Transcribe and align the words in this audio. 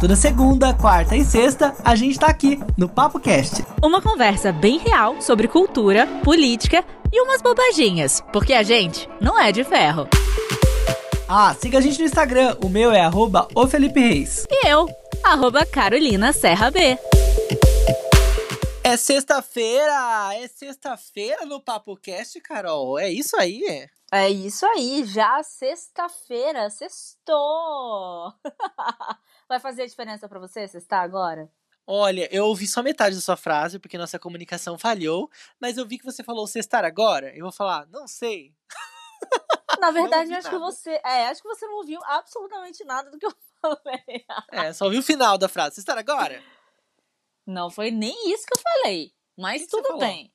Toda 0.00 0.14
segunda, 0.14 0.72
quarta 0.72 1.16
e 1.16 1.24
sexta, 1.24 1.74
a 1.84 1.96
gente 1.96 2.20
tá 2.20 2.28
aqui 2.28 2.60
no 2.76 2.88
Papo 2.88 3.18
Cast. 3.18 3.64
Uma 3.82 4.00
conversa 4.00 4.52
bem 4.52 4.78
real 4.78 5.20
sobre 5.20 5.48
cultura, 5.48 6.06
política 6.22 6.84
e 7.12 7.20
umas 7.20 7.42
bobaginhas, 7.42 8.22
porque 8.32 8.52
a 8.52 8.62
gente 8.62 9.10
não 9.20 9.36
é 9.36 9.50
de 9.50 9.64
ferro. 9.64 10.08
Ah, 11.28 11.52
siga 11.52 11.78
a 11.78 11.80
gente 11.80 11.98
no 11.98 12.04
Instagram, 12.04 12.56
o 12.62 12.68
meu 12.68 12.92
é 12.92 13.00
arroba 13.00 13.48
o 13.56 13.66
Felipe 13.66 13.98
Reis. 13.98 14.46
E 14.48 14.68
eu, 14.68 14.88
arroba 15.24 15.66
Carolina 15.66 16.32
Serra 16.32 16.70
B. 16.70 16.96
É 18.84 18.96
sexta-feira! 18.96 20.30
É 20.34 20.46
sexta-feira 20.46 21.44
no 21.44 21.60
Papo 21.60 21.96
Cast, 21.96 22.40
Carol. 22.40 23.00
É 23.00 23.10
isso 23.10 23.36
aí? 23.36 23.88
É 24.12 24.30
isso 24.30 24.64
aí, 24.64 25.04
já 25.04 25.42
sexta-feira, 25.42 26.70
sextou! 26.70 28.32
Vai 29.48 29.58
fazer 29.58 29.82
a 29.82 29.86
diferença 29.86 30.28
para 30.28 30.38
você 30.38 30.68
sextar 30.68 31.02
agora? 31.02 31.50
Olha, 31.86 32.28
eu 32.30 32.44
ouvi 32.44 32.66
só 32.66 32.82
metade 32.82 33.16
da 33.16 33.22
sua 33.22 33.36
frase, 33.36 33.78
porque 33.78 33.96
nossa 33.96 34.18
comunicação 34.18 34.78
falhou, 34.78 35.30
mas 35.58 35.78
eu 35.78 35.86
vi 35.86 35.98
que 35.98 36.04
você 36.04 36.22
falou 36.22 36.46
sextar 36.46 36.84
agora. 36.84 37.34
Eu 37.34 37.44
vou 37.44 37.52
falar, 37.52 37.86
não 37.86 38.06
sei. 38.06 38.54
Na 39.80 39.90
verdade, 39.90 40.34
acho 40.34 40.48
nada. 40.48 40.50
que 40.50 40.58
você. 40.58 41.00
É, 41.04 41.28
acho 41.28 41.40
que 41.40 41.48
você 41.48 41.66
não 41.66 41.76
ouviu 41.76 41.98
absolutamente 42.04 42.84
nada 42.84 43.10
do 43.10 43.18
que 43.18 43.24
eu 43.24 43.32
falei. 43.62 44.26
É, 44.50 44.72
só 44.74 44.84
ouviu 44.84 45.00
o 45.00 45.04
final 45.04 45.38
da 45.38 45.48
frase. 45.48 45.76
Sextar 45.76 45.96
agora? 45.96 46.42
Não 47.46 47.70
foi 47.70 47.90
nem 47.90 48.30
isso 48.32 48.44
que 48.46 48.58
eu 48.58 48.62
falei. 48.62 49.14
Mas 49.38 49.62
que 49.62 49.68
tudo 49.68 49.94
que 49.94 49.98
bem. 49.98 50.30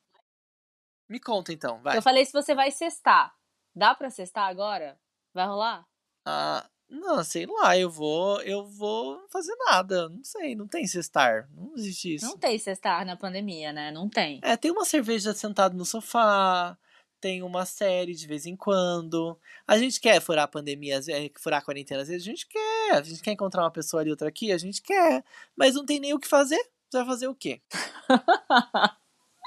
Me 1.08 1.20
conta 1.20 1.54
então, 1.54 1.80
vai. 1.84 1.96
Eu 1.98 2.02
falei 2.02 2.26
se 2.26 2.34
você 2.34 2.56
vai 2.56 2.72
cestar. 2.72 3.36
Dá 3.76 3.94
pra 3.94 4.10
cestar 4.10 4.50
agora? 4.50 5.00
Vai 5.34 5.46
rolar? 5.46 5.86
Ah, 6.26 6.68
não, 6.94 7.24
sei 7.24 7.48
lá, 7.48 7.76
eu 7.76 7.90
vou, 7.90 8.40
eu 8.44 8.66
vou 8.66 9.26
fazer 9.30 9.56
nada. 9.66 10.08
Não 10.10 10.24
sei, 10.24 10.56
não 10.56 10.68
tem 10.68 10.86
cestar. 10.86 11.50
Não 11.56 11.74
existe 11.76 12.16
isso. 12.16 12.26
Não 12.26 12.38
tem 12.38 12.58
cestar 12.60 13.04
na 13.04 13.18
pandemia, 13.18 13.74
né? 13.74 13.92
Não 13.92 14.08
tem. 14.08 14.40
É, 14.44 14.56
tem 14.56 14.70
uma 14.70 14.86
cerveja 14.86 15.34
sentado 15.34 15.76
no 15.76 15.86
sofá, 15.86 16.78
tem 17.20 17.42
uma 17.42 17.66
série 17.66 18.14
de 18.14 18.28
vez 18.28 18.46
em 18.46 18.56
quando. 18.56 19.36
A 19.68 19.76
gente 19.78 20.00
quer 20.00 20.22
furar 20.22 20.44
a 20.44 20.48
pandemia, 20.48 21.00
é, 21.10 21.32
furar 21.40 21.62
a 21.62 21.66
quarentena 21.66 22.04
às 22.04 22.10
vezes, 22.10 22.22
a 22.22 22.30
gente 22.30 22.48
quer. 22.48 22.92
A 22.92 23.02
gente 23.02 23.24
quer 23.24 23.32
encontrar 23.32 23.64
uma 23.64 23.72
pessoa 23.72 24.02
ali, 24.02 24.12
outra 24.12 24.30
aqui, 24.30 24.52
a 24.52 24.58
gente 24.60 24.80
quer. 24.82 25.26
Mas 25.56 25.74
não 25.74 25.86
tem 25.86 26.00
nem 26.00 26.14
o 26.14 26.20
que 26.20 26.28
fazer. 26.28 26.62
Você 26.90 26.98
vai 27.00 27.06
fazer 27.08 27.28
o 27.28 27.34
quê? 27.34 27.60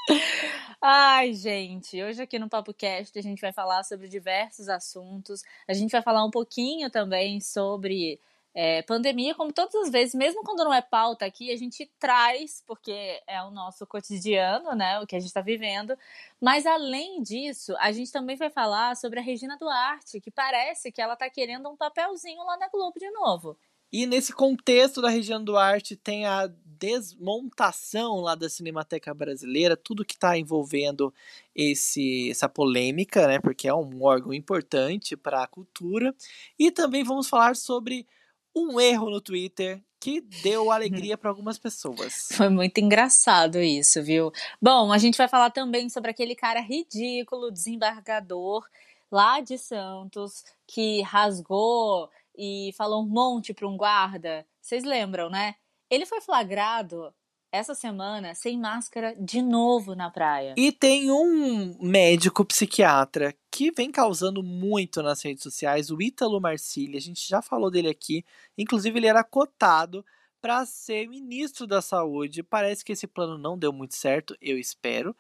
Ai, 0.81 1.33
gente, 1.35 2.03
hoje 2.03 2.23
aqui 2.23 2.39
no 2.39 2.49
Papo 2.49 2.73
Cast 2.75 3.19
a 3.19 3.23
gente 3.23 3.41
vai 3.41 3.53
falar 3.53 3.83
sobre 3.85 4.09
diversos 4.09 4.69
assuntos. 4.69 5.43
A 5.67 5.73
gente 5.73 5.91
vai 5.91 6.03
falar 6.03 6.25
um 6.25 6.31
pouquinho 6.31 6.91
também 6.91 7.41
sobre 7.41 8.21
é, 8.55 8.83
pandemia, 8.83 9.35
como 9.35 9.53
todas 9.53 9.75
as 9.75 9.91
vezes, 9.91 10.15
mesmo 10.15 10.43
quando 10.45 10.65
não 10.65 10.73
é 10.73 10.81
pauta 10.83 11.27
aqui, 11.27 11.51
a 11.51 11.57
gente 11.57 11.91
traz, 11.99 12.63
porque 12.67 13.23
é 13.27 13.43
o 13.43 13.51
nosso 13.51 13.87
cotidiano, 13.87 14.75
né? 14.75 15.01
O 15.01 15.07
que 15.07 15.17
a 15.17 15.19
gente 15.19 15.29
está 15.29 15.41
vivendo. 15.41 15.97
Mas 16.41 16.67
além 16.67 17.23
disso, 17.23 17.75
a 17.79 17.91
gente 17.93 18.13
também 18.13 18.37
vai 18.37 18.51
falar 18.51 18.97
sobre 18.97 19.19
a 19.19 19.23
Regina 19.23 19.57
Duarte, 19.59 20.21
que 20.21 20.31
parece 20.31 20.93
que 20.93 21.01
ela 21.03 21.15
está 21.15 21.29
querendo 21.31 21.69
um 21.69 21.77
papelzinho 21.77 22.43
lá 22.45 22.57
na 22.59 22.69
Globo 22.69 22.99
de 22.99 23.11
novo. 23.11 23.59
E 23.93 24.07
nesse 24.07 24.33
contexto 24.33 25.01
da 25.01 25.09
Regina 25.09 25.41
Duarte 25.41 25.97
tem 25.97 26.27
a 26.27 26.51
desmontação 26.79 28.21
lá 28.21 28.35
da 28.35 28.49
Cinemateca 28.49 29.15
Brasileira, 29.15 29.77
tudo 29.77 30.05
que 30.05 30.15
está 30.15 30.37
envolvendo 30.37 31.13
esse, 31.55 32.31
essa 32.31 32.49
polêmica, 32.49 33.27
né? 33.27 33.41
Porque 33.41 33.67
é 33.67 33.75
um 33.75 34.03
órgão 34.03 34.33
importante 34.33 35.17
para 35.17 35.43
a 35.43 35.47
cultura. 35.47 36.15
E 36.59 36.71
também 36.71 37.03
vamos 37.03 37.29
falar 37.29 37.57
sobre 37.57 38.07
um 38.55 38.81
erro 38.81 39.11
no 39.11 39.21
Twitter 39.21 39.83
que 39.99 40.21
deu 40.21 40.71
alegria 40.73 41.17
para 41.17 41.31
algumas 41.31 41.59
pessoas. 41.59 42.29
Foi 42.33 42.49
muito 42.49 42.79
engraçado 42.79 43.59
isso, 43.59 44.03
viu? 44.03 44.31
Bom, 44.61 44.93
a 44.93 44.99
gente 44.99 45.17
vai 45.17 45.29
falar 45.29 45.51
também 45.51 45.89
sobre 45.89 46.11
aquele 46.11 46.35
cara 46.35 46.61
ridículo, 46.61 47.51
desembargador 47.51 48.67
lá 49.11 49.41
de 49.41 49.57
Santos, 49.57 50.45
que 50.67 51.01
rasgou 51.03 52.11
e 52.37 52.73
falou 52.77 53.03
um 53.03 53.09
monte 53.09 53.55
para 53.55 53.69
um 53.69 53.77
guarda. 53.77 54.47
Vocês 54.61 54.85
lembram, 54.85 55.31
né? 55.31 55.55
Ele 55.91 56.05
foi 56.05 56.21
flagrado 56.21 57.13
essa 57.53 57.75
semana 57.75 58.35
sem 58.35 58.59
máscara 58.59 59.15
de 59.19 59.41
novo 59.41 59.95
na 59.95 60.11
praia. 60.11 60.55
E 60.57 60.73
tem 60.73 61.11
um 61.11 61.77
médico 61.81 62.45
psiquiatra 62.45 63.35
que 63.51 63.71
vem 63.71 63.91
causando 63.91 64.43
muito 64.43 65.03
nas 65.03 65.25
redes 65.25 65.43
sociais, 65.43 65.91
o 65.91 66.01
Ítalo 66.03 66.41
Marcilli. 66.41 66.97
A 66.97 67.01
gente 67.01 67.27
já 67.27 67.41
falou 67.41 67.71
dele 67.71 67.89
aqui. 67.89 68.25
Inclusive, 68.59 68.99
ele 68.99 69.07
era 69.07 69.25
cotado 69.25 70.05
para 70.47 70.65
ser 70.65 71.09
ministro 71.09 71.67
da 71.67 71.83
Saúde. 71.83 72.41
Parece 72.41 72.85
que 72.85 72.93
esse 72.93 73.09
plano 73.09 73.37
não 73.37 73.59
deu 73.59 73.73
muito 73.73 73.97
certo, 73.97 74.37
eu 74.41 74.57
espero. 74.57 75.13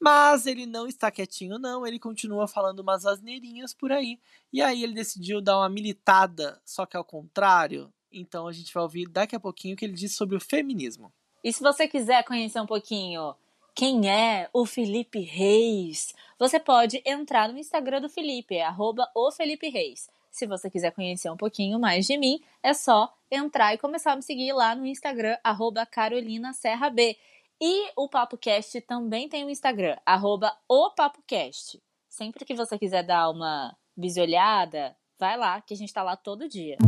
Mas 0.00 0.46
ele 0.46 0.64
não 0.64 0.86
está 0.86 1.10
quietinho, 1.10 1.58
não. 1.58 1.86
Ele 1.86 1.98
continua 1.98 2.48
falando 2.48 2.80
umas 2.80 3.04
asneirinhas 3.04 3.74
por 3.74 3.92
aí. 3.92 4.18
E 4.50 4.62
aí 4.62 4.82
ele 4.82 4.94
decidiu 4.94 5.42
dar 5.42 5.58
uma 5.58 5.68
militada, 5.68 6.58
só 6.64 6.86
que 6.86 6.96
ao 6.96 7.04
contrário, 7.04 7.92
então 8.10 8.48
a 8.48 8.52
gente 8.52 8.72
vai 8.72 8.82
ouvir 8.82 9.06
daqui 9.06 9.36
a 9.36 9.40
pouquinho 9.40 9.74
o 9.74 9.76
que 9.76 9.84
ele 9.84 9.92
disse 9.92 10.14
sobre 10.14 10.34
o 10.34 10.40
feminismo. 10.40 11.12
E 11.44 11.52
se 11.52 11.62
você 11.62 11.86
quiser 11.86 12.24
conhecer 12.24 12.58
um 12.58 12.66
pouquinho 12.66 13.34
quem 13.74 14.10
é 14.10 14.48
o 14.50 14.64
Felipe 14.64 15.20
Reis, 15.20 16.14
você 16.38 16.58
pode 16.58 17.02
entrar 17.04 17.52
no 17.52 17.58
Instagram 17.58 18.00
do 18.00 18.08
Felipe, 18.08 18.56
é 18.56 18.74
o 19.14 19.30
Felipe 19.30 19.68
Reis. 19.68 20.08
Se 20.30 20.46
você 20.46 20.70
quiser 20.70 20.92
conhecer 20.92 21.28
um 21.28 21.36
pouquinho 21.36 21.78
mais 21.78 22.06
de 22.06 22.16
mim, 22.16 22.40
é 22.62 22.72
só 22.72 23.12
entrar 23.30 23.74
e 23.74 23.78
começar 23.78 24.12
a 24.12 24.16
me 24.16 24.22
seguir 24.22 24.52
lá 24.52 24.74
no 24.76 24.86
Instagram, 24.86 25.36
arroba 25.42 25.84
Carolina 25.84 26.52
Serra 26.52 26.88
B. 26.88 27.16
E 27.60 27.90
o 27.96 28.08
PapoCast 28.08 28.80
também 28.82 29.28
tem 29.28 29.44
o 29.44 29.50
Instagram, 29.50 29.96
arroba 30.06 30.56
o 30.68 30.90
PapoCast. 30.90 31.82
Sempre 32.08 32.44
que 32.44 32.54
você 32.54 32.78
quiser 32.78 33.02
dar 33.02 33.28
uma 33.28 33.76
bisolhada, 33.96 34.96
vai 35.18 35.36
lá, 35.36 35.60
que 35.60 35.74
a 35.74 35.76
gente 35.76 35.92
tá 35.92 36.02
lá 36.02 36.16
todo 36.16 36.48
dia. 36.48 36.78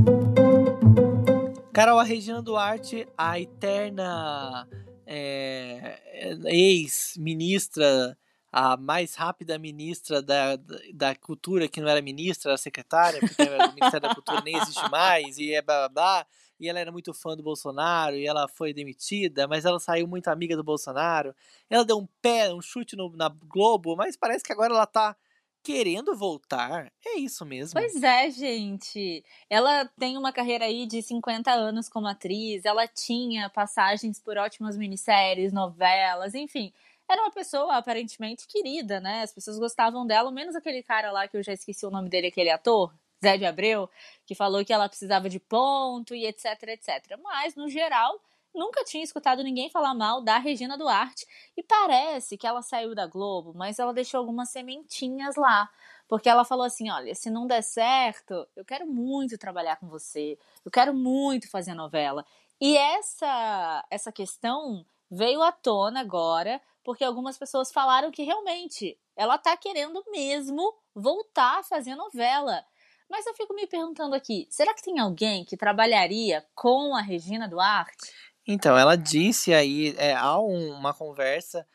Carol, 1.73 1.99
a 1.99 2.05
Regina 2.05 2.41
Duarte, 2.41 3.09
a 3.19 3.41
eterna 3.41 4.69
é, 5.05 6.01
ex-ministra, 6.47 8.17
a 8.53 8.77
mais 8.77 9.15
rápida 9.15 9.59
ministra 9.59 10.21
da, 10.21 10.57
da 10.93 11.17
cultura, 11.17 11.67
que 11.67 11.81
não 11.81 11.89
era 11.89 12.03
ministra, 12.03 12.51
era 12.51 12.59
secretária, 12.59 13.19
porque 13.19 13.43
o 13.43 13.73
Ministério 13.73 14.01
da 14.01 14.15
Cultura 14.15 14.43
nem 14.43 14.59
existe 14.59 14.91
mais, 14.91 15.39
e 15.39 15.55
é 15.55 15.63
blá 15.63 15.89
blá 15.89 15.89
blá. 15.89 16.27
E 16.61 16.69
ela 16.69 16.79
era 16.79 16.93
muito 16.93 17.15
fã 17.15 17.35
do 17.35 17.43
Bolsonaro, 17.43 18.15
e 18.15 18.27
ela 18.27 18.47
foi 18.47 18.75
demitida, 18.75 19.49
mas 19.49 19.65
ela 19.65 19.81
saiu 19.81 20.07
muito 20.07 20.29
amiga 20.29 20.55
do 20.55 20.63
Bolsonaro. 20.63 21.35
Ela 21.69 21.85
deu 21.85 21.97
um 21.99 22.07
pé, 22.21 22.53
um 22.53 22.61
chute 22.61 22.95
no, 22.95 23.11
na 23.17 23.31
Globo, 23.31 23.97
mas 23.97 24.19
parece 24.19 24.45
que 24.45 24.53
agora 24.53 24.75
ela 24.75 24.87
tá 24.87 25.17
querendo 25.63 26.15
voltar. 26.15 26.93
É 27.07 27.19
isso 27.19 27.47
mesmo. 27.47 27.81
Pois 27.81 28.03
é, 28.03 28.31
gente. 28.31 29.25
Ela 29.49 29.87
tem 29.99 30.19
uma 30.19 30.33
carreira 30.33 30.67
aí 30.67 30.87
de 30.87 31.01
50 31.01 31.51
anos 31.51 31.89
como 31.89 32.07
atriz, 32.07 32.65
ela 32.65 32.87
tinha 32.87 33.49
passagens 33.49 34.21
por 34.21 34.37
ótimas 34.37 34.77
minisséries, 34.77 35.53
novelas, 35.53 36.35
enfim. 36.35 36.73
Era 37.13 37.21
uma 37.21 37.31
pessoa 37.31 37.77
aparentemente 37.77 38.47
querida, 38.47 38.99
né? 38.99 39.21
As 39.21 39.35
pessoas 39.35 39.59
gostavam 39.59 40.07
dela, 40.07 40.33
menos 40.33 40.57
aquele 40.57 40.83
cara 40.83 41.13
lá 41.13 41.29
que 41.29 41.37
eu 41.37 41.43
já 41.43 41.53
esqueci 41.53 41.85
o 41.85 41.91
nome 41.91 42.09
dele, 42.09 42.29
aquele 42.29 42.49
ator, 42.49 42.91
Zé 43.23 43.37
de 43.37 43.45
Abreu, 43.45 43.87
que 44.25 44.35
falou 44.35 44.65
que 44.65 44.73
ela 44.73 44.89
precisava 44.89 45.29
de 45.29 45.39
ponto 45.39 46.15
e 46.15 46.25
etc, 46.25 46.47
etc. 46.69 47.19
Mas, 47.23 47.55
no 47.55 47.69
geral, 47.69 48.19
nunca 48.55 48.83
tinha 48.85 49.05
escutado 49.05 49.45
ninguém 49.45 49.69
falar 49.69 49.93
mal 49.93 50.23
da 50.23 50.39
Regina 50.39 50.79
Duarte 50.79 51.27
e 51.55 51.63
parece 51.63 52.39
que 52.39 52.47
ela 52.47 52.63
saiu 52.63 52.95
da 52.95 53.07
Globo, 53.07 53.53
mas 53.55 53.79
ela 53.79 53.93
deixou 53.93 54.17
algumas 54.17 54.49
sementinhas 54.49 55.37
lá. 55.37 55.69
Porque 56.09 56.31
ela 56.31 56.47
falou 56.47 56.65
assim: 56.65 56.91
olha, 56.91 57.15
se 57.15 57.29
não 57.29 57.47
der 57.47 57.63
certo, 57.63 58.49
eu 58.57 58.65
quero 58.65 58.87
muito 58.87 59.37
trabalhar 59.37 59.77
com 59.77 59.87
você, 59.87 60.39
eu 60.65 60.71
quero 60.71 60.95
muito 60.95 61.51
fazer 61.51 61.75
novela. 61.75 62.25
E 62.59 62.75
essa, 62.75 63.85
essa 63.91 64.11
questão 64.11 64.87
veio 65.11 65.43
à 65.43 65.53
tona 65.53 66.01
agora, 66.01 66.59
porque 66.85 67.05
algumas 67.05 67.39
pessoas 67.39 67.73
falaram 67.73 68.11
que 68.11 68.23
realmente 68.23 68.99
ela 69.17 69.39
tá 69.39 69.57
querendo 69.57 70.03
mesmo 70.11 70.75
voltar 70.95 71.61
a 71.61 71.63
fazer 71.63 71.95
novela. 71.95 72.65
Mas 73.09 73.27
eu 73.27 73.35
fico 73.35 73.55
me 73.55 73.67
perguntando 73.67 74.15
aqui: 74.15 74.47
será 74.51 74.73
que 74.75 74.83
tem 74.83 74.99
alguém 74.99 75.45
que 75.45 75.57
trabalharia 75.57 76.45
com 76.55 76.97
a 76.97 77.03
Regina 77.03 77.49
Duarte? 77.49 78.13
Então, 78.47 78.77
ela 78.77 78.97
disse 78.97 79.55
aí, 79.55 79.95
é, 79.97 80.15
há 80.15 80.37
uma 80.39 80.93
conversa 80.93 81.67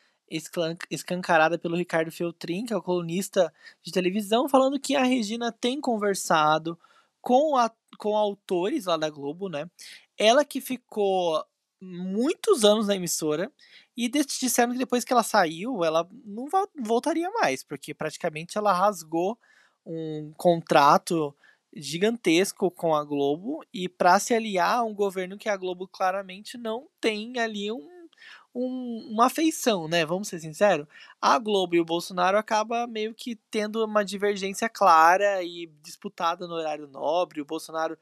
escancarada 0.92 1.57
pelo 1.57 1.77
Ricardo 1.77 2.12
Feltrin, 2.12 2.65
que 2.65 2.74
é 2.74 2.75
o 2.75 2.81
colunista 2.81 3.53
de 3.81 3.94
televisão, 3.94 4.50
falando 4.50 4.80
que 4.80 4.94
a 4.94 5.03
Regina 5.03 5.51
tem 5.51 5.80
conversado 5.80 6.77
com, 7.21 7.56
a, 7.56 7.71
com 7.98 8.18
autores 8.18 8.86
lá 8.86 8.98
da 8.98 9.10
Globo, 9.10 9.48
né? 9.48 9.69
Ela 10.18 10.44
que 10.44 10.60
ficou 10.60 11.42
muitos 11.80 12.65
anos 12.65 12.88
na 12.88 12.95
emissora 12.95 13.51
e 13.98 14.08
disseram 14.08 14.74
que 14.74 14.78
depois 14.78 15.04
que 15.04 15.12
ela 15.12 15.24
saiu, 15.24 15.84
ela 15.84 16.08
não 16.24 16.46
voltaria 16.80 17.30
mais, 17.32 17.64
porque 17.64 17.96
praticamente 17.96 18.56
ela 18.56 18.72
rasgou 18.72 19.38
um 19.84 20.32
contrato 20.38 21.36
gigantesco 21.76 22.70
com 22.70 22.96
a 22.96 23.04
Globo 23.04 23.64
e 23.74 23.90
para 23.90 24.20
se 24.20 24.36
aliar 24.36 24.78
a 24.78 24.84
um 24.84 24.94
governo 24.94 25.38
que 25.38 25.50
a 25.50 25.58
Globo 25.58 25.88
claramente 25.88 26.58
não 26.58 26.88
tem 27.02 27.40
ali 27.40 27.72
um, 27.72 28.08
um, 28.54 29.10
uma 29.12 29.26
afeição, 29.26 29.88
né? 29.88 30.06
Vamos 30.06 30.28
ser 30.28 30.40
sinceros. 30.40 30.88
A 31.20 31.40
Globo 31.40 31.76
e 31.76 31.80
o 31.80 31.86
Bolsonaro 31.86 32.38
acaba 32.38 32.86
meio 32.86 33.16
que 33.16 33.36
tendo 33.50 33.84
uma 33.84 34.06
divergência 34.06 34.70
clara 34.70 35.44
e 35.44 35.72
disputada 35.82 36.48
no 36.48 36.54
horário 36.54 36.88
nobre. 36.88 37.42
O 37.42 37.46
Bolsonaro 37.46 37.98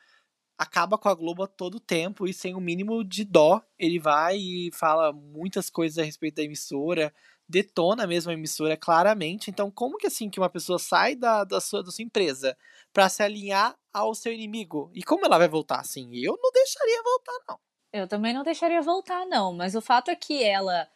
acaba 0.58 0.98
com 0.98 1.10
a 1.10 1.14
Globo 1.14 1.44
a 1.44 1.48
todo 1.48 1.80
tempo 1.80 2.28
e 2.28 2.34
sem 2.34 2.56
o 2.56 2.60
mínimo 2.60 3.04
de 3.04 3.24
dó, 3.24 3.62
ele 3.78 4.00
vai 4.00 4.38
e 4.38 4.70
fala 4.74 5.12
muitas 5.12 5.70
coisas 5.70 5.98
a 5.98 6.04
respeito 6.04 6.36
da 6.36 6.44
emissora, 6.44 7.14
detona 7.48 8.08
mesmo 8.08 8.32
a 8.32 8.34
emissora 8.34 8.78
claramente. 8.78 9.50
Então, 9.50 9.70
como 9.70 9.98
que 9.98 10.08
assim 10.08 10.30
que 10.30 10.40
uma 10.40 10.50
pessoa 10.50 10.80
sai 10.80 11.16
da, 11.16 11.44
da, 11.44 11.60
sua, 11.62 11.84
da 11.84 11.92
sua 11.92 12.04
empresa 12.04 12.58
para 12.94 13.10
se 13.10 13.22
alinhar 13.22 13.76
ao 13.94 14.16
seu 14.16 14.32
inimigo? 14.32 14.90
E 14.94 15.04
como 15.04 15.26
ela 15.26 15.38
vai 15.38 15.48
voltar 15.48 15.80
assim? 15.80 16.10
Eu 16.16 16.38
não 16.42 16.52
deixaria 16.52 17.04
voltar, 17.04 17.40
não. 17.48 17.60
Eu 17.94 18.08
também 18.08 18.34
não 18.34 18.44
deixaria 18.44 18.82
voltar, 18.82 19.26
não. 19.26 19.54
Mas 19.54 19.76
o 19.76 19.82
fato 19.82 20.10
é 20.10 20.16
que 20.16 20.44
ela, 20.44 20.88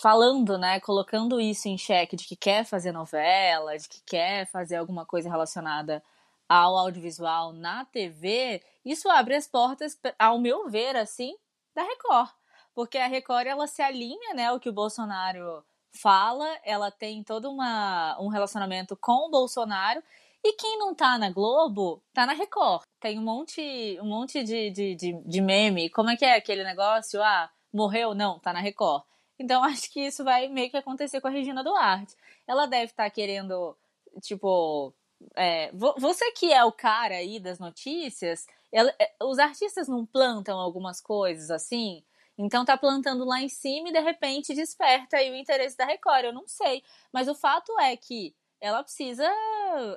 falando, 0.00 0.56
né, 0.56 0.80
colocando 0.80 1.40
isso 1.40 1.68
em 1.68 1.76
xeque 1.76 2.16
de 2.16 2.26
que 2.26 2.36
quer 2.36 2.64
fazer 2.64 2.92
novela, 2.92 3.76
de 3.76 3.88
que 3.88 4.02
quer 4.02 4.46
fazer 4.50 4.76
alguma 4.76 5.04
coisa 5.04 5.28
relacionada 5.28 6.02
ao 6.48 6.78
audiovisual 6.78 7.52
na 7.52 7.84
TV, 7.84 8.62
isso 8.90 9.08
abre 9.10 9.34
as 9.34 9.46
portas, 9.46 9.98
ao 10.18 10.38
meu 10.38 10.68
ver, 10.68 10.96
assim, 10.96 11.36
da 11.74 11.82
Record. 11.82 12.30
Porque 12.74 12.98
a 12.98 13.06
Record, 13.06 13.46
ela 13.46 13.66
se 13.66 13.82
alinha, 13.82 14.34
né, 14.34 14.46
ao 14.46 14.60
que 14.60 14.68
o 14.68 14.72
Bolsonaro 14.72 15.64
fala, 15.90 16.46
ela 16.64 16.90
tem 16.90 17.24
todo 17.24 17.50
uma, 17.50 18.16
um 18.20 18.28
relacionamento 18.28 18.96
com 18.96 19.26
o 19.26 19.30
Bolsonaro. 19.30 20.02
E 20.44 20.52
quem 20.52 20.78
não 20.78 20.94
tá 20.94 21.18
na 21.18 21.30
Globo, 21.30 22.02
tá 22.12 22.24
na 22.24 22.32
Record. 22.32 22.84
Tem 23.00 23.18
um 23.18 23.22
monte, 23.22 23.98
um 24.00 24.06
monte 24.06 24.44
de, 24.44 24.70
de, 24.70 24.94
de, 24.94 25.12
de 25.12 25.40
meme. 25.40 25.90
Como 25.90 26.10
é 26.10 26.16
que 26.16 26.24
é 26.24 26.36
aquele 26.36 26.62
negócio? 26.62 27.22
Ah, 27.22 27.50
morreu? 27.72 28.14
Não, 28.14 28.38
tá 28.38 28.52
na 28.52 28.60
Record. 28.60 29.02
Então 29.38 29.62
acho 29.64 29.90
que 29.90 30.00
isso 30.00 30.24
vai 30.24 30.48
meio 30.48 30.70
que 30.70 30.76
acontecer 30.76 31.20
com 31.20 31.28
a 31.28 31.30
Regina 31.30 31.64
Duarte. 31.64 32.14
Ela 32.46 32.66
deve 32.66 32.86
estar 32.92 33.04
tá 33.04 33.10
querendo, 33.10 33.76
tipo. 34.22 34.94
É, 35.34 35.72
você 35.72 36.30
que 36.30 36.52
é 36.52 36.64
o 36.64 36.70
cara 36.70 37.16
aí 37.16 37.40
das 37.40 37.58
notícias, 37.58 38.46
ela, 38.72 38.94
é, 38.98 39.12
os 39.22 39.38
artistas 39.38 39.88
não 39.88 40.04
plantam 40.04 40.58
algumas 40.58 41.00
coisas 41.00 41.50
assim? 41.50 42.02
Então 42.36 42.64
tá 42.64 42.76
plantando 42.76 43.24
lá 43.24 43.40
em 43.40 43.48
cima 43.48 43.88
e 43.88 43.92
de 43.92 44.00
repente 44.00 44.54
desperta 44.54 45.16
aí 45.16 45.30
o 45.30 45.34
interesse 45.34 45.76
da 45.76 45.84
Record. 45.84 46.26
Eu 46.26 46.32
não 46.32 46.46
sei. 46.46 46.84
Mas 47.12 47.26
o 47.26 47.34
fato 47.34 47.78
é 47.80 47.96
que 47.96 48.34
ela 48.60 48.82
precisa 48.82 49.28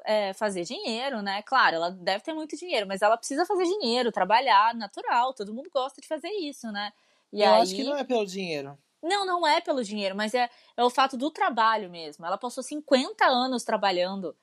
é, 0.03 0.33
fazer 0.33 0.63
dinheiro, 0.63 1.21
né? 1.21 1.41
Claro, 1.43 1.75
ela 1.75 1.91
deve 1.91 2.23
ter 2.23 2.33
muito 2.33 2.57
dinheiro, 2.57 2.87
mas 2.87 3.01
ela 3.01 3.17
precisa 3.17 3.45
fazer 3.45 3.63
dinheiro, 3.63 4.11
trabalhar, 4.11 4.73
natural. 4.73 5.33
Todo 5.33 5.53
mundo 5.53 5.69
gosta 5.71 6.01
de 6.01 6.07
fazer 6.07 6.29
isso, 6.29 6.71
né? 6.71 6.91
E 7.31 7.41
Eu 7.41 7.53
aí... 7.53 7.61
acho 7.61 7.75
que 7.75 7.83
não 7.83 7.97
é 7.97 8.03
pelo 8.03 8.25
dinheiro. 8.25 8.77
Não, 9.01 9.25
não 9.25 9.47
é 9.47 9.59
pelo 9.59 9.83
dinheiro, 9.83 10.15
mas 10.15 10.33
é, 10.35 10.47
é 10.77 10.83
o 10.83 10.89
fato 10.89 11.17
do 11.17 11.31
trabalho 11.31 11.89
mesmo. 11.89 12.25
Ela 12.25 12.37
passou 12.37 12.63
50 12.63 13.25
anos 13.25 13.63
trabalhando, 13.63 14.35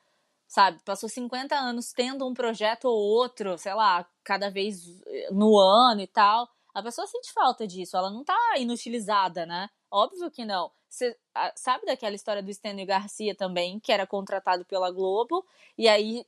sabe? 0.48 0.80
Passou 0.84 1.08
50 1.08 1.54
anos 1.54 1.92
tendo 1.92 2.26
um 2.26 2.34
projeto 2.34 2.86
ou 2.86 2.98
outro, 2.98 3.58
sei 3.58 3.74
lá, 3.74 4.04
cada 4.24 4.50
vez 4.50 4.82
no 5.30 5.56
ano 5.58 6.00
e 6.00 6.06
tal. 6.06 6.48
A 6.74 6.82
pessoa 6.82 7.06
sente 7.06 7.32
falta 7.32 7.66
disso, 7.66 7.96
ela 7.96 8.10
não 8.10 8.24
tá 8.24 8.36
inutilizada, 8.56 9.44
né? 9.44 9.68
Óbvio 9.90 10.30
que 10.30 10.44
não. 10.44 10.70
Você 10.88 11.16
sabe 11.54 11.84
daquela 11.84 12.14
história 12.14 12.42
do 12.42 12.52
Stênio 12.52 12.86
Garcia 12.86 13.34
também, 13.34 13.78
que 13.78 13.92
era 13.92 14.06
contratado 14.06 14.64
pela 14.64 14.90
Globo, 14.90 15.44
e 15.76 15.86
aí 15.86 16.24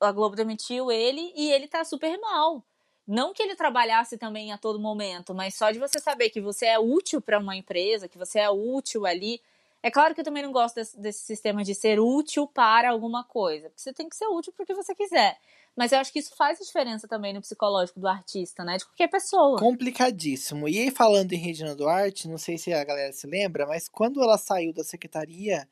a 0.00 0.12
Globo 0.12 0.36
demitiu 0.36 0.90
ele 0.90 1.32
e 1.34 1.50
ele 1.50 1.66
tá 1.66 1.84
super 1.84 2.18
mal. 2.20 2.62
Não 3.06 3.34
que 3.34 3.42
ele 3.42 3.54
trabalhasse 3.54 4.16
também 4.16 4.52
a 4.52 4.56
todo 4.56 4.80
momento, 4.80 5.34
mas 5.34 5.56
só 5.56 5.70
de 5.70 5.78
você 5.78 5.98
saber 5.98 6.30
que 6.30 6.40
você 6.40 6.66
é 6.66 6.78
útil 6.78 7.20
para 7.20 7.38
uma 7.38 7.54
empresa, 7.56 8.08
que 8.08 8.16
você 8.16 8.38
é 8.38 8.48
útil 8.48 9.04
ali. 9.04 9.42
É 9.84 9.90
claro 9.90 10.14
que 10.14 10.22
eu 10.22 10.24
também 10.24 10.42
não 10.42 10.50
gosto 10.50 10.76
desse, 10.76 10.98
desse 10.98 11.26
sistema 11.26 11.62
de 11.62 11.74
ser 11.74 12.00
útil 12.00 12.46
para 12.46 12.88
alguma 12.88 13.22
coisa, 13.22 13.68
porque 13.68 13.82
você 13.82 13.92
tem 13.92 14.08
que 14.08 14.16
ser 14.16 14.26
útil 14.28 14.50
porque 14.56 14.72
você 14.72 14.94
quiser. 14.94 15.36
Mas 15.76 15.92
eu 15.92 15.98
acho 15.98 16.10
que 16.10 16.20
isso 16.20 16.34
faz 16.34 16.58
diferença 16.58 17.06
também 17.06 17.34
no 17.34 17.42
psicológico 17.42 18.00
do 18.00 18.08
artista, 18.08 18.64
né? 18.64 18.78
De 18.78 18.86
qualquer 18.86 19.08
pessoa. 19.08 19.58
Complicadíssimo. 19.58 20.66
E 20.66 20.78
aí, 20.78 20.90
falando 20.90 21.34
em 21.34 21.36
Regina 21.36 21.74
Duarte, 21.74 22.28
não 22.28 22.38
sei 22.38 22.56
se 22.56 22.72
a 22.72 22.82
galera 22.82 23.12
se 23.12 23.26
lembra, 23.26 23.66
mas 23.66 23.86
quando 23.86 24.22
ela 24.22 24.38
saiu 24.38 24.72
da 24.72 24.82
Secretaria 24.82 25.68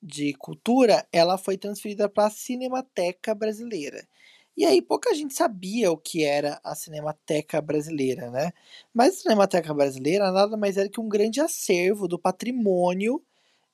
de 0.00 0.32
Cultura, 0.34 1.04
ela 1.12 1.36
foi 1.36 1.58
transferida 1.58 2.08
para 2.08 2.28
a 2.28 2.30
Cinemateca 2.30 3.34
Brasileira. 3.34 4.06
E 4.56 4.64
aí 4.64 4.80
pouca 4.80 5.12
gente 5.12 5.34
sabia 5.34 5.90
o 5.90 5.96
que 5.96 6.24
era 6.24 6.60
a 6.62 6.76
Cinemateca 6.76 7.60
Brasileira, 7.60 8.30
né? 8.30 8.52
Mas 8.94 9.14
a 9.14 9.22
Cinemateca 9.22 9.74
Brasileira 9.74 10.30
nada 10.30 10.56
mais 10.56 10.76
era 10.76 10.88
que 10.88 11.00
um 11.00 11.08
grande 11.08 11.40
acervo 11.40 12.06
do 12.06 12.16
patrimônio 12.16 13.20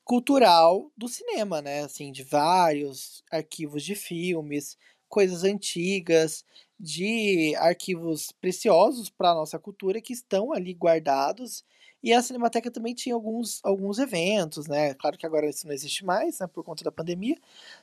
cultural 0.05 0.91
do 0.97 1.09
cinema, 1.09 1.63
né? 1.63 1.83
Assim, 1.85 2.13
de 2.13 2.23
vários 2.25 3.23
arquivos 3.31 3.83
de 3.85 3.95
filmes, 3.95 4.77
coisas 5.09 5.45
antigas, 5.45 6.45
de 6.79 7.55
arquivos 7.57 8.33
preciosos 8.41 9.09
para 9.11 9.31
a 9.31 9.35
nossa 9.35 9.59
cultura 9.59 10.01
que 10.01 10.13
estão 10.13 10.53
ali 10.53 10.75
guardados. 10.75 11.65
E 12.03 12.13
a 12.13 12.21
Cinemateca 12.23 12.71
também 12.71 12.95
tinha 12.95 13.15
alguns, 13.15 13.61
alguns 13.65 13.99
eventos, 13.99 14.67
né? 14.67 14.95
Claro 14.95 15.17
que 15.17 15.27
agora 15.27 15.49
isso 15.49 15.67
não 15.67 15.75
existe 15.75 16.05
mais, 16.05 16.41
né, 16.41 16.47
por 16.49 16.65
conta 16.65 16.83
da 16.85 16.91
pandemia. 16.93 17.37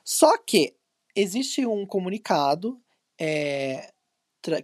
Só 0.04 0.36
que 0.38 0.74
existe 1.16 1.64
um 1.66 1.86
comunicado 1.86 2.78
é, 3.18 3.90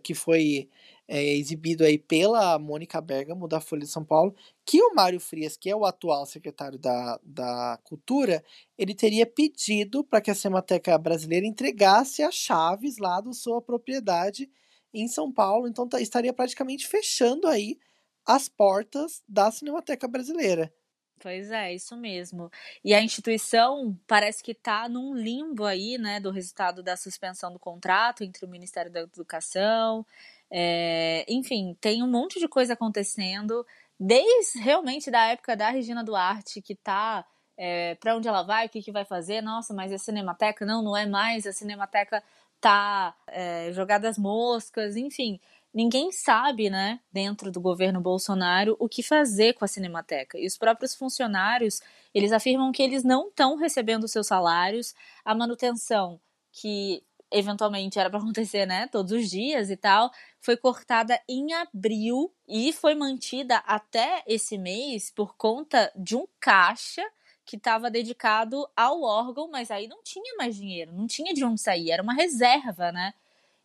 que 0.03 0.15
foi 0.15 0.69
é, 1.09 1.23
exibido 1.23 1.85
aí 1.85 1.99
pela 1.99 2.59
Mônica 2.59 3.01
Bergamo, 3.01 3.47
da 3.47 3.61
Folha 3.61 3.83
de 3.83 3.91
São 3.91 4.05
Paulo, 4.05 4.35
que 4.65 4.83
o 4.83 4.95
Mário 4.95 5.21
Frias, 5.21 5.57
que 5.57 5.71
é 5.71 5.77
o 5.77 5.85
atual 5.85 6.27
secretário 6.27 6.79
da, 6.79 7.21
da 7.23 7.79
Cultura, 7.85 8.43
ele 8.77 8.95
teria 8.95 9.27
pedido 9.27 10.03
para 10.03 10.21
que 10.21 10.31
a 10.31 10.35
Cinemateca 10.35 10.99
Brasileira 10.99 11.47
entregasse 11.47 12.23
as 12.23 12.35
chaves 12.35 12.99
lá 12.99 13.21
da 13.21 13.33
sua 13.33 13.63
propriedade 13.63 14.51
em 14.93 15.07
São 15.07 15.33
Paulo, 15.33 15.69
então 15.69 15.89
tá, 15.89 16.01
estaria 16.01 16.33
praticamente 16.33 16.87
fechando 16.87 17.47
aí 17.47 17.79
as 18.25 18.49
portas 18.49 19.23
da 19.29 19.51
Cinemateca 19.51 20.09
Brasileira. 20.09 20.73
Pois 21.19 21.51
é, 21.51 21.75
isso 21.75 21.97
mesmo. 21.97 22.51
E 22.85 22.93
a 22.93 23.01
instituição 23.01 23.99
parece 24.07 24.43
que 24.43 24.53
está 24.53 24.89
num 24.89 25.15
limbo 25.15 25.65
aí, 25.65 25.97
né, 25.97 26.21
do 26.21 26.31
resultado 26.31 26.83
da 26.83 26.97
suspensão 26.97 27.53
do 27.53 27.59
contrato 27.59 28.23
entre 28.23 28.45
o 28.45 28.49
Ministério 28.49 28.93
da 28.93 29.01
Educação 29.01 30.05
é, 30.51 31.25
enfim, 31.29 31.77
tem 31.81 32.03
um 32.03 32.11
monte 32.11 32.39
de 32.39 32.49
coisa 32.49 32.75
acontecendo, 32.75 33.67
desde 33.99 34.59
realmente 34.59 35.11
da 35.11 35.27
época 35.27 35.57
da 35.57 35.71
Regina 35.71 36.05
Duarte, 36.05 36.63
que 36.63 36.75
tá 36.75 37.25
é, 37.57 37.95
para 37.97 38.17
onde 38.17 38.29
ela 38.29 38.43
vai, 38.43 38.67
o 38.67 38.69
que, 38.69 38.83
que 38.83 38.93
vai 38.93 39.05
fazer, 39.05 39.41
nossa, 39.41 39.73
mas 39.73 39.93
a 39.93 39.99
Cinemateca? 39.99 40.67
Não, 40.67 40.83
não 40.83 40.97
é 40.97 41.07
mais, 41.07 41.47
a 41.47 41.53
Cinemateca 41.53 42.23
tá 42.61 43.15
é, 43.29 43.73
jogada 43.73 44.09
às 44.09 44.19
moscas, 44.19 44.97
enfim. 44.97 45.41
Ninguém 45.73 46.11
sabe, 46.11 46.71
né, 46.71 47.01
dentro 47.13 47.51
do 47.51 47.61
governo 47.61 48.01
Bolsonaro, 48.01 48.77
o 48.79 48.89
que 48.89 49.03
fazer 49.03 49.55
com 49.55 49.65
a 49.65 49.69
Cinemateca. 49.69 50.39
E 50.39 50.47
os 50.47 50.57
próprios 50.57 50.95
funcionários, 50.95 51.81
eles 52.15 52.33
afirmam 52.33 52.73
que 52.73 52.83
eles 52.83 53.05
não 53.05 53.29
estão 53.29 53.57
recebendo 53.57 54.09
seus 54.09 54.27
salários, 54.27 54.95
a 55.25 55.35
manutenção 55.35 56.21
que 56.53 57.03
eventualmente 57.31 57.99
era 57.99 58.09
para 58.09 58.19
acontecer, 58.19 58.67
né, 58.67 58.89
todos 58.89 59.13
os 59.13 59.29
dias 59.29 59.71
e 59.71 59.77
tal, 59.77 60.11
foi 60.41 60.57
cortada 60.57 61.21
em 61.29 61.53
abril 61.53 62.33
e 62.47 62.73
foi 62.73 62.95
mantida 62.95 63.57
até 63.67 64.23
esse 64.27 64.57
mês 64.57 65.11
por 65.11 65.37
conta 65.37 65.93
de 65.97 66.17
um 66.17 66.27
caixa 66.39 67.03
que 67.45 67.57
estava 67.57 67.91
dedicado 67.91 68.69
ao 68.77 69.03
órgão, 69.03 69.49
mas 69.49 69.71
aí 69.71 69.87
não 69.87 70.03
tinha 70.03 70.35
mais 70.37 70.57
dinheiro, 70.57 70.93
não 70.93 71.07
tinha 71.07 71.33
de 71.33 71.45
onde 71.45 71.61
sair, 71.61 71.91
era 71.91 72.03
uma 72.03 72.15
reserva, 72.15 72.91
né? 72.91 73.15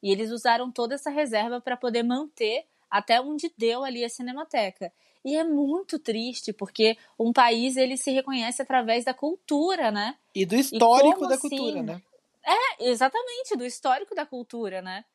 E 0.03 0.12
eles 0.12 0.32
usaram 0.32 0.72
toda 0.72 0.96
essa 0.96 1.10
reserva 1.10 1.60
para 1.60 1.77
poder 1.77 2.03
manter 2.03 2.65
até 2.89 3.22
onde 3.22 3.51
deu 3.58 3.84
ali 3.84 4.03
a 4.03 4.10
Cinemateca. 4.10 4.91
E 5.24 5.36
é 5.36 5.44
muito 5.44 6.00
triste, 6.00 6.51
porque 6.51 6.98
um 7.18 7.32
país 7.32 7.77
ele 7.77 7.96
se 7.96 8.12
reconhece 8.12 8.62
através 8.62 9.06
da 9.06 9.13
cultura, 9.13 9.91
né? 9.91 10.15
E 10.34 10.46
do 10.46 10.56
histórico 10.56 11.25
e 11.25 11.27
da 11.27 11.36
assim, 11.36 11.50
cultura, 11.50 11.84
né? 11.84 12.01
É, 12.46 12.90
exatamente, 12.90 13.56
do 13.56 13.66
histórico 13.66 14.16
da 14.16 14.26
cultura, 14.26 14.82
né? 14.82 15.06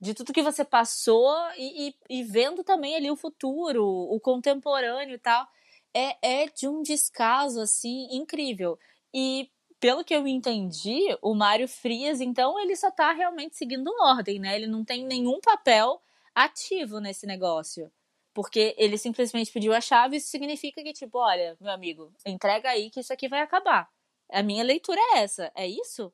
De 0.00 0.14
tudo 0.14 0.32
que 0.32 0.42
você 0.42 0.64
passou 0.64 1.32
e, 1.56 1.88
e, 1.88 2.20
e 2.20 2.24
vendo 2.24 2.64
também 2.64 2.96
ali 2.96 3.10
o 3.10 3.16
futuro, 3.16 3.84
o 3.86 4.20
contemporâneo 4.20 5.14
e 5.14 5.18
tal. 5.18 5.46
É, 5.94 6.44
é 6.44 6.46
de 6.48 6.68
um 6.68 6.82
descaso, 6.82 7.60
assim, 7.60 8.08
incrível. 8.12 8.78
E 9.14 9.50
pelo 9.80 10.04
que 10.04 10.14
eu 10.14 10.26
entendi, 10.28 11.00
o 11.20 11.34
Mário 11.34 11.68
Frias, 11.68 12.20
então, 12.20 12.58
ele 12.60 12.76
só 12.76 12.90
tá 12.90 13.12
realmente 13.12 13.56
seguindo 13.56 13.92
ordem, 14.00 14.38
né? 14.40 14.54
Ele 14.56 14.66
não 14.68 14.84
tem 14.84 15.04
nenhum 15.04 15.40
papel 15.40 16.00
ativo 16.34 17.00
nesse 17.00 17.26
negócio. 17.26 17.92
Porque 18.34 18.74
ele 18.78 18.96
simplesmente 18.96 19.52
pediu 19.52 19.74
a 19.74 19.80
chave, 19.80 20.16
isso 20.16 20.28
significa 20.28 20.82
que, 20.82 20.92
tipo, 20.92 21.18
olha, 21.18 21.56
meu 21.60 21.72
amigo, 21.72 22.12
entrega 22.24 22.70
aí 22.70 22.90
que 22.90 23.00
isso 23.00 23.12
aqui 23.12 23.28
vai 23.28 23.40
acabar. 23.40 23.90
A 24.30 24.42
minha 24.42 24.64
leitura 24.64 25.00
é 25.14 25.18
essa, 25.18 25.52
é 25.54 25.66
isso? 25.66 26.12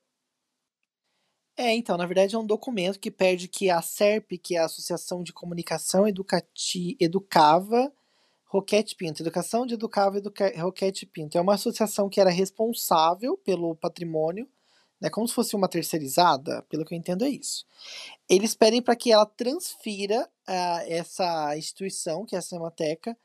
É, 1.60 1.74
então, 1.74 1.96
na 1.96 2.06
verdade 2.06 2.36
é 2.36 2.38
um 2.38 2.46
documento 2.46 3.00
que 3.00 3.10
pede 3.10 3.48
que 3.48 3.68
a 3.68 3.82
SERP, 3.82 4.38
que 4.40 4.54
é 4.54 4.60
a 4.60 4.66
Associação 4.66 5.24
de 5.24 5.32
Comunicação 5.32 6.06
Educati 6.06 6.96
Educava, 7.00 7.92
Roquete 8.44 8.94
Pinto, 8.94 9.24
Educação 9.24 9.66
de 9.66 9.74
Educava 9.74 10.18
Educa 10.18 10.52
Roquete 10.56 11.04
Pinto, 11.04 11.36
é 11.36 11.40
uma 11.40 11.54
associação 11.54 12.08
que 12.08 12.20
era 12.20 12.30
responsável 12.30 13.36
pelo 13.38 13.74
patrimônio, 13.74 14.48
né, 15.00 15.10
como 15.10 15.26
se 15.26 15.34
fosse 15.34 15.56
uma 15.56 15.66
terceirizada, 15.66 16.62
pelo 16.68 16.84
que 16.84 16.94
eu 16.94 16.98
entendo 16.98 17.24
é 17.24 17.28
isso. 17.28 17.66
Eles 18.28 18.54
pedem 18.54 18.80
para 18.80 18.94
que 18.94 19.10
ela 19.10 19.26
transfira 19.26 20.30
uh, 20.48 20.84
essa 20.86 21.58
instituição, 21.58 22.24
que 22.24 22.36
é 22.36 22.38
a 22.38 22.42
Cinemateca, 22.42 23.18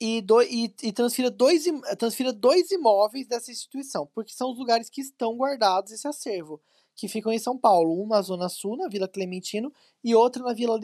e, 0.00 0.22
do, 0.22 0.40
e, 0.42 0.74
e 0.82 0.92
transfira, 0.92 1.30
dois, 1.30 1.64
transfira 1.98 2.32
dois 2.32 2.70
imóveis 2.70 3.26
dessa 3.26 3.52
instituição, 3.52 4.08
porque 4.14 4.32
são 4.32 4.50
os 4.50 4.58
lugares 4.58 4.88
que 4.88 5.02
estão 5.02 5.36
guardados 5.36 5.92
esse 5.92 6.08
acervo, 6.08 6.60
que 6.96 7.06
ficam 7.06 7.30
em 7.30 7.38
São 7.38 7.56
Paulo, 7.56 8.02
um 8.02 8.06
na 8.06 8.22
Zona 8.22 8.48
Sul, 8.48 8.76
na 8.76 8.88
Vila 8.88 9.06
Clementino, 9.06 9.72
e 10.02 10.14
outro 10.14 10.44
na 10.44 10.54
Vila 10.54 10.78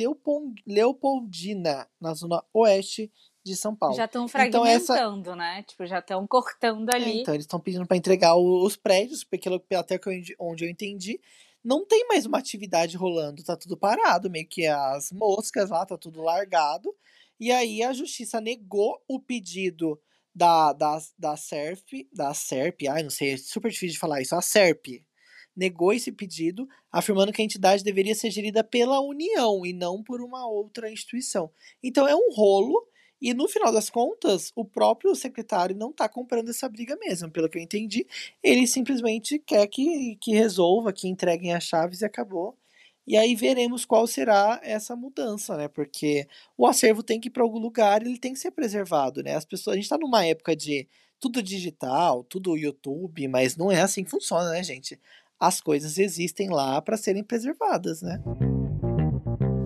Leopoldina, 0.66 1.88
na 2.00 2.12
Zona 2.12 2.44
Oeste 2.52 3.10
de 3.42 3.56
São 3.56 3.74
Paulo. 3.74 3.96
Já 3.96 4.04
estão 4.04 4.28
fragmentando, 4.28 4.66
então, 4.66 5.32
essa... 5.32 5.36
né? 5.36 5.62
Tipo, 5.62 5.86
já 5.86 6.00
estão 6.00 6.26
cortando 6.26 6.90
é, 6.90 6.96
ali. 6.96 7.18
É, 7.18 7.20
então, 7.22 7.34
eles 7.34 7.44
estão 7.44 7.60
pedindo 7.60 7.86
para 7.86 7.96
entregar 7.96 8.36
os 8.36 8.76
prédios, 8.76 9.24
porque 9.24 9.48
até 9.74 9.98
onde 10.38 10.64
eu 10.64 10.68
entendi, 10.70 11.20
não 11.64 11.86
tem 11.86 12.06
mais 12.06 12.26
uma 12.26 12.38
atividade 12.38 12.96
rolando, 12.96 13.42
tá 13.42 13.56
tudo 13.56 13.76
parado, 13.76 14.30
meio 14.30 14.46
que 14.46 14.66
as 14.66 15.10
moscas 15.10 15.70
lá, 15.70 15.86
tá 15.86 15.96
tudo 15.96 16.22
largado. 16.22 16.94
E 17.38 17.50
aí 17.52 17.82
a 17.82 17.92
justiça 17.92 18.40
negou 18.40 19.02
o 19.08 19.20
pedido 19.20 20.00
da, 20.34 20.72
da, 20.72 20.98
da 21.18 21.36
SERP, 21.36 22.06
da 22.12 22.34
SERP, 22.34 22.88
ai, 22.88 23.02
não 23.02 23.10
sei, 23.10 23.32
é 23.32 23.36
super 23.36 23.70
difícil 23.70 23.94
de 23.94 23.98
falar 23.98 24.20
isso, 24.20 24.34
a 24.34 24.42
SERP 24.42 25.02
negou 25.56 25.92
esse 25.92 26.12
pedido, 26.12 26.68
afirmando 26.92 27.32
que 27.32 27.40
a 27.40 27.44
entidade 27.44 27.82
deveria 27.82 28.14
ser 28.14 28.30
gerida 28.30 28.62
pela 28.62 29.00
União 29.00 29.64
e 29.64 29.72
não 29.72 30.02
por 30.02 30.20
uma 30.20 30.46
outra 30.46 30.90
instituição. 30.90 31.50
Então 31.82 32.06
é 32.06 32.14
um 32.14 32.30
rolo 32.34 32.86
e 33.20 33.32
no 33.32 33.48
final 33.48 33.72
das 33.72 33.88
contas, 33.88 34.52
o 34.54 34.64
próprio 34.64 35.14
secretário 35.14 35.74
não 35.74 35.90
está 35.90 36.06
comprando 36.08 36.50
essa 36.50 36.68
briga 36.68 36.96
mesmo, 36.96 37.30
pelo 37.30 37.48
que 37.48 37.58
eu 37.58 37.62
entendi. 37.62 38.06
Ele 38.42 38.66
simplesmente 38.66 39.38
quer 39.38 39.66
que, 39.68 40.16
que 40.20 40.32
resolva, 40.32 40.92
que 40.92 41.08
entreguem 41.08 41.54
as 41.54 41.64
chaves 41.64 42.02
e 42.02 42.04
acabou. 42.04 42.58
E 43.06 43.16
aí 43.16 43.36
veremos 43.36 43.84
qual 43.84 44.06
será 44.06 44.60
essa 44.62 44.96
mudança, 44.96 45.56
né? 45.56 45.68
Porque 45.68 46.26
o 46.56 46.66
acervo 46.66 47.02
tem 47.02 47.20
que 47.20 47.28
ir 47.28 47.30
para 47.30 47.44
algum 47.44 47.58
lugar, 47.58 48.02
ele 48.02 48.18
tem 48.18 48.32
que 48.32 48.38
ser 48.38 48.50
preservado, 48.50 49.22
né? 49.22 49.36
As 49.36 49.44
pessoas, 49.44 49.74
a 49.74 49.76
gente 49.76 49.84
está 49.84 49.96
numa 49.96 50.24
época 50.26 50.56
de 50.56 50.88
tudo 51.20 51.42
digital, 51.42 52.24
tudo 52.24 52.56
YouTube, 52.56 53.28
mas 53.28 53.56
não 53.56 53.70
é 53.70 53.80
assim 53.80 54.02
que 54.02 54.10
funciona, 54.10 54.50
né, 54.50 54.62
gente? 54.62 55.00
As 55.38 55.60
coisas 55.60 55.98
existem 55.98 56.48
lá 56.50 56.82
para 56.82 56.96
serem 56.96 57.22
preservadas, 57.22 58.02
né? 58.02 58.20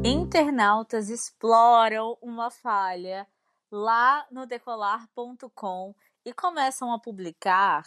Internautas 0.05 1.09
exploram 1.09 2.19
uma 2.21 2.51
falha 2.51 3.27
lá 3.71 4.27
no 4.31 4.47
decolar.com 4.47 5.95
e 6.25 6.33
começam 6.33 6.93
a 6.93 6.99
publicar 6.99 7.85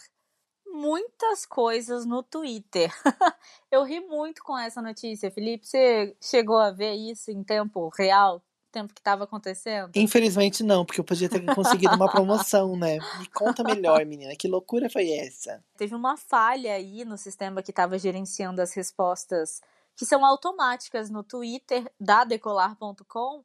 muitas 0.74 1.46
coisas 1.46 2.06
no 2.06 2.24
Twitter. 2.24 2.92
eu 3.72 3.84
ri 3.84 4.02
muito 4.02 4.44
com 4.44 4.58
essa 4.58 4.82
notícia. 4.82 5.32
Felipe, 5.32 5.68
você 5.68 6.18
chegou 6.20 6.58
a 6.58 6.72
ver 6.72 6.94
isso 6.94 7.32
em 7.32 7.44
tempo 7.44 7.90
real? 7.96 8.44
Tempo 8.72 8.92
que 8.92 9.00
estava 9.00 9.26
acontecendo? 9.26 9.92
Infelizmente 9.94 10.64
não, 10.64 10.84
porque 10.84 11.00
eu 11.00 11.04
podia 11.04 11.30
ter 11.30 11.46
conseguido 11.54 11.96
uma 11.96 12.10
promoção, 12.12 12.76
né? 12.76 12.98
Me 13.20 13.28
conta 13.30 13.64
melhor, 13.64 14.04
menina, 14.04 14.36
que 14.36 14.48
loucura 14.48 14.90
foi 14.90 15.12
essa? 15.12 15.64
Teve 15.78 15.94
uma 15.94 16.18
falha 16.18 16.74
aí 16.74 17.06
no 17.06 17.16
sistema 17.16 17.62
que 17.62 17.70
estava 17.70 18.00
gerenciando 18.00 18.60
as 18.60 18.74
respostas 18.74 19.62
que 19.96 20.08
são 20.08 20.26
automáticas 20.26 21.12
no 21.12 21.24
Twitter 21.24 21.88
da 22.00 22.24
decolar.com 22.24 23.44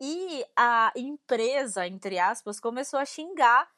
e 0.00 0.44
a 0.56 0.90
empresa, 0.96 1.86
entre 1.86 2.18
aspas, 2.18 2.58
começou 2.58 2.98
a 2.98 3.04
xingar 3.04 3.68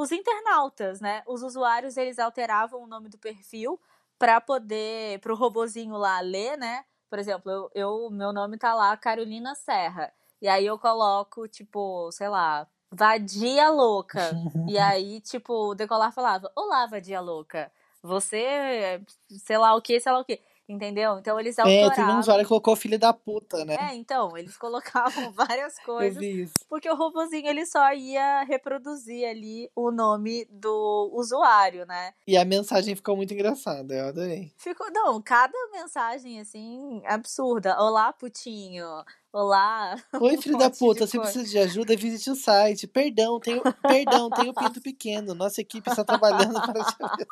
os 0.00 0.12
internautas, 0.12 1.00
né? 1.00 1.22
Os 1.26 1.42
usuários 1.42 1.96
eles 1.96 2.18
alteravam 2.18 2.82
o 2.82 2.86
nome 2.86 3.08
do 3.08 3.18
perfil 3.18 3.78
para 4.18 4.40
poder 4.40 5.20
para 5.20 5.32
o 5.32 5.36
robozinho 5.36 5.96
lá 5.96 6.20
ler, 6.20 6.56
né? 6.56 6.84
Por 7.08 7.18
exemplo, 7.18 7.50
eu, 7.50 7.70
eu 7.74 8.10
meu 8.10 8.32
nome 8.32 8.56
tá 8.56 8.74
lá 8.74 8.96
Carolina 8.96 9.54
Serra. 9.54 10.12
E 10.40 10.48
aí 10.48 10.64
eu 10.64 10.78
coloco 10.78 11.46
tipo, 11.48 12.10
sei 12.12 12.28
lá, 12.28 12.66
Vadia 12.92 13.68
louca. 13.70 14.30
e 14.66 14.78
aí, 14.78 15.20
tipo, 15.20 15.52
o 15.70 15.74
decolar 15.74 16.12
falava: 16.12 16.50
"Olá, 16.56 16.86
vadia 16.86 17.20
louca. 17.20 17.70
Você, 18.02 19.02
sei 19.44 19.58
lá 19.58 19.74
o 19.74 19.82
que, 19.82 20.00
sei 20.00 20.10
lá 20.12 20.18
o 20.18 20.24
que. 20.24 20.40
Entendeu? 20.70 21.18
Então 21.18 21.40
eles 21.40 21.58
autoravam. 21.58 21.90
É, 21.90 21.94
teve 21.96 22.12
um 22.12 22.20
usuário 22.20 22.44
que 22.44 22.48
colocou 22.48 22.76
filho 22.76 22.96
da 22.96 23.12
puta, 23.12 23.64
né? 23.64 23.74
É, 23.74 23.94
então, 23.96 24.36
eles 24.38 24.56
colocavam 24.56 25.32
várias 25.34 25.76
coisas. 25.80 26.52
Porque 26.68 26.88
o 26.88 26.94
robozinho 26.94 27.48
ele 27.48 27.66
só 27.66 27.92
ia 27.92 28.44
reproduzir 28.44 29.28
ali 29.28 29.68
o 29.74 29.90
nome 29.90 30.46
do 30.48 31.10
usuário, 31.12 31.84
né? 31.86 32.14
E 32.24 32.36
a 32.36 32.44
mensagem 32.44 32.94
ficou 32.94 33.16
muito 33.16 33.34
engraçada, 33.34 33.92
eu 33.92 34.06
adorei. 34.06 34.52
Ficou, 34.56 34.86
não, 34.92 35.20
cada 35.20 35.58
mensagem 35.72 36.38
assim 36.38 37.02
absurda. 37.04 37.76
Olá, 37.80 38.12
putinho. 38.12 38.86
Olá. 39.32 39.96
Oi, 40.20 40.36
filho 40.36 40.54
um 40.54 40.58
da 40.58 40.70
puta, 40.70 41.04
se 41.04 41.18
precisa 41.18 41.50
de 41.50 41.58
ajuda, 41.58 41.96
visite 41.96 42.30
o 42.30 42.36
site. 42.36 42.86
Perdão, 42.86 43.40
tenho, 43.40 43.60
perdão, 43.82 44.30
tenho 44.30 44.54
pinto 44.54 44.80
pequeno. 44.80 45.34
Nossa 45.34 45.60
equipe 45.60 45.90
está 45.90 46.04
trabalhando 46.04 46.60
para 46.62 46.84
te. 46.84 47.26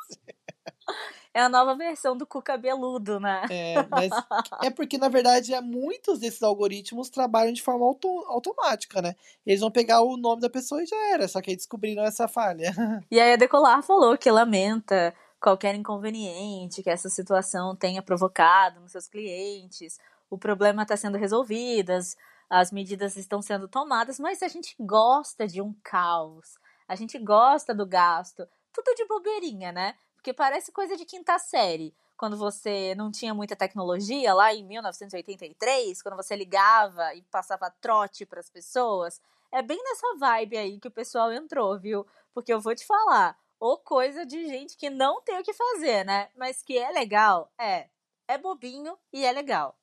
É 1.33 1.41
a 1.41 1.49
nova 1.49 1.75
versão 1.75 2.17
do 2.17 2.25
cu 2.25 2.41
cabeludo, 2.41 3.19
né? 3.19 3.45
É, 3.51 3.85
mas 3.89 4.09
é 4.63 4.71
porque, 4.71 4.97
na 4.97 5.09
verdade, 5.09 5.53
é, 5.53 5.61
muitos 5.61 6.19
desses 6.19 6.41
algoritmos 6.41 7.09
trabalham 7.09 7.53
de 7.53 7.61
forma 7.61 7.85
auto, 7.85 8.07
automática, 8.27 9.01
né? 9.01 9.15
Eles 9.45 9.61
vão 9.61 9.69
pegar 9.69 10.01
o 10.01 10.17
nome 10.17 10.41
da 10.41 10.49
pessoa 10.49 10.81
e 10.81 10.87
já 10.87 10.97
era, 11.13 11.27
só 11.27 11.39
que 11.39 11.51
aí 11.51 11.55
descobriram 11.55 12.03
essa 12.03 12.27
falha. 12.27 12.71
E 13.11 13.19
aí 13.19 13.33
a 13.33 13.35
Decolar 13.35 13.81
falou 13.83 14.17
que 14.17 14.29
lamenta 14.29 15.13
qualquer 15.39 15.73
inconveniente 15.75 16.83
que 16.83 16.89
essa 16.89 17.09
situação 17.09 17.75
tenha 17.75 18.01
provocado 18.01 18.79
nos 18.79 18.91
seus 18.91 19.07
clientes. 19.07 19.99
O 20.29 20.37
problema 20.37 20.83
está 20.83 20.97
sendo 20.97 21.17
resolvido, 21.17 21.91
as, 21.91 22.15
as 22.49 22.71
medidas 22.71 23.15
estão 23.15 23.41
sendo 23.41 23.67
tomadas, 23.67 24.19
mas 24.19 24.43
a 24.43 24.47
gente 24.47 24.75
gosta 24.79 25.47
de 25.47 25.61
um 25.61 25.73
caos, 25.83 26.57
a 26.87 26.95
gente 26.95 27.17
gosta 27.17 27.73
do 27.73 27.85
gasto, 27.85 28.47
tudo 28.73 28.93
de 28.95 29.05
bobeirinha, 29.05 29.71
né? 29.71 29.95
Porque 30.19 30.33
parece 30.33 30.69
coisa 30.73 30.97
de 30.97 31.05
quinta 31.05 31.39
série. 31.39 31.95
Quando 32.17 32.35
você 32.35 32.93
não 32.93 33.09
tinha 33.09 33.33
muita 33.33 33.55
tecnologia, 33.55 34.33
lá 34.33 34.53
em 34.53 34.65
1983, 34.65 36.01
quando 36.01 36.17
você 36.17 36.35
ligava 36.35 37.15
e 37.15 37.21
passava 37.31 37.73
trote 37.79 38.25
para 38.25 38.41
as 38.41 38.49
pessoas. 38.49 39.21
É 39.49 39.61
bem 39.61 39.81
nessa 39.81 40.17
vibe 40.17 40.57
aí 40.57 40.77
que 40.77 40.89
o 40.89 40.91
pessoal 40.91 41.31
entrou, 41.31 41.79
viu? 41.79 42.05
Porque 42.33 42.53
eu 42.53 42.59
vou 42.59 42.75
te 42.75 42.85
falar, 42.85 43.37
ou 43.57 43.77
coisa 43.77 44.25
de 44.25 44.45
gente 44.45 44.75
que 44.75 44.89
não 44.89 45.21
tem 45.21 45.39
o 45.39 45.43
que 45.43 45.53
fazer, 45.53 46.03
né? 46.03 46.27
Mas 46.35 46.61
que 46.61 46.77
é 46.77 46.91
legal, 46.91 47.49
é. 47.57 47.87
É 48.27 48.37
bobinho 48.37 48.97
e 49.13 49.23
é 49.25 49.31
legal. 49.31 49.77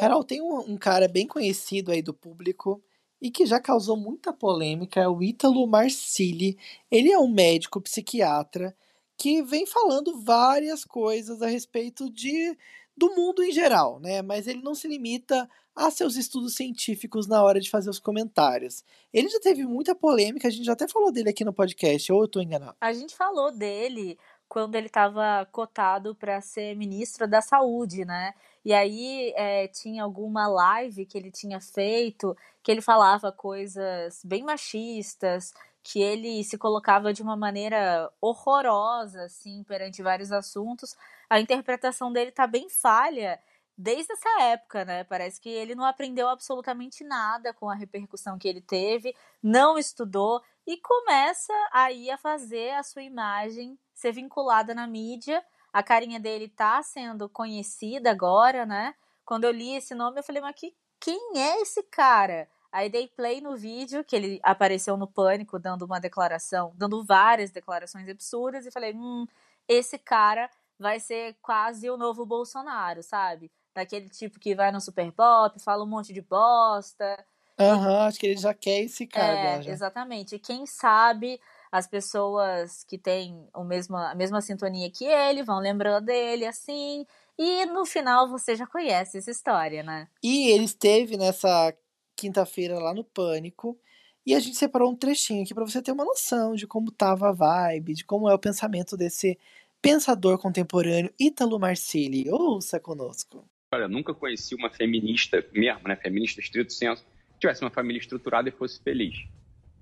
Carol, 0.00 0.24
tem 0.24 0.40
um, 0.40 0.60
um 0.60 0.78
cara 0.78 1.06
bem 1.06 1.26
conhecido 1.26 1.92
aí 1.92 2.00
do 2.00 2.14
público 2.14 2.82
e 3.20 3.30
que 3.30 3.46
já 3.46 3.60
causou 3.60 3.96
muita 3.96 4.32
polêmica 4.32 5.00
é 5.00 5.08
o 5.08 5.22
Ítalo 5.22 5.66
Marcilli. 5.66 6.58
Ele 6.90 7.10
é 7.10 7.18
um 7.18 7.28
médico 7.28 7.80
psiquiatra 7.80 8.74
que 9.16 9.42
vem 9.42 9.66
falando 9.66 10.20
várias 10.22 10.84
coisas 10.84 11.42
a 11.42 11.46
respeito 11.46 12.10
de 12.10 12.56
do 12.96 13.14
mundo 13.14 13.42
em 13.42 13.50
geral, 13.50 13.98
né? 13.98 14.20
Mas 14.20 14.46
ele 14.46 14.62
não 14.62 14.74
se 14.74 14.86
limita 14.86 15.48
a 15.74 15.90
seus 15.90 16.16
estudos 16.16 16.54
científicos 16.54 17.26
na 17.26 17.42
hora 17.42 17.58
de 17.58 17.70
fazer 17.70 17.88
os 17.88 17.98
comentários. 17.98 18.84
Ele 19.12 19.28
já 19.28 19.40
teve 19.40 19.64
muita 19.64 19.94
polêmica, 19.94 20.48
a 20.48 20.50
gente 20.50 20.64
já 20.64 20.74
até 20.74 20.86
falou 20.86 21.10
dele 21.10 21.30
aqui 21.30 21.44
no 21.44 21.52
podcast, 21.52 22.12
ou 22.12 22.22
eu 22.22 22.28
tô 22.28 22.40
enganado? 22.40 22.76
A 22.80 22.92
gente 22.92 23.16
falou 23.16 23.50
dele 23.50 24.18
quando 24.50 24.74
ele 24.74 24.88
estava 24.88 25.46
cotado 25.52 26.12
para 26.12 26.40
ser 26.40 26.74
ministro 26.74 27.28
da 27.28 27.40
Saúde, 27.40 28.04
né? 28.04 28.34
E 28.64 28.74
aí 28.74 29.32
é, 29.36 29.68
tinha 29.68 30.02
alguma 30.02 30.48
live 30.48 31.06
que 31.06 31.16
ele 31.16 31.30
tinha 31.30 31.60
feito 31.60 32.36
que 32.60 32.72
ele 32.72 32.80
falava 32.82 33.30
coisas 33.30 34.20
bem 34.24 34.42
machistas, 34.42 35.54
que 35.84 36.02
ele 36.02 36.42
se 36.42 36.58
colocava 36.58 37.12
de 37.12 37.22
uma 37.22 37.36
maneira 37.36 38.10
horrorosa, 38.20 39.22
assim, 39.22 39.62
perante 39.62 40.02
vários 40.02 40.32
assuntos. 40.32 40.96
A 41.30 41.40
interpretação 41.40 42.12
dele 42.12 42.32
tá 42.32 42.44
bem 42.44 42.68
falha 42.68 43.38
desde 43.78 44.12
essa 44.12 44.42
época, 44.42 44.84
né? 44.84 45.04
Parece 45.04 45.40
que 45.40 45.48
ele 45.48 45.76
não 45.76 45.84
aprendeu 45.84 46.28
absolutamente 46.28 47.04
nada 47.04 47.54
com 47.54 47.70
a 47.70 47.74
repercussão 47.74 48.36
que 48.36 48.48
ele 48.48 48.60
teve, 48.60 49.14
não 49.40 49.78
estudou 49.78 50.42
e 50.66 50.76
começa 50.78 51.52
aí 51.72 52.10
a 52.10 52.18
fazer 52.18 52.70
a 52.72 52.82
sua 52.82 53.02
imagem 53.02 53.78
ser 53.94 54.12
vinculada 54.12 54.74
na 54.74 54.86
mídia 54.86 55.44
a 55.72 55.82
carinha 55.82 56.18
dele 56.18 56.48
tá 56.48 56.82
sendo 56.82 57.28
conhecida 57.28 58.10
agora, 58.10 58.66
né? 58.66 58.94
Quando 59.24 59.44
eu 59.44 59.52
li 59.52 59.74
esse 59.76 59.94
nome, 59.94 60.18
eu 60.18 60.22
falei, 60.24 60.42
mas 60.42 60.54
que, 60.56 60.74
quem 60.98 61.38
é 61.38 61.60
esse 61.62 61.82
cara? 61.84 62.48
Aí 62.72 62.88
dei 62.88 63.08
play 63.08 63.40
no 63.40 63.56
vídeo 63.56 64.04
que 64.04 64.14
ele 64.16 64.40
apareceu 64.42 64.96
no 64.96 65.06
pânico 65.06 65.58
dando 65.58 65.84
uma 65.84 66.00
declaração, 66.00 66.72
dando 66.76 67.04
várias 67.04 67.50
declarações 67.50 68.08
absurdas 68.08 68.64
e 68.66 68.70
falei: 68.70 68.92
"Hum, 68.94 69.26
esse 69.68 69.98
cara 69.98 70.48
vai 70.78 71.00
ser 71.00 71.36
quase 71.42 71.90
o 71.90 71.96
novo 71.96 72.24
Bolsonaro, 72.24 73.02
sabe? 73.02 73.50
Daquele 73.74 74.08
tipo 74.08 74.38
que 74.38 74.54
vai 74.54 74.70
no 74.72 74.80
Super 74.80 75.10
Pop, 75.12 75.58
fala 75.60 75.82
um 75.84 75.86
monte 75.86 76.12
de 76.12 76.20
bosta. 76.22 77.24
Aham, 77.60 77.88
uhum, 77.88 78.00
acho 78.00 78.18
que 78.18 78.26
ele 78.26 78.36
já 78.36 78.54
quer 78.54 78.80
esse 78.80 79.06
cara. 79.06 79.62
É, 79.64 79.70
exatamente. 79.70 80.34
E 80.34 80.38
quem 80.38 80.64
sabe 80.64 81.38
as 81.70 81.86
pessoas 81.86 82.84
que 82.84 82.96
têm 82.96 83.46
o 83.54 83.62
mesmo, 83.62 83.96
a 83.96 84.14
mesma 84.14 84.40
sintonia 84.40 84.90
que 84.90 85.04
ele 85.04 85.42
vão 85.42 85.58
lembrando 85.58 86.06
dele, 86.06 86.46
assim. 86.46 87.06
E 87.38 87.66
no 87.66 87.84
final 87.84 88.28
você 88.28 88.56
já 88.56 88.66
conhece 88.66 89.18
essa 89.18 89.30
história, 89.30 89.82
né? 89.82 90.08
E 90.22 90.50
ele 90.50 90.64
esteve 90.64 91.16
nessa 91.16 91.74
quinta-feira 92.16 92.78
lá 92.78 92.94
no 92.94 93.04
Pânico. 93.04 93.78
E 94.26 94.34
a 94.34 94.40
gente 94.40 94.56
separou 94.56 94.90
um 94.90 94.96
trechinho 94.96 95.42
aqui 95.42 95.54
para 95.54 95.64
você 95.64 95.80
ter 95.80 95.92
uma 95.92 96.04
noção 96.04 96.54
de 96.54 96.66
como 96.66 96.90
tava 96.90 97.28
a 97.28 97.32
vibe, 97.32 97.94
de 97.94 98.04
como 98.04 98.28
é 98.28 98.34
o 98.34 98.38
pensamento 98.38 98.96
desse 98.96 99.38
pensador 99.80 100.38
contemporâneo 100.38 101.12
Ítalo 101.18 101.58
Marcilli. 101.58 102.30
Ouça 102.30 102.78
conosco. 102.78 103.44
Olha, 103.72 103.88
nunca 103.88 104.12
conheci 104.12 104.54
uma 104.54 104.68
feminista 104.68 105.44
mesmo, 105.52 105.88
né? 105.88 105.96
Feminista 105.96 106.40
estrito 106.40 106.72
senso, 106.72 107.04
tivesse 107.40 107.62
uma 107.62 107.70
família 107.70 107.98
estruturada 107.98 108.48
e 108.48 108.52
fosse 108.52 108.82
feliz. 108.82 109.16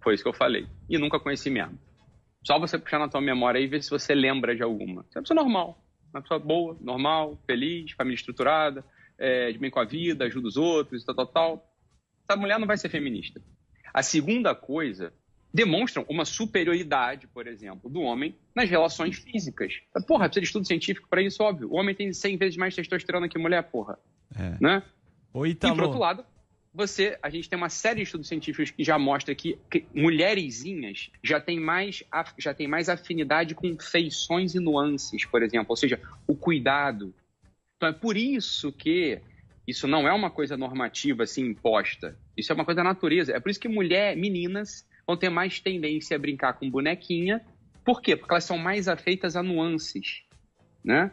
Foi 0.03 0.15
isso 0.15 0.23
que 0.23 0.29
eu 0.29 0.35
falei. 0.35 0.67
E 0.88 0.97
nunca 0.97 1.19
conheci 1.19 1.50
mesmo. 1.50 1.79
Só 2.45 2.59
você 2.59 2.79
puxar 2.79 2.99
na 2.99 3.09
tua 3.09 3.21
memória 3.21 3.59
e 3.59 3.67
ver 3.67 3.83
se 3.83 3.91
você 3.91 4.15
lembra 4.15 4.55
de 4.55 4.62
alguma. 4.62 5.03
Você 5.03 5.19
é 5.19 5.21
uma 5.21 5.23
pessoa 5.23 5.43
normal. 5.43 5.85
Uma 6.12 6.23
pessoa 6.23 6.41
boa, 6.41 6.77
normal, 6.81 7.38
feliz, 7.47 7.93
família 7.93 8.17
estruturada, 8.17 8.85
é, 9.19 9.53
de 9.53 9.59
bem 9.59 9.71
com 9.71 9.81
a 9.81 9.85
vida, 9.85 10.25
ajuda 10.25 10.49
os 10.49 10.57
outros, 10.57 11.05
tal, 11.05 11.15
tal, 11.15 11.27
tal 11.27 11.69
essa 12.29 12.38
mulher 12.38 12.59
não 12.59 12.67
vai 12.67 12.77
ser 12.77 12.91
feminista. 12.91 13.41
A 13.93 14.03
segunda 14.03 14.55
coisa, 14.55 15.12
demonstram 15.53 16.05
uma 16.09 16.25
superioridade, 16.25 17.27
por 17.27 17.47
exemplo, 17.47 17.91
do 17.91 18.00
homem 18.00 18.35
nas 18.55 18.69
relações 18.69 19.19
físicas. 19.19 19.81
Porra, 20.07 20.27
precisa 20.27 20.41
de 20.41 20.47
estudo 20.47 20.67
científico 20.67 21.09
para 21.09 21.23
isso, 21.23 21.43
óbvio. 21.43 21.71
O 21.71 21.77
homem 21.77 21.95
tem 21.95 22.12
100 22.12 22.37
vezes 22.37 22.57
mais 22.57 22.75
testosterona 22.75 23.29
que 23.29 23.38
a 23.38 23.41
mulher, 23.41 23.62
porra. 23.65 23.99
É. 24.37 24.57
Né? 24.61 24.83
Oi, 25.33 25.50
e, 25.50 25.55
por 25.55 25.83
outro 25.83 25.99
lado, 25.99 26.25
você, 26.73 27.19
a 27.23 27.31
gente 27.31 27.49
tem 27.49 27.57
uma 27.57 27.69
série 27.69 27.97
de 27.97 28.03
estudos 28.03 28.29
científicos 28.29 28.71
que 28.71 28.85
já 28.85 28.99
mostra 28.99 29.35
que, 29.35 29.59
que 29.71 29.87
já 31.23 31.41
têm 31.41 31.59
mais 31.59 32.05
já 32.39 32.55
tem 32.55 32.69
mais 32.69 32.89
afinidade 32.89 33.55
com 33.55 33.77
feições 33.79 34.55
e 34.55 34.61
nuances, 34.61 35.25
por 35.25 35.43
exemplo, 35.43 35.67
ou 35.71 35.77
seja, 35.77 36.01
o 36.27 36.35
cuidado. 36.35 37.15
Então 37.77 37.89
é 37.89 37.93
por 37.93 38.17
isso 38.17 38.73
que 38.73 39.21
isso 39.67 39.87
não 39.87 40.09
é 40.09 40.13
uma 40.13 40.31
coisa 40.31 40.57
normativa 40.57 41.25
assim 41.25 41.47
imposta. 41.47 42.17
Isso 42.37 42.51
é 42.51 42.55
uma 42.55 42.65
coisa 42.65 42.77
da 42.77 42.85
natureza. 42.85 43.33
É 43.33 43.41
por 43.41 43.51
isso 43.51 43.61
que 43.61 43.69
mulher, 43.69 44.17
meninas 44.17 44.87
vão 45.07 45.17
ter 45.17 45.29
mais 45.29 45.61
tendência 45.61 46.17
a 46.17 46.19
brincar 46.19 46.55
com 46.55 46.71
bonequinha. 46.71 47.45
Por 47.85 48.01
quê? 48.01 48.17
Porque 48.17 48.33
elas 48.33 48.45
são 48.45 48.59
mais 48.59 48.89
afeitas 48.89 49.37
a 49.37 49.43
nuances, 49.43 50.23
né? 50.85 51.11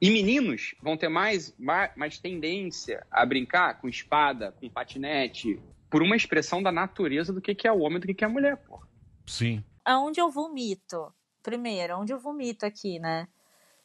E 0.00 0.10
meninos 0.10 0.74
vão 0.80 0.96
ter 0.96 1.08
mais, 1.08 1.54
mais, 1.58 1.90
mais 1.96 2.18
tendência 2.18 3.04
a 3.10 3.26
brincar 3.26 3.80
com 3.80 3.88
espada, 3.88 4.52
com 4.52 4.68
patinete, 4.68 5.60
por 5.90 6.02
uma 6.02 6.16
expressão 6.16 6.62
da 6.62 6.70
natureza 6.70 7.32
do 7.32 7.40
que, 7.40 7.54
que 7.54 7.66
é 7.66 7.72
o 7.72 7.80
homem 7.80 7.98
do 7.98 8.06
que, 8.06 8.14
que 8.14 8.24
é 8.24 8.26
a 8.26 8.30
mulher, 8.30 8.56
pô. 8.58 8.80
Sim. 9.26 9.64
Aonde 9.84 10.20
eu 10.20 10.30
vomito? 10.30 11.12
Primeiro, 11.42 11.98
onde 11.98 12.12
eu 12.12 12.18
vomito 12.18 12.64
aqui, 12.64 12.98
né? 12.98 13.26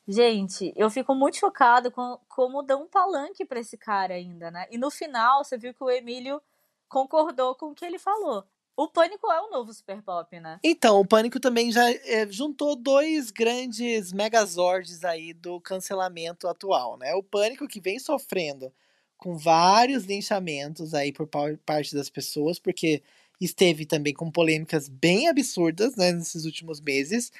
Gente, 0.07 0.73
eu 0.75 0.89
fico 0.89 1.15
muito 1.15 1.37
chocado 1.37 1.89
com 1.89 2.19
como 2.27 2.61
dão 2.61 2.83
um 2.83 2.87
palanque 2.87 3.45
para 3.45 3.59
esse 3.59 3.77
cara 3.77 4.13
ainda, 4.13 4.51
né? 4.51 4.67
E 4.69 4.77
no 4.77 4.91
final, 4.91 5.43
você 5.43 5.57
viu 5.57 5.73
que 5.73 5.83
o 5.83 5.89
Emílio 5.89 6.41
concordou 6.89 7.55
com 7.55 7.67
o 7.67 7.75
que 7.75 7.85
ele 7.85 7.97
falou. 7.97 8.43
O 8.75 8.87
Pânico 8.87 9.31
é 9.31 9.39
o 9.39 9.51
novo 9.51 9.71
Super 9.71 10.01
Pop, 10.01 10.39
né? 10.39 10.59
Então, 10.63 10.99
o 10.99 11.05
Pânico 11.05 11.39
também 11.39 11.71
já 11.71 11.91
é, 11.91 12.27
juntou 12.27 12.75
dois 12.75 13.29
grandes 13.29 14.11
megazords 14.11 15.03
aí 15.03 15.31
do 15.31 15.61
cancelamento 15.61 16.47
atual, 16.47 16.97
né? 16.97 17.13
O 17.13 17.21
Pânico 17.21 17.67
que 17.67 17.79
vem 17.79 17.99
sofrendo 17.99 18.73
com 19.15 19.37
vários 19.37 20.05
linchamentos 20.05 20.93
aí 20.93 21.13
por 21.13 21.27
parte 21.65 21.95
das 21.95 22.09
pessoas, 22.09 22.59
porque 22.59 23.03
esteve 23.39 23.85
também 23.85 24.13
com 24.13 24.31
polêmicas 24.31 24.89
bem 24.89 25.29
absurdas, 25.29 25.95
né, 25.95 26.11
nesses 26.11 26.45
últimos 26.45 26.81
meses. 26.81 27.31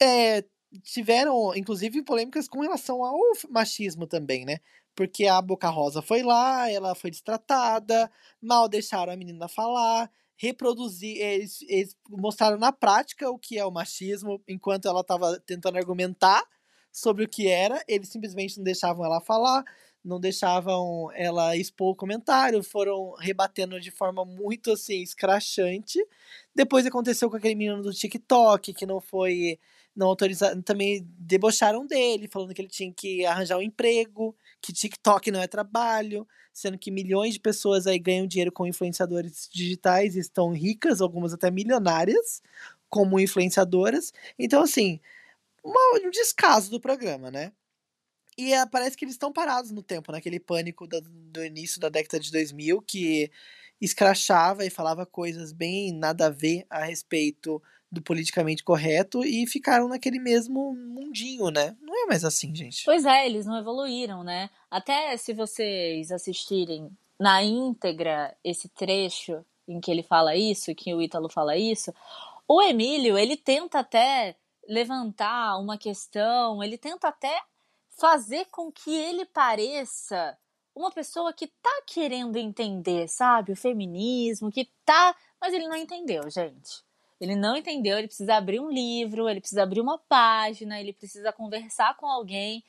É, 0.00 0.44
tiveram, 0.82 1.54
inclusive, 1.54 2.02
polêmicas 2.02 2.48
com 2.48 2.60
relação 2.60 3.04
ao 3.04 3.18
machismo 3.50 4.06
também, 4.06 4.44
né? 4.44 4.58
Porque 4.94 5.26
a 5.26 5.40
Boca 5.40 5.68
Rosa 5.68 6.02
foi 6.02 6.22
lá, 6.22 6.70
ela 6.70 6.94
foi 6.94 7.10
destratada, 7.10 8.10
mal 8.40 8.68
deixaram 8.68 9.12
a 9.12 9.16
menina 9.16 9.48
falar, 9.48 10.10
reproduzir, 10.42 11.18
eles, 11.18 11.62
eles 11.68 11.96
mostraram 12.10 12.58
na 12.58 12.72
prática 12.72 13.30
o 13.30 13.38
que 13.38 13.56
é 13.56 13.64
o 13.64 13.70
machismo, 13.70 14.42
enquanto 14.48 14.88
ela 14.88 15.02
estava 15.02 15.38
tentando 15.38 15.78
argumentar 15.78 16.42
sobre 16.90 17.24
o 17.24 17.28
que 17.28 17.46
era, 17.46 17.80
eles 17.86 18.08
simplesmente 18.08 18.56
não 18.56 18.64
deixavam 18.64 19.04
ela 19.04 19.20
falar, 19.20 19.62
não 20.04 20.18
deixavam 20.18 21.08
ela 21.14 21.56
expor 21.56 21.92
o 21.92 21.96
comentário, 21.96 22.60
foram 22.60 23.14
rebatendo 23.20 23.80
de 23.80 23.92
forma 23.92 24.24
muito 24.24 24.72
assim 24.72 25.00
escrachante. 25.00 26.04
Depois 26.52 26.84
aconteceu 26.84 27.30
com 27.30 27.36
aquele 27.36 27.54
menino 27.54 27.80
do 27.80 27.92
TikTok 27.92 28.74
que 28.74 28.84
não 28.84 29.00
foi 29.00 29.60
não 29.94 30.08
autorizaram, 30.08 30.60
também 30.60 31.06
debocharam 31.18 31.86
dele, 31.86 32.26
falando 32.26 32.52
que 32.52 32.62
ele 32.62 32.68
tinha 32.68 32.92
que 32.92 33.24
arranjar 33.26 33.58
um 33.58 33.62
emprego, 33.62 34.34
que 34.62 34.72
TikTok 34.72 35.30
não 35.30 35.42
é 35.42 35.48
trabalho, 35.48 36.26
sendo 36.52 36.78
que 36.78 36.90
milhões 36.90 37.34
de 37.34 37.40
pessoas 37.40 37.86
aí 37.86 37.98
ganham 37.98 38.26
dinheiro 38.26 38.52
com 38.52 38.66
influenciadores 38.66 39.48
digitais 39.52 40.16
estão 40.16 40.52
ricas, 40.52 41.00
algumas 41.00 41.32
até 41.32 41.50
milionárias, 41.50 42.40
como 42.88 43.18
influenciadoras. 43.18 44.12
Então, 44.38 44.62
assim, 44.62 45.00
um 45.64 46.10
descaso 46.10 46.70
do 46.70 46.80
programa, 46.80 47.30
né? 47.30 47.52
E 48.38 48.54
é, 48.54 48.64
parece 48.66 48.96
que 48.96 49.04
eles 49.04 49.14
estão 49.14 49.32
parados 49.32 49.70
no 49.70 49.82
tempo, 49.82 50.12
naquele 50.12 50.40
pânico 50.40 50.86
do, 50.86 51.00
do 51.02 51.44
início 51.44 51.80
da 51.80 51.88
década 51.88 52.18
de 52.18 52.30
2000, 52.32 52.80
que 52.82 53.30
escrachava 53.80 54.64
e 54.64 54.70
falava 54.70 55.04
coisas 55.04 55.52
bem 55.52 55.92
nada 55.92 56.26
a 56.26 56.30
ver 56.30 56.64
a 56.70 56.84
respeito 56.84 57.62
do 57.92 58.00
politicamente 58.00 58.64
correto 58.64 59.22
e 59.22 59.46
ficaram 59.46 59.86
naquele 59.86 60.18
mesmo 60.18 60.74
mundinho, 60.74 61.50
né? 61.50 61.76
Não 61.82 61.94
é 61.94 62.06
mais 62.06 62.24
assim, 62.24 62.54
gente. 62.54 62.86
Pois 62.86 63.04
é, 63.04 63.26
eles 63.26 63.44
não 63.44 63.58
evoluíram, 63.58 64.24
né? 64.24 64.48
Até 64.70 65.14
se 65.18 65.34
vocês 65.34 66.10
assistirem 66.10 66.90
na 67.20 67.42
íntegra 67.42 68.34
esse 68.42 68.66
trecho 68.70 69.44
em 69.68 69.78
que 69.78 69.90
ele 69.90 70.02
fala 70.02 70.34
isso, 70.34 70.74
que 70.74 70.94
o 70.94 71.02
Ítalo 71.02 71.28
fala 71.28 71.54
isso, 71.54 71.92
o 72.48 72.62
Emílio, 72.62 73.18
ele 73.18 73.36
tenta 73.36 73.80
até 73.80 74.36
levantar 74.66 75.58
uma 75.58 75.76
questão, 75.76 76.62
ele 76.62 76.78
tenta 76.78 77.08
até 77.08 77.42
fazer 77.90 78.46
com 78.46 78.72
que 78.72 78.90
ele 78.90 79.26
pareça 79.26 80.36
uma 80.74 80.90
pessoa 80.90 81.32
que 81.32 81.46
tá 81.46 81.82
querendo 81.86 82.38
entender, 82.38 83.06
sabe, 83.06 83.52
o 83.52 83.56
feminismo, 83.56 84.50
que 84.50 84.70
tá, 84.82 85.14
mas 85.38 85.52
ele 85.52 85.68
não 85.68 85.76
entendeu, 85.76 86.28
gente. 86.30 86.82
Ele 87.22 87.36
não 87.36 87.56
entendeu, 87.56 87.96
ele 87.98 88.08
precisa 88.08 88.34
abrir 88.34 88.58
um 88.58 88.68
livro, 88.68 89.28
ele 89.28 89.38
precisa 89.38 89.62
abrir 89.62 89.80
uma 89.80 89.96
página, 89.96 90.80
ele 90.80 90.92
precisa 90.92 91.32
conversar 91.32 91.96
com 91.96 92.08
alguém. 92.08 92.64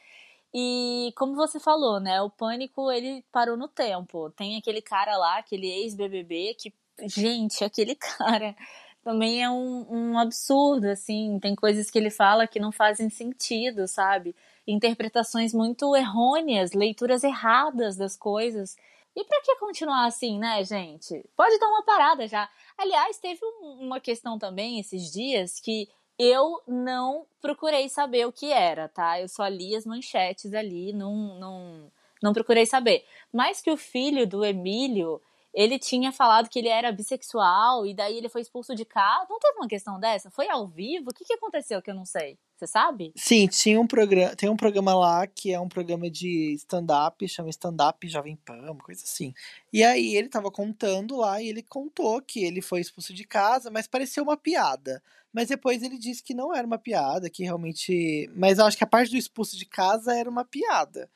E 0.53 1.11
como 1.17 1.33
você 1.33 1.59
falou, 1.59 1.99
né, 1.99 2.21
o 2.21 2.29
pânico 2.29 2.91
ele 2.91 3.25
parou 3.31 3.57
no 3.57 3.67
tempo. 3.67 4.29
Tem 4.29 4.55
aquele 4.55 4.79
cara 4.79 5.17
lá, 5.17 5.39
aquele 5.39 5.67
ex-BBB 5.67 6.53
que, 6.53 6.71
gente, 7.07 7.63
aquele 7.63 7.95
cara 7.97 8.55
também 9.03 9.41
é 9.43 9.49
um, 9.49 9.87
um 9.89 10.19
absurdo, 10.19 10.85
assim. 10.85 11.39
Tem 11.39 11.55
coisas 11.55 11.89
que 11.89 11.97
ele 11.97 12.11
fala 12.11 12.45
que 12.45 12.59
não 12.59 12.71
fazem 12.71 13.09
sentido, 13.09 13.87
sabe? 13.87 14.35
Interpretações 14.67 15.51
muito 15.51 15.95
errôneas, 15.95 16.73
leituras 16.73 17.23
erradas 17.23 17.97
das 17.97 18.15
coisas. 18.15 18.77
E 19.15 19.23
para 19.23 19.41
que 19.41 19.55
continuar 19.57 20.05
assim, 20.05 20.39
né, 20.39 20.63
gente? 20.63 21.23
Pode 21.35 21.59
dar 21.59 21.67
uma 21.67 21.83
parada 21.83 22.27
já. 22.27 22.49
Aliás, 22.77 23.17
teve 23.19 23.39
um, 23.45 23.79
uma 23.81 23.99
questão 23.99 24.39
também 24.39 24.79
esses 24.79 25.11
dias 25.11 25.59
que 25.59 25.87
eu 26.17 26.61
não 26.67 27.25
procurei 27.41 27.89
saber 27.89 28.25
o 28.25 28.31
que 28.31 28.51
era, 28.51 28.87
tá? 28.87 29.19
Eu 29.19 29.27
só 29.27 29.47
li 29.47 29.75
as 29.75 29.85
manchetes 29.85 30.53
ali, 30.53 30.93
não, 30.93 31.39
não, 31.39 31.91
não 32.21 32.33
procurei 32.33 32.65
saber. 32.65 33.05
Mas 33.31 33.61
que 33.61 33.71
o 33.71 33.77
filho 33.77 34.27
do 34.27 34.43
Emílio, 34.43 35.21
ele 35.53 35.77
tinha 35.77 36.11
falado 36.11 36.49
que 36.49 36.59
ele 36.59 36.69
era 36.69 36.91
bissexual 36.91 37.85
e 37.85 37.93
daí 37.93 38.17
ele 38.17 38.29
foi 38.29 38.41
expulso 38.41 38.73
de 38.75 38.85
casa. 38.85 39.27
Não 39.29 39.39
teve 39.39 39.57
uma 39.57 39.67
questão 39.67 39.99
dessa? 39.99 40.31
Foi 40.31 40.49
ao 40.49 40.67
vivo? 40.67 41.11
O 41.11 41.13
que, 41.13 41.25
que 41.25 41.33
aconteceu 41.33 41.81
que 41.81 41.91
eu 41.91 41.95
não 41.95 42.05
sei? 42.05 42.37
Você 42.63 42.67
sabe? 42.67 43.11
Sim, 43.15 43.45
tinha 43.47 43.79
um 43.79 43.85
programa, 43.85 44.35
tem 44.37 44.49
um 44.49 44.55
programa 44.55 44.95
lá 44.95 45.27
que 45.27 45.51
é 45.51 45.59
um 45.59 45.67
programa 45.67 46.09
de 46.09 46.53
stand-up, 46.53 47.27
chama 47.27 47.49
Stand-up 47.49 48.07
Jovem 48.07 48.37
Pan, 48.37 48.71
uma 48.71 48.83
coisa 48.83 49.03
assim. 49.03 49.33
E 49.71 49.83
aí 49.83 50.15
ele 50.15 50.29
tava 50.29 50.49
contando 50.49 51.17
lá 51.17 51.41
e 51.41 51.49
ele 51.49 51.61
contou 51.61 52.21
que 52.21 52.41
ele 52.41 52.61
foi 52.61 52.79
expulso 52.79 53.13
de 53.13 53.25
casa, 53.25 53.69
mas 53.69 53.85
pareceu 53.85 54.23
uma 54.23 54.37
piada. 54.37 55.03
Mas 55.33 55.49
depois 55.49 55.83
ele 55.83 55.97
disse 55.97 56.23
que 56.23 56.33
não 56.33 56.55
era 56.55 56.65
uma 56.65 56.77
piada, 56.77 57.29
que 57.29 57.43
realmente. 57.43 58.29
Mas 58.33 58.59
eu 58.59 58.65
acho 58.65 58.77
que 58.77 58.83
a 58.83 58.87
parte 58.87 59.11
do 59.11 59.17
expulso 59.17 59.57
de 59.57 59.65
casa 59.65 60.15
era 60.15 60.29
uma 60.29 60.45
piada. 60.45 61.09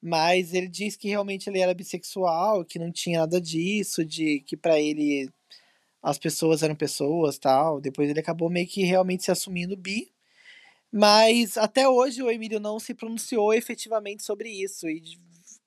Mas 0.00 0.54
ele 0.54 0.68
diz 0.68 0.96
que 0.96 1.08
realmente 1.08 1.48
ele 1.50 1.58
era 1.58 1.74
bissexual, 1.74 2.64
que 2.64 2.78
não 2.78 2.92
tinha 2.92 3.20
nada 3.20 3.40
disso, 3.40 4.04
de 4.04 4.40
que 4.46 4.56
para 4.56 4.78
ele 4.78 5.28
as 6.00 6.18
pessoas 6.18 6.62
eram 6.62 6.76
pessoas, 6.76 7.38
tal. 7.38 7.80
Depois 7.80 8.08
ele 8.08 8.20
acabou 8.20 8.48
meio 8.50 8.68
que 8.68 8.84
realmente 8.84 9.24
se 9.24 9.32
assumindo 9.32 9.76
bi. 9.76 10.11
Mas 10.92 11.56
até 11.56 11.88
hoje 11.88 12.22
o 12.22 12.30
Emílio 12.30 12.60
não 12.60 12.78
se 12.78 12.92
pronunciou 12.92 13.54
efetivamente 13.54 14.22
sobre 14.22 14.50
isso 14.50 14.86
e 14.88 15.02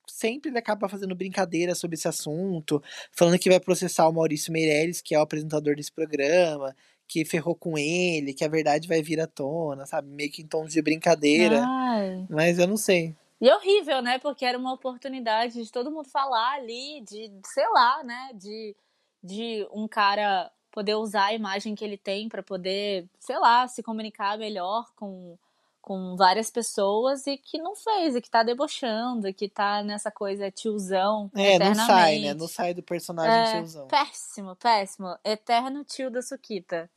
sempre 0.06 0.50
ele 0.50 0.58
acaba 0.58 0.88
fazendo 0.88 1.14
brincadeira 1.14 1.74
sobre 1.74 1.96
esse 1.96 2.06
assunto, 2.06 2.82
falando 3.10 3.38
que 3.38 3.50
vai 3.50 3.58
processar 3.58 4.08
o 4.08 4.12
Maurício 4.12 4.52
Meirelles, 4.52 5.02
que 5.02 5.14
é 5.14 5.18
o 5.18 5.22
apresentador 5.22 5.74
desse 5.74 5.92
programa, 5.92 6.74
que 7.08 7.24
ferrou 7.24 7.54
com 7.54 7.76
ele, 7.76 8.32
que 8.32 8.44
a 8.44 8.48
verdade 8.48 8.88
vai 8.88 9.02
vir 9.02 9.20
à 9.20 9.26
tona, 9.26 9.84
sabe? 9.84 10.08
Meio 10.08 10.30
que 10.30 10.42
em 10.42 10.46
tons 10.46 10.72
de 10.72 10.80
brincadeira. 10.80 11.62
Ai. 11.66 12.26
Mas 12.30 12.58
eu 12.58 12.66
não 12.66 12.76
sei. 12.76 13.14
E 13.40 13.48
é 13.48 13.54
horrível, 13.54 14.00
né? 14.00 14.18
Porque 14.18 14.44
era 14.44 14.56
uma 14.56 14.72
oportunidade 14.72 15.62
de 15.62 15.70
todo 15.70 15.90
mundo 15.90 16.08
falar 16.08 16.54
ali, 16.54 17.02
de, 17.02 17.30
sei 17.44 17.68
lá, 17.70 18.02
né? 18.02 18.30
De, 18.34 18.74
de 19.22 19.66
um 19.72 19.86
cara 19.86 20.50
poder 20.76 20.94
usar 20.94 21.28
a 21.28 21.32
imagem 21.32 21.74
que 21.74 21.82
ele 21.82 21.96
tem 21.96 22.28
para 22.28 22.42
poder, 22.42 23.08
sei 23.18 23.38
lá, 23.38 23.66
se 23.66 23.82
comunicar 23.82 24.36
melhor 24.36 24.84
com 24.94 25.38
com 25.80 26.16
várias 26.16 26.50
pessoas 26.50 27.28
e 27.28 27.36
que 27.36 27.58
não 27.58 27.76
fez, 27.76 28.16
e 28.16 28.20
que 28.20 28.28
tá 28.28 28.42
debochando, 28.42 29.28
e 29.28 29.32
que 29.32 29.48
tá 29.48 29.84
nessa 29.84 30.10
coisa 30.10 30.50
tiozão. 30.50 31.30
É, 31.32 31.60
não 31.60 31.74
sai, 31.76 32.18
né? 32.18 32.34
Não 32.34 32.48
sai 32.48 32.74
do 32.74 32.82
personagem 32.82 33.32
é, 33.32 33.58
tiozão. 33.58 33.86
Péssimo, 33.86 34.56
péssimo. 34.56 35.16
Eterno 35.24 35.84
tio 35.84 36.10
da 36.10 36.20
Suquita. 36.22 36.90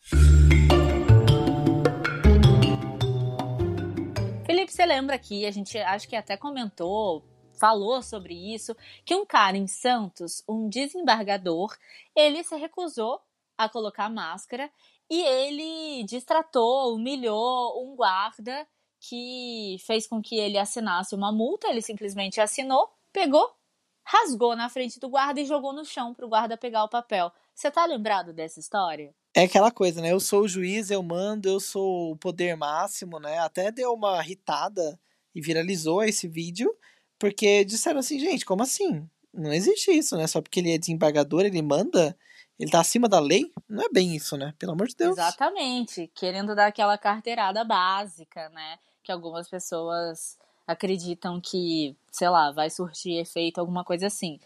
Felipe, 4.43 4.73
você 4.73 4.87
lembra 4.87 5.15
aqui, 5.15 5.45
a 5.45 5.51
gente 5.51 5.77
acho 5.77 6.09
que 6.09 6.15
até 6.15 6.35
comentou, 6.35 7.23
falou 7.59 8.01
sobre 8.01 8.33
isso, 8.55 8.75
que 9.05 9.13
um 9.13 9.23
cara 9.23 9.55
em 9.55 9.67
Santos, 9.67 10.43
um 10.49 10.67
desembargador, 10.67 11.77
ele 12.15 12.43
se 12.43 12.55
recusou 12.55 13.21
a 13.59 13.67
colocar 13.67 14.09
máscara 14.09 14.71
e 15.09 15.21
ele 15.21 16.05
distratou, 16.05 16.95
humilhou 16.95 17.83
um 17.83 17.93
guarda 17.93 18.65
que 19.01 19.75
fez 19.85 20.07
com 20.07 20.21
que 20.21 20.37
ele 20.37 20.57
assinasse 20.57 21.13
uma 21.13 21.29
multa, 21.29 21.67
ele 21.67 21.81
simplesmente 21.81 22.39
assinou, 22.39 22.89
pegou, 23.11 23.53
rasgou 24.01 24.55
na 24.55 24.69
frente 24.69 24.97
do 24.97 25.09
guarda 25.09 25.41
e 25.41 25.45
jogou 25.45 25.73
no 25.73 25.83
chão 25.83 26.13
para 26.13 26.25
o 26.25 26.29
guarda 26.29 26.57
pegar 26.57 26.85
o 26.85 26.89
papel. 26.89 27.31
Você 27.53 27.69
tá 27.69 27.85
lembrado 27.85 28.31
dessa 28.31 28.61
história? 28.61 29.13
É 29.33 29.43
aquela 29.43 29.71
coisa, 29.71 30.01
né? 30.01 30.13
Eu 30.13 30.21
sou 30.21 30.43
o 30.43 30.47
juiz, 30.47 30.89
eu 30.89 31.03
mando, 31.03 31.49
eu 31.49 31.59
sou 31.59 32.13
o 32.13 32.17
poder 32.17 32.55
máximo, 32.55 33.19
né? 33.19 33.39
Até 33.39 33.71
deu 33.71 33.93
uma 33.93 34.23
irritada 34.23 34.97
e 35.35 35.41
viralizou 35.41 36.01
esse 36.01 36.27
vídeo, 36.27 36.73
porque 37.19 37.65
disseram 37.65 37.99
assim, 37.99 38.17
gente, 38.19 38.45
como 38.45 38.63
assim? 38.63 39.05
Não 39.33 39.53
existe 39.53 39.91
isso, 39.91 40.15
né? 40.15 40.27
Só 40.27 40.41
porque 40.41 40.61
ele 40.61 40.73
é 40.73 40.77
desembargador, 40.77 41.41
ele 41.41 41.61
manda, 41.61 42.17
ele 42.59 42.69
tá 42.69 42.81
acima 42.81 43.07
da 43.07 43.19
lei? 43.19 43.51
Não 43.67 43.83
é 43.83 43.89
bem 43.89 44.15
isso, 44.15 44.35
né? 44.35 44.53
Pelo 44.59 44.73
amor 44.73 44.87
de 44.87 44.95
Deus. 44.95 45.17
Exatamente. 45.17 46.11
Querendo 46.13 46.53
dar 46.53 46.67
aquela 46.67 46.97
carteirada 46.97 47.63
básica, 47.63 48.49
né? 48.49 48.77
que 49.09 49.11
algumas 49.11 49.49
pessoas 49.49 50.37
acreditam 50.67 51.41
que, 51.41 51.95
sei 52.11 52.29
lá, 52.29 52.51
vai 52.51 52.69
surtir 52.69 53.19
efeito, 53.19 53.59
alguma 53.59 53.83
coisa 53.83 54.05
assim. 54.05 54.39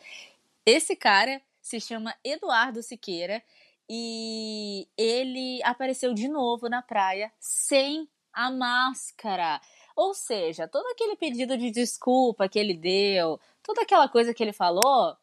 Esse 0.66 0.96
cara 0.96 1.42
se 1.62 1.82
chama 1.82 2.16
Eduardo 2.24 2.82
Siqueira 2.82 3.44
e 3.90 4.88
ele 4.98 5.62
apareceu 5.64 6.14
de 6.14 6.30
novo 6.30 6.70
na 6.70 6.82
praia 6.82 7.30
sem 7.42 8.08
a 8.32 8.50
máscara. 8.50 9.60
Ou 9.98 10.14
seja, 10.14 10.66
todo 10.66 10.88
aquele 10.88 11.18
pedido 11.18 11.58
de 11.58 11.70
desculpa 11.70 12.48
que 12.48 12.58
ele 12.58 12.74
deu, 12.74 13.38
toda 13.62 13.82
aquela 13.82 14.08
coisa 14.08 14.34
que 14.34 14.42
ele 14.42 14.54
falou, 14.54 15.18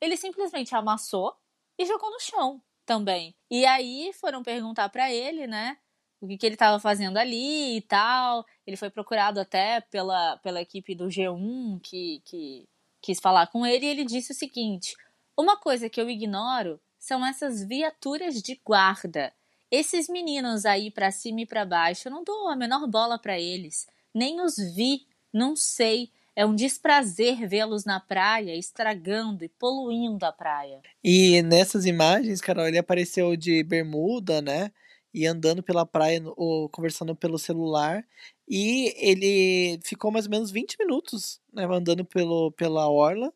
ele 0.00 0.16
simplesmente 0.16 0.72
amassou 0.72 1.34
e 1.78 1.86
jogou 1.86 2.10
no 2.10 2.20
chão 2.20 2.62
também. 2.86 3.34
E 3.50 3.64
aí 3.66 4.12
foram 4.14 4.42
perguntar 4.42 4.88
para 4.88 5.12
ele, 5.12 5.46
né? 5.46 5.76
o 6.24 6.28
que, 6.28 6.38
que 6.38 6.46
ele 6.46 6.54
estava 6.54 6.80
fazendo 6.80 7.18
ali 7.18 7.76
e 7.76 7.82
tal. 7.82 8.44
Ele 8.66 8.76
foi 8.76 8.90
procurado 8.90 9.38
até 9.38 9.80
pela, 9.82 10.38
pela 10.38 10.60
equipe 10.60 10.94
do 10.94 11.06
G1 11.06 11.80
que, 11.82 12.22
que 12.24 12.68
quis 13.00 13.20
falar 13.20 13.46
com 13.48 13.66
ele 13.66 13.86
e 13.86 13.88
ele 13.88 14.04
disse 14.04 14.32
o 14.32 14.34
seguinte: 14.34 14.96
Uma 15.36 15.56
coisa 15.56 15.88
que 15.88 16.00
eu 16.00 16.08
ignoro 16.08 16.80
são 16.98 17.24
essas 17.24 17.62
viaturas 17.62 18.42
de 18.42 18.60
guarda. 18.64 19.32
Esses 19.70 20.08
meninos 20.08 20.64
aí 20.64 20.90
para 20.90 21.10
cima 21.10 21.42
e 21.42 21.46
para 21.46 21.64
baixo, 21.64 22.08
eu 22.08 22.12
não 22.12 22.24
dou 22.24 22.48
a 22.48 22.56
menor 22.56 22.86
bola 22.86 23.18
para 23.18 23.38
eles, 23.38 23.86
nem 24.14 24.40
os 24.40 24.56
vi, 24.74 25.06
não 25.32 25.54
sei. 25.56 26.10
É 26.36 26.44
um 26.44 26.54
desprazer 26.54 27.46
vê-los 27.48 27.84
na 27.84 28.00
praia, 28.00 28.56
estragando 28.56 29.44
e 29.44 29.48
poluindo 29.48 30.24
a 30.26 30.32
praia. 30.32 30.80
E 31.02 31.42
nessas 31.42 31.86
imagens, 31.86 32.40
Carol, 32.40 32.66
ele 32.66 32.78
apareceu 32.78 33.36
de 33.36 33.62
bermuda, 33.62 34.42
né? 34.42 34.70
e 35.14 35.26
andando 35.26 35.62
pela 35.62 35.86
praia 35.86 36.20
ou 36.36 36.68
conversando 36.68 37.14
pelo 37.14 37.38
celular. 37.38 38.04
E 38.48 38.92
ele 38.98 39.78
ficou 39.84 40.10
mais 40.10 40.26
ou 40.26 40.32
menos 40.32 40.50
20 40.50 40.76
minutos 40.80 41.40
né, 41.52 41.64
andando 41.64 42.04
pelo, 42.04 42.50
pela 42.52 42.90
orla 42.90 43.32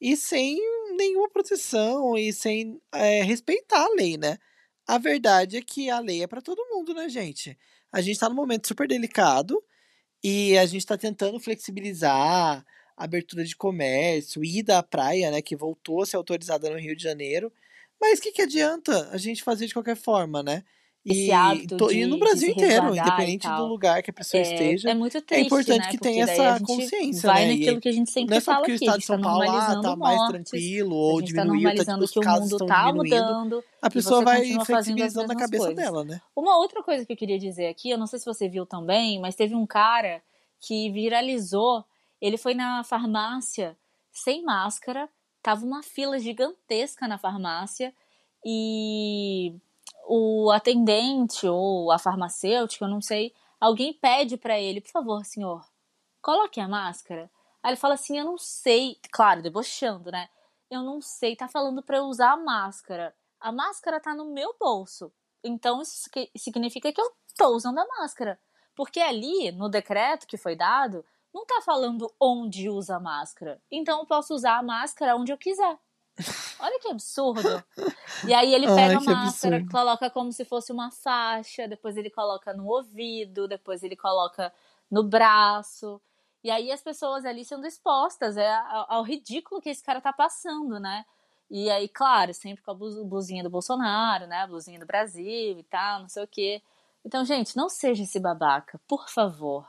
e 0.00 0.14
sem 0.16 0.58
nenhuma 0.96 1.30
proteção 1.30 2.16
e 2.18 2.32
sem 2.32 2.80
é, 2.92 3.22
respeitar 3.22 3.82
a 3.82 3.94
lei, 3.94 4.18
né? 4.18 4.36
A 4.86 4.98
verdade 4.98 5.56
é 5.56 5.62
que 5.62 5.88
a 5.88 6.00
lei 6.00 6.22
é 6.22 6.26
para 6.26 6.42
todo 6.42 6.68
mundo, 6.70 6.92
né, 6.92 7.08
gente? 7.08 7.58
A 7.90 8.00
gente 8.00 8.14
está 8.14 8.28
num 8.28 8.34
momento 8.34 8.68
super 8.68 8.86
delicado 8.86 9.62
e 10.22 10.56
a 10.58 10.66
gente 10.66 10.80
está 10.80 10.96
tentando 10.96 11.40
flexibilizar 11.40 12.64
a 12.96 13.04
abertura 13.04 13.44
de 13.44 13.56
comércio, 13.56 14.44
ida 14.44 14.78
à 14.78 14.82
praia, 14.82 15.30
né, 15.30 15.42
que 15.42 15.56
voltou 15.56 16.02
a 16.02 16.06
ser 16.06 16.16
autorizada 16.16 16.70
no 16.70 16.78
Rio 16.78 16.96
de 16.96 17.02
Janeiro. 17.02 17.52
Mas 18.00 18.18
o 18.18 18.22
que, 18.22 18.32
que 18.32 18.42
adianta 18.42 19.08
a 19.10 19.16
gente 19.18 19.42
fazer 19.42 19.66
de 19.66 19.74
qualquer 19.74 19.96
forma, 19.96 20.42
né? 20.42 20.64
E, 21.04 21.66
de, 21.66 21.94
e 21.94 22.06
no 22.06 22.16
Brasil 22.16 22.50
inteiro, 22.50 22.94
independente 22.94 23.48
do 23.48 23.66
lugar 23.66 24.02
que 24.04 24.10
a 24.10 24.14
pessoa 24.14 24.40
é, 24.40 24.42
esteja. 24.42 24.90
É 24.90 24.94
muito 24.94 25.20
triste, 25.20 25.42
É 25.42 25.46
importante 25.46 25.84
né? 25.84 25.90
que 25.90 25.98
tenha 25.98 26.24
essa 26.24 26.60
consciência, 26.64 27.26
vai 27.28 27.46
né? 27.46 27.52
naquilo 27.54 27.80
que 27.80 27.88
a 27.88 27.92
gente 27.92 28.10
sempre 28.10 28.30
não 28.30 28.38
é 28.38 28.40
fala 28.40 28.58
porque 28.58 28.72
o 28.72 28.74
estado 28.76 28.98
de 29.00 29.06
São 29.06 29.16
tá 29.16 29.22
Paulo 29.22 29.50
ah, 29.50 29.80
tá 29.80 29.96
mais 29.96 30.16
mortes, 30.16 30.50
tranquilo 30.50 30.94
ou 30.94 31.18
tá 31.18 31.26
diminuiu, 31.26 31.74
tá, 31.74 31.84
tá 31.84 31.98
os 31.98 32.12
casos 32.12 32.52
estão 32.52 32.66
tá 32.68 32.86
diminuindo. 32.86 33.14
Mudando, 33.16 33.64
a 33.80 33.90
pessoa 33.90 34.22
vai 34.22 34.64
flexibilizando 34.64 35.32
a 35.32 35.36
cabeça 35.36 35.64
coisas. 35.64 35.84
dela, 35.84 36.04
né? 36.04 36.20
Uma 36.36 36.56
outra 36.58 36.84
coisa 36.84 37.04
que 37.04 37.12
eu 37.12 37.16
queria 37.16 37.38
dizer 37.38 37.66
aqui, 37.66 37.90
eu 37.90 37.98
não 37.98 38.06
sei 38.06 38.20
se 38.20 38.24
você 38.24 38.48
viu 38.48 38.64
também, 38.64 39.20
mas 39.20 39.34
teve 39.34 39.56
um 39.56 39.66
cara 39.66 40.22
que 40.60 40.88
viralizou, 40.92 41.84
ele 42.20 42.36
foi 42.36 42.54
na 42.54 42.84
farmácia 42.84 43.76
sem 44.12 44.44
máscara, 44.44 45.08
tava 45.42 45.64
uma 45.64 45.82
fila 45.82 46.16
gigantesca 46.20 47.08
na 47.08 47.18
farmácia 47.18 47.92
e 48.46 49.54
o 50.06 50.50
atendente 50.50 51.46
ou 51.46 51.90
a 51.90 51.98
farmacêutica, 51.98 52.84
eu 52.84 52.88
não 52.88 53.00
sei, 53.00 53.34
alguém 53.60 53.92
pede 53.92 54.36
para 54.36 54.58
ele, 54.58 54.80
por 54.80 54.90
favor, 54.90 55.24
senhor, 55.24 55.64
coloque 56.20 56.60
a 56.60 56.68
máscara. 56.68 57.30
Aí 57.62 57.70
ele 57.70 57.76
fala 57.76 57.94
assim, 57.94 58.18
eu 58.18 58.24
não 58.24 58.36
sei, 58.36 58.98
claro, 59.12 59.42
debochando, 59.42 60.10
né? 60.10 60.28
Eu 60.70 60.82
não 60.82 61.00
sei, 61.00 61.36
tá 61.36 61.48
falando 61.48 61.82
para 61.82 61.98
eu 61.98 62.04
usar 62.04 62.32
a 62.32 62.36
máscara. 62.36 63.14
A 63.38 63.52
máscara 63.52 64.00
tá 64.00 64.14
no 64.14 64.24
meu 64.32 64.54
bolso. 64.58 65.12
Então 65.44 65.82
isso 65.82 66.08
significa 66.36 66.92
que 66.92 67.00
eu 67.00 67.12
tô 67.36 67.48
usando 67.48 67.78
a 67.78 67.86
máscara. 67.86 68.38
Porque 68.74 69.00
ali, 69.00 69.52
no 69.52 69.68
decreto 69.68 70.26
que 70.26 70.36
foi 70.36 70.56
dado, 70.56 71.04
não 71.32 71.44
tá 71.46 71.60
falando 71.64 72.12
onde 72.18 72.68
usa 72.68 72.96
a 72.96 73.00
máscara. 73.00 73.60
Então 73.70 74.00
eu 74.00 74.06
posso 74.06 74.34
usar 74.34 74.58
a 74.58 74.62
máscara 74.62 75.16
onde 75.16 75.32
eu 75.32 75.38
quiser. 75.38 75.78
Olha 76.60 76.78
que 76.80 76.88
absurdo. 76.88 77.64
E 78.26 78.34
aí 78.34 78.54
ele 78.54 78.66
pega 78.74 78.82
Ai, 78.82 78.94
a 78.94 79.00
máscara, 79.00 79.56
absurdo. 79.56 79.70
coloca 79.70 80.10
como 80.10 80.32
se 80.32 80.44
fosse 80.44 80.72
uma 80.72 80.90
faixa, 80.90 81.66
depois 81.66 81.96
ele 81.96 82.10
coloca 82.10 82.52
no 82.52 82.66
ouvido, 82.66 83.48
depois 83.48 83.82
ele 83.82 83.96
coloca 83.96 84.52
no 84.90 85.02
braço. 85.02 86.00
E 86.44 86.50
aí 86.50 86.70
as 86.70 86.82
pessoas 86.82 87.24
ali 87.24 87.44
sendo 87.44 87.66
expostas 87.66 88.36
é, 88.36 88.52
ao, 88.88 89.02
ridículo 89.02 89.60
que 89.60 89.70
esse 89.70 89.82
cara 89.82 90.00
tá 90.00 90.12
passando, 90.12 90.78
né? 90.78 91.04
E 91.50 91.70
aí, 91.70 91.88
claro, 91.88 92.32
sempre 92.32 92.62
com 92.62 92.70
a 92.70 92.74
blusinha 92.74 93.42
do 93.42 93.50
Bolsonaro, 93.50 94.26
né? 94.26 94.38
A 94.38 94.46
blusinha 94.46 94.80
do 94.80 94.86
Brasil 94.86 95.58
e 95.58 95.62
tal, 95.64 96.00
não 96.00 96.08
sei 96.08 96.24
o 96.24 96.28
quê. 96.28 96.62
Então, 97.04 97.24
gente, 97.24 97.56
não 97.56 97.68
seja 97.68 98.02
esse 98.02 98.18
babaca, 98.18 98.80
por 98.88 99.08
favor. 99.08 99.68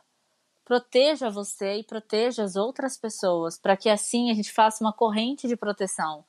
Proteja 0.66 1.30
você 1.30 1.80
e 1.80 1.84
proteja 1.84 2.44
as 2.44 2.56
outras 2.56 2.98
pessoas, 2.98 3.60
para 3.60 3.76
que 3.76 3.90
assim 3.90 4.32
a 4.32 4.34
gente 4.34 4.52
faça 4.52 4.84
uma 4.84 4.94
corrente 4.94 5.48
de 5.48 5.58
proteção. 5.58 6.24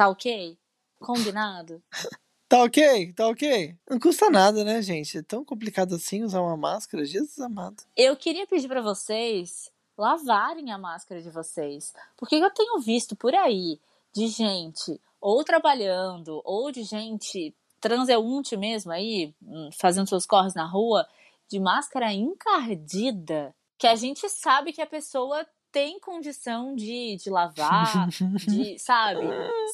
Tá 0.00 0.08
ok? 0.08 0.56
Combinado? 0.98 1.82
Tá 2.48 2.64
ok, 2.64 3.12
tá 3.12 3.28
ok. 3.28 3.76
Não 3.88 4.00
custa 4.00 4.28
nada, 4.28 4.64
né, 4.64 4.82
gente? 4.82 5.18
É 5.18 5.22
tão 5.22 5.44
complicado 5.44 5.94
assim 5.94 6.24
usar 6.24 6.40
uma 6.40 6.56
máscara, 6.56 7.04
Jesus 7.04 7.38
amado. 7.38 7.84
Eu 7.96 8.16
queria 8.16 8.44
pedir 8.44 8.66
para 8.66 8.82
vocês 8.82 9.70
lavarem 9.96 10.72
a 10.72 10.76
máscara 10.76 11.22
de 11.22 11.30
vocês. 11.30 11.94
Porque 12.16 12.34
eu 12.34 12.50
tenho 12.50 12.80
visto 12.80 13.14
por 13.14 13.36
aí 13.36 13.78
de 14.12 14.26
gente 14.26 15.00
ou 15.20 15.44
trabalhando, 15.44 16.42
ou 16.44 16.72
de 16.72 16.82
gente 16.82 17.54
transeunte 17.80 18.56
mesmo 18.56 18.90
aí, 18.90 19.32
hum, 19.40 19.70
fazendo 19.78 20.08
seus 20.08 20.26
corres 20.26 20.52
na 20.52 20.66
rua, 20.66 21.06
de 21.48 21.60
máscara 21.60 22.12
encardida, 22.12 23.54
que 23.78 23.86
a 23.86 23.94
gente 23.94 24.28
sabe 24.28 24.72
que 24.72 24.82
a 24.82 24.86
pessoa 24.86 25.46
têm 25.72 25.98
condição 26.00 26.74
de, 26.74 27.16
de 27.16 27.30
lavar, 27.30 28.08
de, 28.08 28.78
sabe? 28.80 29.20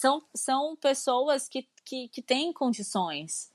São, 0.01 0.23
são 0.35 0.77
pessoas 0.77 1.49
que, 1.49 1.69
que, 1.85 2.09
que 2.09 2.23
têm 2.23 2.53
condições. 2.53 3.51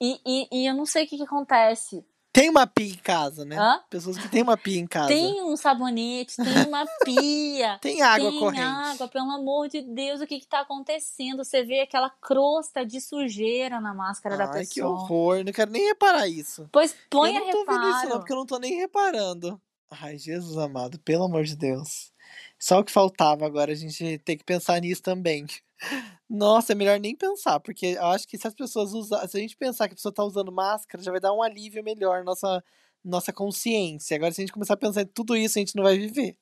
E, 0.00 0.20
e, 0.26 0.48
e 0.50 0.66
eu 0.66 0.74
não 0.74 0.86
sei 0.86 1.04
o 1.04 1.08
que, 1.08 1.16
que 1.16 1.22
acontece. 1.22 2.04
Tem 2.34 2.50
uma 2.50 2.66
pia 2.66 2.92
em 2.92 2.96
casa, 2.96 3.44
né? 3.44 3.56
Hã? 3.56 3.80
Pessoas 3.88 4.18
que 4.18 4.28
têm 4.28 4.42
uma 4.42 4.56
pia 4.56 4.80
em 4.80 4.88
casa. 4.88 5.06
Tem 5.06 5.40
um 5.40 5.56
sabonete, 5.56 6.34
tem 6.34 6.66
uma 6.66 6.84
pia. 7.04 7.78
Tem 7.80 8.02
água 8.02 8.28
tem 8.28 8.40
corrente. 8.40 8.60
água, 8.60 9.06
pelo 9.06 9.30
amor 9.30 9.68
de 9.68 9.80
Deus, 9.82 10.20
o 10.20 10.26
que 10.26 10.40
que 10.40 10.46
tá 10.48 10.58
acontecendo? 10.58 11.44
Você 11.44 11.62
vê 11.62 11.82
aquela 11.82 12.10
crosta 12.10 12.84
de 12.84 13.00
sujeira 13.00 13.80
na 13.80 13.94
máscara 13.94 14.36
da 14.36 14.46
Ai, 14.46 14.50
pessoa. 14.50 14.66
que 14.74 14.82
horror. 14.82 15.44
Não 15.44 15.52
quero 15.52 15.70
nem 15.70 15.86
reparar 15.86 16.26
isso. 16.26 16.68
Pois 16.72 16.96
põe 17.08 17.36
eu 17.36 17.40
a 17.40 17.46
não 17.46 17.52
tô 17.52 17.64
vendo 17.72 17.82
isso, 17.82 17.92
não, 17.92 18.02
reparo. 18.02 18.18
porque 18.18 18.32
eu 18.32 18.36
não 18.36 18.46
tô 18.46 18.58
nem 18.58 18.74
reparando. 18.80 19.60
Ai, 19.90 20.18
Jesus 20.18 20.56
amado, 20.58 20.98
pelo 21.00 21.24
amor 21.24 21.44
de 21.44 21.56
Deus. 21.56 22.12
Só 22.58 22.80
o 22.80 22.84
que 22.84 22.90
faltava 22.90 23.46
agora 23.46 23.72
a 23.72 23.74
gente 23.74 24.18
ter 24.18 24.36
que 24.36 24.44
pensar 24.44 24.80
nisso 24.80 25.02
também. 25.02 25.46
Nossa, 26.28 26.72
é 26.72 26.74
melhor 26.74 26.98
nem 26.98 27.14
pensar, 27.14 27.60
porque 27.60 27.86
eu 27.98 28.06
acho 28.06 28.26
que 28.26 28.38
se 28.38 28.46
as 28.46 28.54
pessoas 28.54 28.92
usar, 28.92 29.26
se 29.28 29.36
a 29.36 29.40
gente 29.40 29.56
pensar 29.56 29.86
que 29.86 29.94
a 29.94 29.96
pessoa 29.96 30.14
tá 30.14 30.24
usando 30.24 30.50
máscara, 30.50 31.02
já 31.02 31.10
vai 31.10 31.20
dar 31.20 31.32
um 31.32 31.42
alívio 31.42 31.84
melhor 31.84 32.18
na 32.18 32.24
nossa, 32.24 32.64
nossa 33.04 33.32
consciência. 33.32 34.16
Agora, 34.16 34.32
se 34.32 34.40
a 34.40 34.44
gente 34.44 34.52
começar 34.52 34.74
a 34.74 34.78
pensar 34.78 35.02
em 35.02 35.06
tudo 35.06 35.36
isso, 35.36 35.58
a 35.58 35.60
gente 35.60 35.76
não 35.76 35.84
vai 35.84 35.98
viver. 35.98 36.36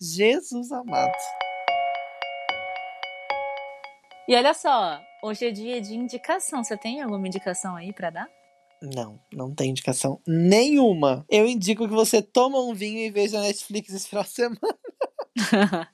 Jesus 0.00 0.72
amado. 0.72 1.12
E 4.28 4.34
olha 4.34 4.54
só, 4.54 5.00
hoje 5.22 5.46
é 5.46 5.50
dia 5.50 5.80
de 5.80 5.94
indicação. 5.94 6.62
Você 6.62 6.76
tem 6.76 7.00
alguma 7.00 7.26
indicação 7.26 7.76
aí 7.76 7.92
pra 7.92 8.10
dar? 8.10 8.37
Não, 8.80 9.20
não 9.32 9.54
tem 9.54 9.70
indicação 9.70 10.20
nenhuma. 10.26 11.24
Eu 11.28 11.46
indico 11.46 11.88
que 11.88 11.94
você 11.94 12.22
toma 12.22 12.60
um 12.60 12.74
vinho 12.74 13.00
e 13.00 13.10
veja 13.10 13.40
Netflix 13.40 13.92
esse 13.92 14.08
final 14.08 14.24
de 14.24 14.30
semana. 14.30 14.78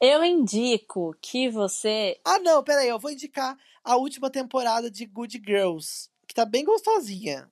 Eu 0.00 0.22
indico 0.22 1.16
que 1.22 1.48
você. 1.48 2.20
Ah, 2.22 2.38
não, 2.38 2.62
peraí, 2.62 2.88
eu 2.88 2.98
vou 2.98 3.10
indicar 3.10 3.56
a 3.82 3.96
última 3.96 4.28
temporada 4.28 4.90
de 4.90 5.06
Good 5.06 5.42
Girls, 5.44 6.10
que 6.28 6.34
tá 6.34 6.44
bem 6.44 6.64
gostosinha. 6.64 7.50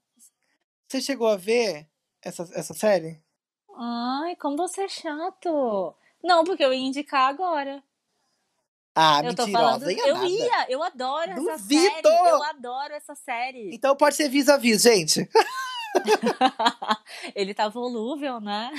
Você 0.87 1.01
chegou 1.01 1.27
a 1.27 1.37
ver 1.37 1.89
essa, 2.21 2.47
essa 2.53 2.75
série? 2.75 3.23
Ai, 3.75 4.37
como 4.37 4.59
você 4.59 4.83
é 4.83 4.89
chato. 4.89 5.95
Não, 6.23 6.45
porque 6.45 6.63
eu 6.63 6.73
ia 6.73 6.87
indicar 6.87 7.29
agora. 7.31 7.83
Ah, 8.95 9.19
eu 9.19 9.25
mentirosa, 9.25 9.53
falando. 9.53 9.91
Eu 9.91 10.25
ia, 10.25 10.67
eu 10.69 10.83
adoro 10.83 11.31
essa 11.33 11.57
Duvido! 11.59 12.09
série. 12.09 12.29
Eu 12.29 12.43
adoro 12.45 12.93
essa 12.95 13.15
série. 13.15 13.75
Então 13.75 13.97
pode 13.97 14.15
ser 14.15 14.29
vis-a-vis, 14.29 14.83
gente. 14.83 15.29
Ele 17.35 17.55
tá 17.55 17.69
volúvel, 17.69 18.41
né? 18.41 18.71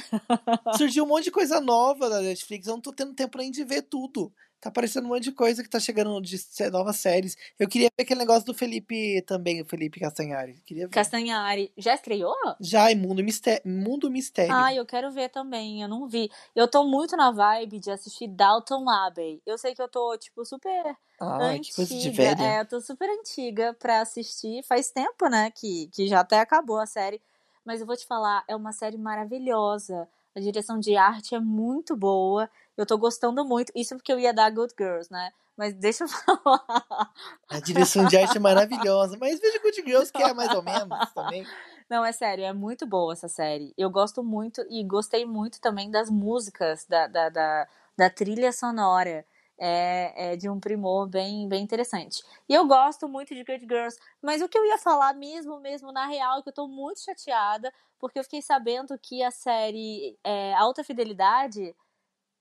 Surgiu 0.77 1.03
um 1.03 1.07
monte 1.07 1.25
de 1.25 1.31
coisa 1.31 1.59
nova 1.59 2.09
da 2.09 2.21
Netflix, 2.21 2.67
eu 2.67 2.73
não 2.73 2.81
tô 2.81 2.91
tendo 2.93 3.13
tempo 3.13 3.37
nem 3.37 3.51
de 3.51 3.63
ver 3.63 3.81
tudo. 3.83 4.31
Tá 4.65 4.69
aparecendo 4.69 5.05
um 5.05 5.09
monte 5.09 5.25
de 5.25 5.31
coisa 5.31 5.61
que 5.61 5.69
tá 5.69 5.79
chegando 5.79 6.19
de 6.19 6.39
novas 6.71 6.95
séries. 6.95 7.37
Eu 7.59 7.69
queria 7.69 7.87
ver 7.95 8.01
aquele 8.01 8.19
negócio 8.19 8.43
do 8.47 8.53
Felipe 8.53 9.21
também, 9.21 9.61
o 9.61 9.65
Felipe 9.65 9.99
Castanhari. 9.99 10.59
Queria 10.65 10.87
ver. 10.87 10.91
Castanhari. 10.91 11.71
Já 11.77 11.93
estreou? 11.93 12.33
Já, 12.59 12.91
em 12.91 12.95
Mundo 12.95 13.23
Mistério. 13.23 13.61
Mundo 13.63 14.09
Mistério. 14.09 14.51
Ah, 14.51 14.73
eu 14.73 14.83
quero 14.83 15.11
ver 15.11 15.29
também. 15.29 15.83
Eu 15.83 15.87
não 15.87 16.07
vi. 16.07 16.31
Eu 16.55 16.67
tô 16.67 16.83
muito 16.83 17.15
na 17.15 17.29
vibe 17.29 17.77
de 17.77 17.91
assistir 17.91 18.27
Dalton 18.27 18.89
Abbey. 18.89 19.39
Eu 19.45 19.55
sei 19.59 19.75
que 19.75 19.81
eu 19.83 19.87
tô, 19.87 20.17
tipo, 20.17 20.43
super 20.43 20.83
que 20.83 21.23
antiga. 21.23 21.75
coisa 21.75 21.95
de 21.95 22.09
velha. 22.09 22.43
É, 22.43 22.61
eu 22.61 22.65
tô 22.65 22.81
super 22.81 23.07
antiga 23.07 23.71
pra 23.75 24.01
assistir. 24.01 24.63
Faz 24.63 24.89
tempo, 24.89 25.29
né, 25.29 25.51
que, 25.51 25.91
que 25.93 26.07
já 26.07 26.21
até 26.21 26.39
acabou 26.39 26.79
a 26.79 26.87
série. 26.87 27.21
Mas 27.63 27.81
eu 27.81 27.85
vou 27.85 27.95
te 27.95 28.07
falar, 28.07 28.43
é 28.47 28.55
uma 28.55 28.71
série 28.71 28.97
maravilhosa. 28.97 30.09
A 30.35 30.39
direção 30.39 30.79
de 30.79 30.97
arte 30.97 31.35
é 31.35 31.39
muito 31.39 31.95
boa. 31.95 32.49
Eu 32.77 32.85
tô 32.85 32.97
gostando 32.97 33.45
muito. 33.45 33.71
Isso 33.75 33.95
porque 33.95 34.11
eu 34.11 34.19
ia 34.19 34.33
dar 34.33 34.49
Good 34.51 34.73
Girls, 34.77 35.11
né? 35.11 35.31
Mas 35.57 35.73
deixa 35.73 36.03
eu 36.03 36.07
falar. 36.43 37.11
A 37.49 37.59
direção 37.59 38.05
de 38.05 38.17
arte 38.17 38.37
é 38.37 38.39
maravilhosa. 38.39 39.17
Mas 39.19 39.39
veja 39.39 39.59
Good 39.59 39.81
Girls, 39.85 40.11
que 40.11 40.21
é 40.21 40.33
mais 40.33 40.53
ou 40.53 40.61
menos 40.61 41.13
também. 41.13 41.45
Não, 41.89 42.03
é 42.03 42.11
sério, 42.11 42.43
é 42.43 42.53
muito 42.53 42.85
boa 42.85 43.13
essa 43.13 43.27
série. 43.27 43.73
Eu 43.77 43.89
gosto 43.89 44.23
muito 44.23 44.61
e 44.69 44.83
gostei 44.83 45.25
muito 45.25 45.61
também 45.61 45.89
das 45.91 46.09
músicas, 46.09 46.85
da, 46.85 47.07
da, 47.07 47.29
da, 47.29 47.67
da 47.95 48.09
trilha 48.09 48.51
sonora. 48.51 49.25
É, 49.57 50.33
é 50.33 50.35
de 50.35 50.49
um 50.49 50.59
primor 50.59 51.07
bem, 51.07 51.47
bem 51.47 51.63
interessante. 51.63 52.21
E 52.49 52.53
eu 52.53 52.67
gosto 52.67 53.07
muito 53.07 53.33
de 53.33 53.41
Good 53.41 53.61
Girls, 53.61 53.97
mas 54.21 54.41
o 54.41 54.49
que 54.49 54.57
eu 54.57 54.65
ia 54.65 54.77
falar 54.77 55.13
mesmo, 55.13 55.61
mesmo 55.61 55.93
na 55.93 56.05
real, 56.07 56.39
é 56.39 56.41
que 56.41 56.49
eu 56.49 56.53
tô 56.53 56.67
muito 56.67 56.99
chateada, 56.99 57.71
porque 57.97 58.19
eu 58.19 58.23
fiquei 58.25 58.41
sabendo 58.41 58.99
que 58.99 59.23
a 59.23 59.31
série 59.31 60.19
é, 60.25 60.53
Alta 60.55 60.83
Fidelidade 60.83 61.73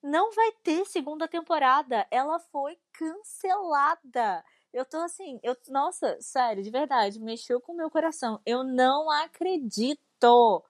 não 0.05 0.31
vai 0.33 0.53
ter 0.63 0.85
segunda 0.85 1.27
temporada. 1.27 2.07
Ela 2.11 2.39
foi 2.39 2.79
cancelada. 2.93 4.45
Eu 4.73 4.85
tô 4.85 4.99
assim, 4.99 5.41
eu, 5.43 5.57
nossa, 5.69 6.17
sério, 6.21 6.63
de 6.63 6.71
verdade, 6.71 7.19
mexeu 7.21 7.61
com 7.61 7.73
o 7.73 7.77
meu 7.77 7.91
coração. 7.91 8.41
Eu 8.45 8.63
não 8.63 9.11
acredito. 9.11 10.63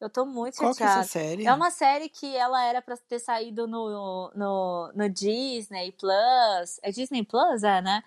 Eu 0.00 0.10
tô 0.10 0.26
muito 0.26 0.58
Qual 0.58 0.74
que 0.74 0.82
é 0.82 0.86
chateada. 0.86 1.00
essa 1.00 1.08
série? 1.10 1.46
É 1.46 1.52
uma 1.54 1.70
série 1.70 2.08
que 2.08 2.36
ela 2.36 2.62
era 2.64 2.82
pra 2.82 2.96
ter 2.96 3.18
saído 3.20 3.66
no, 3.66 4.30
no, 4.34 4.92
no 4.94 5.08
Disney 5.08 5.92
Plus. 5.92 6.78
É 6.82 6.90
Disney 6.90 7.24
Plus, 7.24 7.62
é, 7.62 7.80
né? 7.80 8.02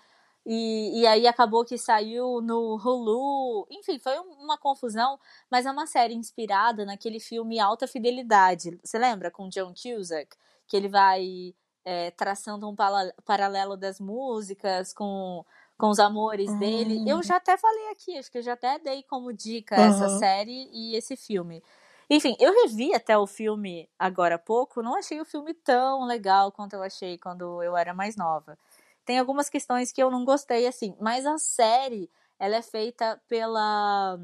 E, 0.46 1.00
e 1.00 1.06
aí 1.06 1.26
acabou 1.26 1.64
que 1.64 1.76
saiu 1.76 2.40
no 2.40 2.76
Hulu. 2.76 3.66
Enfim, 3.70 3.98
foi 3.98 4.18
um- 4.20 4.44
uma 4.44 4.56
confusão, 4.56 5.18
mas 5.50 5.66
é 5.66 5.70
uma 5.70 5.86
série 5.86 6.14
inspirada 6.14 6.84
naquele 6.86 7.18
filme 7.20 7.58
Alta 7.58 7.86
Fidelidade. 7.88 8.78
Você 8.84 8.98
lembra? 8.98 9.30
Com 9.30 9.48
John 9.48 9.72
Cusack? 9.74 10.36
Que 10.68 10.76
ele 10.76 10.88
vai 10.88 11.54
é, 11.84 12.10
traçando 12.10 12.68
um 12.68 12.76
paralelo 13.24 13.76
das 13.76 13.98
músicas 13.98 14.92
com, 14.92 15.44
com 15.78 15.88
os 15.88 15.98
amores 15.98 16.54
dele. 16.58 16.98
Hum. 16.98 17.08
Eu 17.08 17.22
já 17.22 17.36
até 17.36 17.56
falei 17.56 17.88
aqui, 17.90 18.16
acho 18.18 18.30
que 18.30 18.38
eu 18.38 18.42
já 18.42 18.52
até 18.52 18.78
dei 18.78 19.02
como 19.04 19.32
dica 19.32 19.74
essa 19.74 20.04
Aham. 20.04 20.18
série 20.18 20.68
e 20.72 20.94
esse 20.96 21.16
filme. 21.16 21.62
Enfim, 22.10 22.36
eu 22.40 22.52
revi 22.62 22.94
até 22.94 23.16
o 23.16 23.26
filme 23.26 23.88
agora 23.98 24.36
há 24.36 24.38
pouco, 24.38 24.82
não 24.82 24.96
achei 24.96 25.20
o 25.20 25.24
filme 25.24 25.52
tão 25.54 26.04
legal 26.04 26.50
quanto 26.52 26.74
eu 26.74 26.82
achei 26.82 27.18
quando 27.18 27.62
eu 27.62 27.76
era 27.76 27.92
mais 27.92 28.16
nova. 28.16 28.58
Tem 29.04 29.18
algumas 29.18 29.48
questões 29.48 29.90
que 29.90 30.02
eu 30.02 30.10
não 30.10 30.24
gostei, 30.24 30.66
assim, 30.66 30.94
mas 31.00 31.24
a 31.24 31.38
série, 31.38 32.10
ela 32.38 32.56
é 32.56 32.62
feita 32.62 33.20
pela 33.26 34.18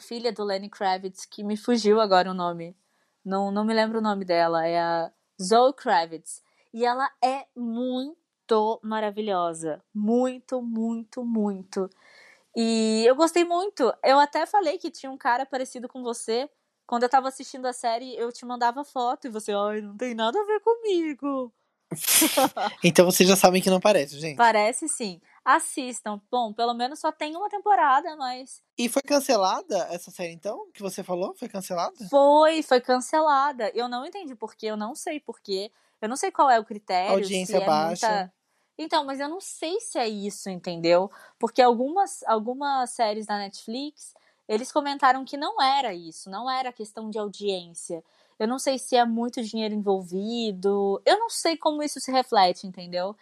filha 0.00 0.32
do 0.32 0.44
Lenny 0.44 0.68
Kravitz, 0.68 1.24
que 1.26 1.42
me 1.42 1.56
fugiu 1.56 2.00
agora 2.00 2.30
o 2.30 2.34
nome. 2.34 2.76
Não, 3.24 3.50
não 3.50 3.64
me 3.64 3.74
lembro 3.74 3.98
o 3.98 4.02
nome 4.02 4.24
dela, 4.24 4.66
é 4.66 4.78
a 4.78 5.12
Zoe 5.40 5.72
Kravitz. 5.72 6.42
E 6.72 6.84
ela 6.84 7.08
é 7.22 7.46
muito 7.54 8.80
maravilhosa. 8.82 9.82
Muito, 9.94 10.60
muito, 10.62 11.24
muito. 11.24 11.88
E 12.54 13.04
eu 13.06 13.14
gostei 13.14 13.44
muito. 13.44 13.92
Eu 14.02 14.18
até 14.18 14.46
falei 14.46 14.78
que 14.78 14.90
tinha 14.90 15.10
um 15.10 15.18
cara 15.18 15.44
parecido 15.44 15.88
com 15.88 16.02
você. 16.02 16.48
Quando 16.86 17.02
eu 17.02 17.08
tava 17.08 17.28
assistindo 17.28 17.66
a 17.66 17.72
série, 17.72 18.16
eu 18.16 18.32
te 18.32 18.46
mandava 18.46 18.84
foto 18.84 19.26
e 19.26 19.30
você, 19.30 19.52
ai, 19.52 19.80
não 19.80 19.96
tem 19.96 20.14
nada 20.14 20.40
a 20.40 20.44
ver 20.44 20.60
comigo. 20.60 21.52
Então 22.82 23.04
vocês 23.04 23.28
já 23.28 23.36
sabem 23.36 23.62
que 23.62 23.70
não 23.70 23.80
parece, 23.80 24.18
gente. 24.18 24.36
Parece 24.36 24.88
sim. 24.88 25.20
Assistam. 25.46 26.20
Bom, 26.28 26.52
pelo 26.52 26.74
menos 26.74 26.98
só 26.98 27.12
tem 27.12 27.36
uma 27.36 27.48
temporada, 27.48 28.16
mas 28.16 28.60
E 28.76 28.88
foi 28.88 29.00
cancelada 29.02 29.86
essa 29.92 30.10
série, 30.10 30.32
então? 30.32 30.68
Que 30.74 30.82
você 30.82 31.04
falou? 31.04 31.36
Foi 31.36 31.48
cancelada? 31.48 31.94
foi, 32.10 32.62
foi 32.64 32.80
cancelada. 32.80 33.70
Eu 33.72 33.88
não 33.88 34.04
entendi 34.04 34.34
porquê, 34.34 34.66
eu 34.66 34.76
não 34.76 34.92
sei 34.96 35.20
porquê. 35.20 35.70
Eu 36.02 36.08
não 36.08 36.16
sei 36.16 36.32
qual 36.32 36.50
é 36.50 36.58
o 36.58 36.64
critério. 36.64 37.12
Audiência 37.12 37.58
é 37.58 37.64
baixa. 37.64 38.08
muita- 38.08 38.32
Então, 38.76 39.04
mas 39.04 39.20
eu 39.20 39.28
não 39.28 39.40
sei 39.40 39.78
se 39.80 39.98
é 39.98 40.08
isso, 40.08 40.50
entendeu? 40.50 41.08
Porque 41.38 41.62
algumas, 41.62 42.24
algumas 42.24 42.90
séries 42.90 43.24
da 43.24 43.38
Netflix, 43.38 44.14
eles 44.48 44.72
comentaram 44.72 45.24
que 45.24 45.36
não 45.36 45.62
era 45.62 45.94
isso, 45.94 46.28
não 46.28 46.50
era 46.50 46.72
questão 46.72 47.08
de 47.08 47.18
audiência. 47.18 48.02
Eu 48.38 48.48
não 48.48 48.58
sei 48.58 48.78
se 48.78 48.96
é 48.96 49.04
muito 49.04 49.40
dinheiro 49.42 49.72
envolvido. 49.74 51.00
Eu 51.06 51.18
não 51.20 51.30
sei 51.30 51.56
como 51.56 51.82
isso 51.84 52.00
se 52.00 52.10
reflete, 52.10 52.66
entendeu? 52.66 53.16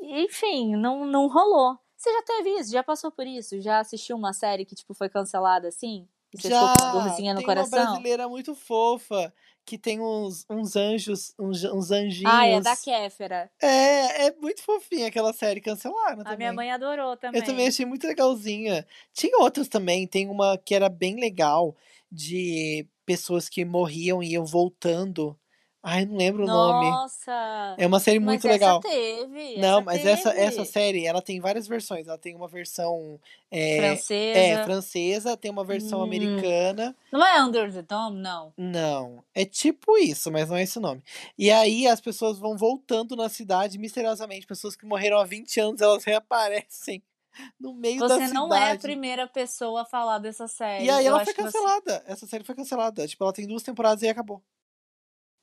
Enfim, 0.00 0.76
não, 0.76 1.04
não 1.04 1.28
rolou. 1.28 1.78
Você 1.96 2.12
já 2.12 2.22
teve 2.22 2.50
isso? 2.58 2.72
Já 2.72 2.82
passou 2.82 3.10
por 3.12 3.26
isso? 3.26 3.60
Já 3.60 3.80
assistiu 3.80 4.16
uma 4.16 4.32
série 4.32 4.64
que, 4.64 4.74
tipo, 4.74 4.94
foi 4.94 5.08
cancelada 5.08 5.68
assim? 5.68 6.08
E 6.34 6.40
você 6.40 6.48
ficou 6.48 6.68
com 6.68 6.84
uma 6.84 7.04
dorzinha 7.04 7.34
no 7.34 7.40
tem 7.40 7.48
uma 7.48 7.54
coração? 7.54 7.84
brasileira 7.84 8.28
muito 8.28 8.54
fofa 8.54 9.32
que 9.64 9.78
tem 9.78 10.00
uns, 10.00 10.44
uns 10.50 10.74
anjos, 10.74 11.34
uns, 11.38 11.62
uns 11.64 11.90
anjinhos. 11.90 12.32
Ah, 12.34 12.46
é 12.46 12.60
da 12.60 12.76
Kéfera. 12.76 13.50
É, 13.60 14.26
é 14.26 14.34
muito 14.36 14.62
fofinha 14.62 15.08
aquela 15.08 15.32
série, 15.32 15.60
cancelaram 15.60 16.22
A 16.22 16.24
também. 16.24 16.38
minha 16.38 16.52
mãe 16.52 16.72
adorou 16.72 17.16
também. 17.16 17.40
Eu 17.40 17.46
também 17.46 17.68
achei 17.68 17.86
muito 17.86 18.06
legalzinha. 18.06 18.86
Tinha 19.12 19.38
outras 19.38 19.68
também, 19.68 20.06
tem 20.06 20.28
uma 20.28 20.58
que 20.58 20.74
era 20.74 20.88
bem 20.88 21.16
legal 21.16 21.76
de 22.10 22.86
pessoas 23.06 23.48
que 23.48 23.64
morriam 23.64 24.22
e 24.22 24.32
iam 24.32 24.44
voltando 24.44 25.38
Ai, 25.84 26.04
não 26.04 26.16
lembro 26.16 26.44
o 26.44 26.46
nome. 26.46 26.88
Nossa! 26.90 27.74
É 27.76 27.84
uma 27.86 27.98
série 27.98 28.20
Mas 28.20 28.26
muito 28.26 28.46
essa 28.46 28.52
legal. 28.52 28.78
teve. 28.80 29.58
Não, 29.58 29.78
essa 29.78 29.82
mas 29.84 30.06
essa, 30.06 30.28
essa 30.30 30.56
teve. 30.58 30.64
série, 30.68 31.06
ela 31.06 31.20
tem 31.20 31.40
várias 31.40 31.66
versões. 31.66 32.06
Ela 32.06 32.16
tem 32.18 32.36
uma 32.36 32.46
versão 32.46 33.18
é, 33.50 33.78
Francesa. 33.78 34.38
é, 34.38 34.64
francesa, 34.64 35.36
tem 35.36 35.50
uma 35.50 35.64
versão 35.64 35.98
Hum. 35.98 36.04
americana. 36.04 36.94
Não 37.10 37.26
é 37.26 37.42
Under 37.42 37.72
the 37.72 37.82
Dome, 37.82 38.20
não. 38.20 38.52
Não, 38.56 39.24
é 39.34 39.44
tipo 39.44 39.98
isso, 39.98 40.30
mas 40.30 40.48
não 40.48 40.56
é 40.56 40.62
esse 40.62 40.78
nome. 40.78 41.02
E 41.36 41.50
aí 41.50 41.86
as 41.88 42.00
pessoas 42.00 42.38
vão 42.38 42.56
voltando 42.56 43.16
na 43.16 43.28
cidade 43.28 43.76
misteriosamente. 43.76 44.46
Pessoas 44.46 44.76
que 44.76 44.86
morreram 44.86 45.18
há 45.18 45.24
20 45.24 45.58
anos, 45.58 45.80
elas 45.80 46.04
reaparecem 46.04 47.02
no 47.58 47.74
meio 47.74 47.98
da 48.00 48.06
Você 48.06 48.26
cidade. 48.28 48.34
não 48.34 48.54
é 48.54 48.70
a 48.72 48.78
primeira 48.78 49.26
pessoa 49.26 49.82
a 49.82 49.84
falar 49.84 50.18
dessa 50.18 50.46
série. 50.46 50.84
E 50.84 50.90
aí 50.90 51.04
ela 51.04 51.24
foi 51.24 51.34
que 51.34 51.42
você- 51.42 51.50
cancelada. 51.58 52.04
Essa 52.06 52.24
série 52.26 52.44
foi 52.44 52.54
cancelada. 52.54 53.08
Tipo, 53.08 53.24
ela 53.24 53.32
tem 53.32 53.48
duas 53.48 53.64
temporadas 53.64 54.00
e 54.02 54.08
acabou. 54.08 54.40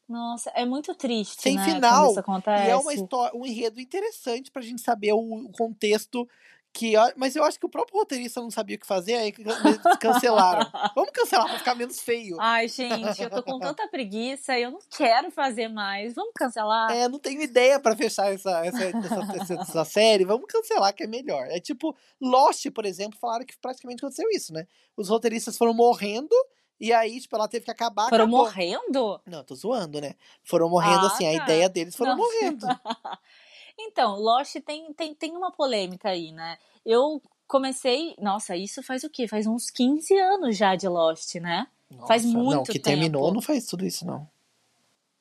Nossa, 0.10 0.50
é 0.56 0.66
muito 0.66 0.96
triste, 0.96 1.40
Sem 1.42 1.56
né? 1.56 1.64
final, 1.64 2.10
isso 2.10 2.20
acontece. 2.20 2.68
E 2.68 2.70
é 2.72 2.76
uma 2.76 2.94
história, 2.94 3.38
um 3.38 3.46
enredo 3.46 3.80
interessante 3.80 4.50
pra 4.52 4.62
gente 4.62 4.82
saber 4.82 5.14
o, 5.14 5.50
contexto 5.56 6.28
que. 6.74 6.94
Mas 7.16 7.36
eu 7.36 7.44
acho 7.44 7.60
que 7.60 7.66
o 7.66 7.70
próprio 7.70 8.00
roteirista 8.00 8.42
não 8.42 8.50
sabia 8.50 8.76
o 8.76 8.80
que 8.80 8.88
fazer, 8.88 9.16
aí 9.16 9.32
cancelaram. 10.00 10.70
Vamos 10.96 11.12
cancelar 11.12 11.48
pra 11.48 11.58
ficar 11.60 11.76
menos 11.76 12.00
feio. 12.00 12.38
Ai, 12.40 12.68
gente, 12.68 13.22
eu 13.22 13.30
tô 13.30 13.44
com 13.44 13.60
tanta 13.60 13.88
preguiça 13.88 14.58
e 14.58 14.64
eu 14.64 14.72
não 14.72 14.80
quero 14.96 15.30
fazer 15.32 15.68
mais. 15.68 16.14
Vamos 16.14 16.32
cancelar? 16.36 16.92
É, 16.92 17.08
não 17.08 17.20
tenho 17.20 17.42
ideia 17.42 17.80
pra 17.80 17.96
fechar 17.96 18.34
essa, 18.34 18.66
essa, 18.66 18.84
essa, 18.84 19.42
essa- 19.42 19.54
essa 19.62 19.86
série. 19.86 20.26
Vamos 20.26 20.48
cancelar, 20.48 20.94
que 20.94 21.04
é 21.04 21.08
melhor. 21.08 21.48
É 21.50 21.60
tipo, 21.60 21.96
Lost, 22.20 22.66
por 22.72 22.86
exemplo, 22.86 23.18
falaram 23.20 23.46
que 23.46 23.58
praticamente 23.60 24.04
aconteceu 24.04 24.30
isso, 24.32 24.54
né? 24.54 24.66
Os 24.96 25.10
roteiristas 25.10 25.58
foram 25.58 25.74
morrendo, 25.74 26.36
e 26.80 26.94
aí, 26.94 27.20
tipo, 27.20 27.36
ela 27.36 27.48
teve 27.48 27.66
que 27.66 27.72
acabar. 27.72 28.10
Foram 28.10 28.26
acabou. 28.26 28.46
morrendo? 28.46 29.22
Não, 29.26 29.44
tô 29.44 29.56
zoando, 29.56 30.00
né? 30.00 30.16
Foram 30.44 30.70
morrendo 30.70 31.06
Ah, 31.06 31.08
assim, 31.08 31.26
a 31.28 31.38
tá. 31.38 31.44
ideia 31.44 31.70
deles 31.70 31.96
foram 31.96 32.16
Nossa. 32.16 32.34
morrendo. 32.34 32.66
Então, 33.82 34.18
Lost 34.18 34.56
tem, 34.66 34.92
tem, 34.92 35.16
tem 35.16 35.32
uma 35.38 35.52
polêmica 35.54 36.10
aí, 36.10 36.34
né? 36.34 36.58
Eu 36.86 37.22
comecei. 37.48 38.14
Nossa, 38.20 38.54
isso 38.58 38.84
faz 38.84 39.06
o 39.06 39.10
quê? 39.10 39.26
Faz 39.26 39.48
uns 39.48 39.70
15 39.70 40.14
anos 40.18 40.58
já 40.58 40.76
de 40.76 40.86
Lost, 40.86 41.36
né? 41.36 41.66
Faz 42.06 42.26
Nossa, 42.26 42.38
Não, 42.38 42.44
muito 42.44 42.72
que 42.74 42.80
terminou 42.80 43.24
tempo. 43.24 43.34
não 43.36 43.42
faz 43.42 43.66
tudo 43.66 43.86
isso, 43.86 44.06
não. 44.06 44.28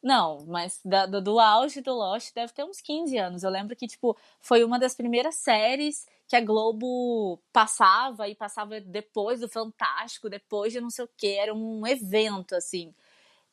Não, 0.02 0.44
mas 0.46 0.80
da- 0.84 1.06
do, 1.06 1.20
do 1.20 1.40
auge 1.40 1.80
do 1.80 1.92
Lost 1.92 2.32
deve 2.32 2.52
ter 2.52 2.64
uns 2.64 2.80
15 2.80 3.18
anos. 3.18 3.42
Eu 3.42 3.50
lembro 3.50 3.74
que, 3.74 3.87
tipo, 3.87 4.16
foi 4.40 4.62
uma 4.64 4.78
das 4.78 4.94
primeiras 4.94 5.34
séries 5.37 6.06
que 6.28 6.37
a 6.37 6.40
Globo 6.40 7.38
passava 7.52 8.28
e 8.28 8.34
passava 8.34 8.80
depois 8.80 9.40
do 9.40 9.48
Fantástico, 9.48 10.28
depois 10.30 10.72
de 10.72 10.80
não 10.80 10.90
sei 10.90 11.04
o 11.04 11.11
que. 11.16 11.26
Era 11.37 11.52
um 11.54 11.87
evento, 11.87 12.54
assim. 12.54 12.94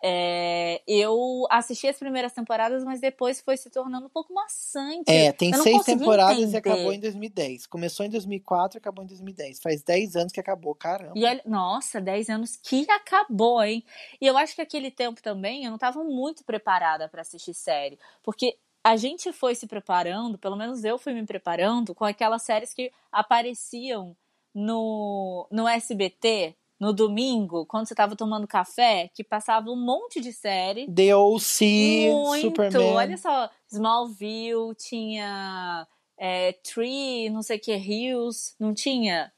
É, 0.08 0.84
eu 0.88 1.48
assisti 1.50 1.88
as 1.88 1.98
primeiras 1.98 2.32
temporadas, 2.32 2.84
mas 2.84 3.02
depois 3.02 3.42
foi 3.42 3.58
se 3.58 3.72
tornando 3.72 4.06
um 4.06 4.10
pouco 4.10 4.32
maçante. 4.32 5.10
É, 5.10 5.32
tem 5.32 5.52
seis 5.52 5.84
temporadas 5.84 6.38
e 6.38 6.44
entender. 6.44 6.58
acabou 6.58 6.94
em 6.94 7.00
2010. 7.00 7.66
Começou 7.66 8.06
em 8.06 8.10
2004 8.12 8.78
e 8.78 8.80
acabou 8.80 9.04
em 9.04 9.08
2010. 9.08 9.60
Faz 9.60 9.82
10 9.82 10.16
anos 10.16 10.32
que 10.32 10.40
acabou, 10.40 10.76
caramba. 10.76 11.14
E 11.16 11.26
olha, 11.26 11.42
nossa, 11.44 12.00
10 12.00 12.30
anos 12.30 12.56
que 12.56 12.86
acabou, 12.88 13.64
hein? 13.64 13.84
E 14.22 14.28
eu 14.28 14.38
acho 14.38 14.54
que 14.54 14.62
aquele 14.62 14.92
tempo 14.92 15.24
também 15.24 15.64
eu 15.64 15.72
não 15.72 15.76
estava 15.76 16.04
muito 16.04 16.44
preparada 16.44 17.10
para 17.10 17.22
assistir 17.22 17.56
série, 17.56 17.98
porque 18.22 18.60
a 18.84 18.96
gente 18.98 19.34
foi 19.34 19.56
se 19.56 19.66
preparando, 19.66 20.38
pelo 20.38 20.56
menos 20.56 20.84
eu 20.84 21.00
fui 21.00 21.14
me 21.14 21.26
preparando 21.26 21.96
com 21.96 22.06
aquelas 22.06 22.44
séries 22.44 22.76
que 22.76 22.92
apareciam 23.12 24.16
no, 24.54 25.48
no 25.50 25.68
SBT 25.68 26.56
no 26.80 26.92
domingo, 26.94 27.66
quando 27.66 27.88
você 27.88 27.94
estava 27.94 28.16
tomando 28.16 28.48
café, 28.48 29.10
que 29.14 29.24
passava 29.24 29.70
um 29.70 29.76
monte 29.76 30.20
de 30.20 30.34
série. 30.34 30.92
The 30.92 31.16
O.C., 31.16 31.66
Muito, 32.12 32.42
Superman. 32.42 32.94
olha 32.94 33.18
só, 33.18 33.50
Smallville, 33.72 34.76
tinha 34.76 35.88
é, 36.18 36.54
Tree, 36.54 37.30
não 37.30 37.42
sei 37.42 37.58
o 37.58 37.60
que, 37.62 37.74
Hills, 37.76 38.54
não 38.60 38.74
tinha? 38.74 39.32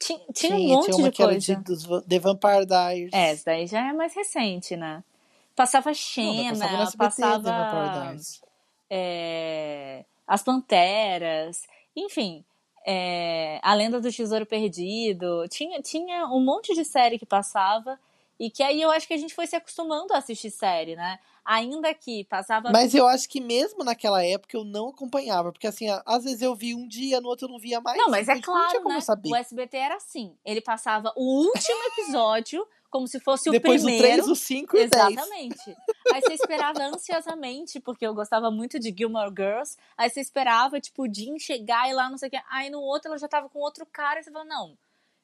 Tinha, 0.00 0.18
tinha 0.34 0.56
um 0.56 0.68
monte 0.68 0.86
tinha 0.86 0.96
uma 0.96 1.10
de 1.10 1.16
que 1.16 1.22
era 1.22 1.32
coisa. 1.32 1.56
de, 1.56 1.62
dos, 1.62 1.84
The 2.06 2.18
Vampire 2.18 2.66
Diaries. 2.66 3.12
É, 3.12 3.30
essa 3.30 3.44
daí 3.46 3.66
já 3.68 3.88
é 3.88 3.92
mais 3.92 4.12
recente, 4.14 4.76
né? 4.76 5.04
Passava 5.54 5.90
Não, 5.90 5.94
Xena, 5.94 6.72
mas 6.72 6.96
passava 6.96 6.96
passava, 6.96 7.42
The 7.42 7.50
Vampire 7.52 8.00
Diaries. 8.00 8.40
é, 8.90 10.04
As 10.26 10.42
Panteras, 10.42 11.62
enfim, 11.94 12.44
é, 12.86 13.60
A 13.62 13.74
Lenda 13.74 14.00
do 14.00 14.12
Tesouro 14.12 14.46
Perdido. 14.46 15.46
Tinha, 15.48 15.80
tinha 15.80 16.26
um 16.26 16.40
monte 16.40 16.74
de 16.74 16.84
série 16.84 17.18
que 17.18 17.26
passava 17.26 17.98
e 18.38 18.50
que 18.50 18.62
aí 18.62 18.82
eu 18.82 18.90
acho 18.90 19.06
que 19.06 19.14
a 19.14 19.16
gente 19.16 19.34
foi 19.34 19.46
se 19.46 19.54
acostumando 19.54 20.12
a 20.12 20.18
assistir 20.18 20.50
série, 20.50 20.96
né? 20.96 21.18
Ainda 21.44 21.92
que 21.94 22.24
passava. 22.24 22.70
Mas 22.70 22.94
eu 22.94 23.06
acho 23.06 23.28
que 23.28 23.40
mesmo 23.40 23.84
naquela 23.84 24.24
época 24.24 24.56
eu 24.56 24.64
não 24.64 24.88
acompanhava. 24.88 25.52
Porque 25.52 25.66
assim, 25.66 25.86
às 26.06 26.24
vezes 26.24 26.42
eu 26.42 26.54
vi 26.54 26.74
um 26.74 26.86
dia, 26.86 27.20
no 27.20 27.28
outro 27.28 27.46
eu 27.46 27.52
não 27.52 27.58
via 27.58 27.80
mais. 27.80 27.98
Não, 27.98 28.10
mas 28.10 28.28
é 28.28 28.36
então, 28.36 28.40
tipo, 28.40 28.52
não 28.52 28.60
tinha 28.60 28.70
claro, 28.70 28.82
como 28.82 28.94
né? 28.94 29.00
saber. 29.00 29.30
O 29.30 29.36
SBT 29.36 29.76
era 29.76 29.96
assim. 29.96 30.36
Ele 30.44 30.60
passava 30.60 31.12
o 31.16 31.46
último 31.46 31.84
episódio 31.92 32.66
como 32.92 33.08
se 33.08 33.18
fosse 33.18 33.48
o 33.48 33.52
Depois 33.52 33.82
primeiro. 33.82 34.04
o 34.04 34.26
3, 34.26 34.28
o 34.28 34.36
5 34.36 34.76
e 34.76 34.84
o 34.84 34.90
10. 34.90 35.12
Exatamente. 35.12 35.76
Aí 36.12 36.20
você 36.20 36.34
esperava 36.34 36.82
ansiosamente, 36.84 37.80
porque 37.80 38.06
eu 38.06 38.14
gostava 38.14 38.50
muito 38.50 38.78
de 38.78 38.94
Gilmore 38.96 39.32
Girls. 39.34 39.76
Aí 39.96 40.10
você 40.10 40.20
esperava, 40.20 40.78
tipo, 40.78 41.04
o 41.04 41.12
Jim 41.12 41.38
chegar 41.38 41.88
e 41.88 41.94
lá, 41.94 42.10
não 42.10 42.18
sei 42.18 42.28
o 42.28 42.30
quê. 42.30 42.38
Aí 42.50 42.68
no 42.68 42.80
outro 42.80 43.08
ela 43.08 43.18
já 43.18 43.26
tava 43.26 43.48
com 43.48 43.58
outro 43.60 43.86
cara. 43.86 44.20
E 44.20 44.22
você 44.22 44.30
falou, 44.30 44.46
não, 44.46 44.76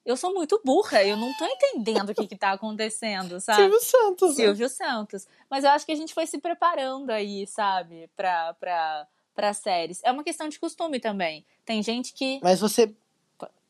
eu 0.04 0.16
sou 0.16 0.33
muito 0.33 0.59
burra, 0.64 1.04
eu 1.04 1.18
não 1.18 1.31
tô 1.35 1.44
entendendo 1.44 2.09
o 2.09 2.14
que 2.14 2.26
que 2.26 2.37
tá 2.37 2.52
acontecendo, 2.52 3.38
sabe? 3.40 3.61
Silvio 3.61 3.81
Santos. 3.81 4.28
né? 4.31 4.44
Silvio 4.44 4.68
Santos. 4.70 5.26
Mas 5.50 5.64
eu 5.64 5.70
acho 5.70 5.85
que 5.85 5.92
a 5.92 5.96
gente 5.96 6.14
foi 6.14 6.26
se 6.26 6.38
preparando 6.38 7.11
aí, 7.11 7.46
sabe, 7.46 8.09
pra, 8.16 8.54
pra, 8.54 9.07
pra 9.35 9.52
séries. 9.52 10.00
É 10.02 10.11
uma 10.11 10.24
questão 10.24 10.48
de 10.48 10.59
costume 10.59 10.98
também. 10.98 11.44
Tem 11.66 11.83
gente 11.83 12.14
que. 12.14 12.40
Mas 12.42 12.61
você. 12.61 12.94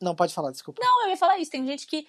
Não, 0.01 0.15
pode 0.15 0.33
falar, 0.33 0.51
desculpa. 0.51 0.81
Não, 0.83 1.03
eu 1.03 1.09
ia 1.09 1.17
falar 1.17 1.37
isso. 1.37 1.51
Tem 1.51 1.65
gente 1.65 1.85
que 1.87 2.07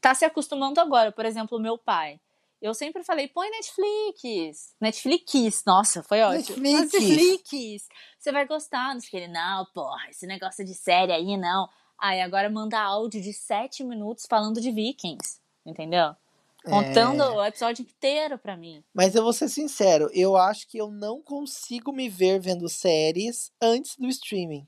tá 0.00 0.14
se 0.14 0.24
acostumando 0.24 0.80
agora. 0.80 1.10
Por 1.12 1.24
exemplo, 1.24 1.58
o 1.58 1.60
meu 1.60 1.76
pai. 1.76 2.20
Eu 2.60 2.74
sempre 2.74 3.02
falei, 3.02 3.26
põe 3.26 3.50
Netflix. 3.50 4.74
Netflix. 4.80 5.64
Nossa, 5.66 6.02
foi 6.02 6.22
ótimo. 6.22 6.58
Netflix. 6.58 6.92
Netflix. 6.92 7.88
Você 8.18 8.30
vai 8.30 8.46
gostar. 8.46 8.94
Não 8.94 9.00
sei. 9.00 9.24
Ele, 9.24 9.32
não, 9.32 9.66
porra, 9.74 10.08
esse 10.10 10.26
negócio 10.26 10.64
de 10.64 10.74
série 10.74 11.12
aí, 11.12 11.36
não. 11.36 11.68
Aí 11.98 12.20
agora 12.20 12.48
manda 12.48 12.80
áudio 12.80 13.20
de 13.20 13.32
sete 13.32 13.82
minutos 13.82 14.26
falando 14.28 14.60
de 14.60 14.70
Vikings. 14.70 15.40
Entendeu? 15.66 16.14
Contando 16.64 17.22
É. 17.22 17.28
o 17.30 17.44
episódio 17.44 17.82
inteiro 17.82 18.38
pra 18.38 18.56
mim. 18.56 18.84
Mas 18.94 19.16
eu 19.16 19.24
vou 19.24 19.32
ser 19.32 19.48
sincero, 19.48 20.08
eu 20.12 20.36
acho 20.36 20.68
que 20.68 20.78
eu 20.78 20.92
não 20.92 21.20
consigo 21.20 21.92
me 21.92 22.08
ver 22.08 22.38
vendo 22.40 22.68
séries 22.68 23.50
antes 23.60 23.96
do 23.96 24.06
streaming. 24.06 24.64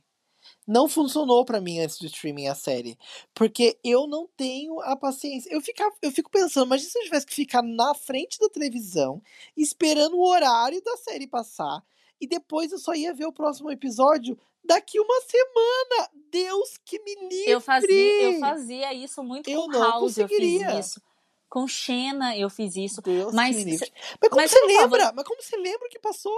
Não 0.67 0.89
funcionou 0.89 1.45
pra 1.45 1.61
mim 1.61 1.79
antes 1.81 1.99
do 1.99 2.07
streaming 2.07 2.49
a 2.49 2.55
série. 2.55 2.99
Porque 3.35 3.79
eu 3.85 4.07
não 4.07 4.27
tenho 4.37 4.81
a 4.81 4.97
paciência. 4.97 5.53
Eu, 5.53 5.61
fica, 5.61 5.91
eu 6.01 6.11
fico 6.11 6.31
pensando, 6.31 6.67
imagina 6.67 6.91
se 6.91 6.99
eu 6.99 7.05
tivesse 7.05 7.27
que 7.27 7.35
ficar 7.35 7.63
na 7.63 7.95
frente 7.95 8.39
da 8.39 8.49
televisão, 8.49 9.23
esperando 9.57 10.17
o 10.17 10.27
horário 10.27 10.83
da 10.83 10.97
série 10.97 11.27
passar. 11.27 11.83
E 12.21 12.27
depois 12.27 12.73
eu 12.73 12.79
só 12.79 12.95
ia 12.95 13.13
ver 13.13 13.27
o 13.27 13.33
próximo 13.33 13.71
episódio 13.71 14.39
daqui 14.65 14.99
uma 14.99 15.21
semana. 15.21 16.11
Deus 16.31 16.79
que 16.85 16.99
me 17.01 17.29
livre! 17.29 17.51
Eu 17.51 17.61
fazia, 17.61 18.23
eu 18.23 18.41
fazia 18.41 18.95
isso 18.95 19.23
muito 19.23 19.49
Eu 19.51 19.63
com 19.63 19.69
não 19.69 19.81
House, 19.81 20.17
eu 20.17 20.27
conseguiria. 20.27 20.71
fiz 20.71 20.87
isso. 20.87 21.03
Com 21.49 21.69
Xena 21.69 22.37
eu 22.37 22.51
fiz 22.51 22.75
isso. 22.75 23.03
Deus 23.03 23.33
Mas 23.33 23.57
que 23.57 23.65
me 23.65 23.71
livre. 23.73 23.93
Mas 24.21 24.31
como 24.31 24.43
mas 24.43 24.51
você 24.51 24.65
lembra? 24.65 25.13
Mas 25.13 25.25
como 25.25 25.43
você 25.43 25.57
lembra 25.57 25.87
o 25.87 25.91
que 25.91 25.99
passou? 25.99 26.35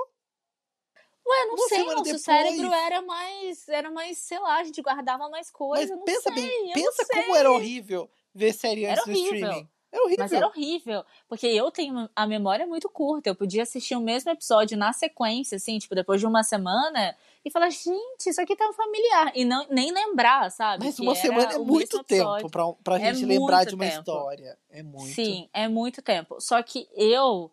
Ué, 1.28 1.46
não 1.46 1.54
Uma 1.54 1.68
sei, 1.68 1.82
nosso 1.84 2.02
depois. 2.04 2.22
cérebro 2.22 2.72
era 2.72 3.02
mais, 3.02 3.68
era 3.68 3.90
mais, 3.90 4.18
sei 4.18 4.38
lá, 4.38 4.58
a 4.58 4.64
gente 4.64 4.80
guardava 4.80 5.28
mais 5.28 5.50
coisa, 5.50 5.88
Mas 5.88 5.98
não 5.98 6.04
pensa 6.04 6.32
sei, 6.32 6.34
bem, 6.34 6.72
pensa 6.72 7.02
não 7.02 7.06
sei. 7.06 7.22
como 7.22 7.36
era 7.36 7.50
horrível 7.50 8.08
ver 8.34 8.52
série 8.52 8.84
Era 8.84 9.00
antes 9.00 9.04
do 9.04 9.10
horrível. 9.18 9.34
streaming. 9.48 9.68
Era 9.92 10.02
horrível. 10.02 10.24
Mas 10.24 10.32
era 10.32 10.46
horrível, 10.46 11.04
porque 11.28 11.46
eu 11.46 11.70
tenho 11.70 12.08
a 12.14 12.26
memória 12.26 12.66
muito 12.66 12.88
curta, 12.88 13.30
eu 13.30 13.34
podia 13.34 13.62
assistir 13.62 13.94
o 13.96 14.00
mesmo 14.00 14.30
episódio 14.30 14.76
na 14.76 14.92
sequência, 14.92 15.56
assim, 15.56 15.78
tipo, 15.78 15.94
depois 15.94 16.20
de 16.20 16.26
uma 16.26 16.42
semana, 16.42 17.16
e 17.44 17.50
falar, 17.50 17.70
gente, 17.70 18.26
isso 18.28 18.40
aqui 18.40 18.54
tá 18.54 18.70
familiar, 18.74 19.32
e 19.34 19.44
não, 19.44 19.64
nem 19.70 19.90
lembrar, 19.92 20.50
sabe? 20.50 20.84
Mas 20.84 20.98
uma 20.98 21.12
era 21.12 21.20
semana 21.22 21.52
é 21.54 21.58
muito 21.58 22.04
tempo 22.04 22.50
pra, 22.50 22.72
pra 22.84 23.00
É 23.00 23.14
gente 23.14 23.24
lembrar 23.24 23.56
muito 23.58 23.68
de 23.70 23.74
uma 23.76 23.84
tempo. 23.84 23.98
história. 24.00 24.58
É 24.68 24.82
muito. 24.82 25.14
Sim, 25.14 25.48
é 25.52 25.66
muito 25.68 26.02
tempo. 26.02 26.40
Só 26.40 26.60
que 26.62 26.86
eu 26.94 27.50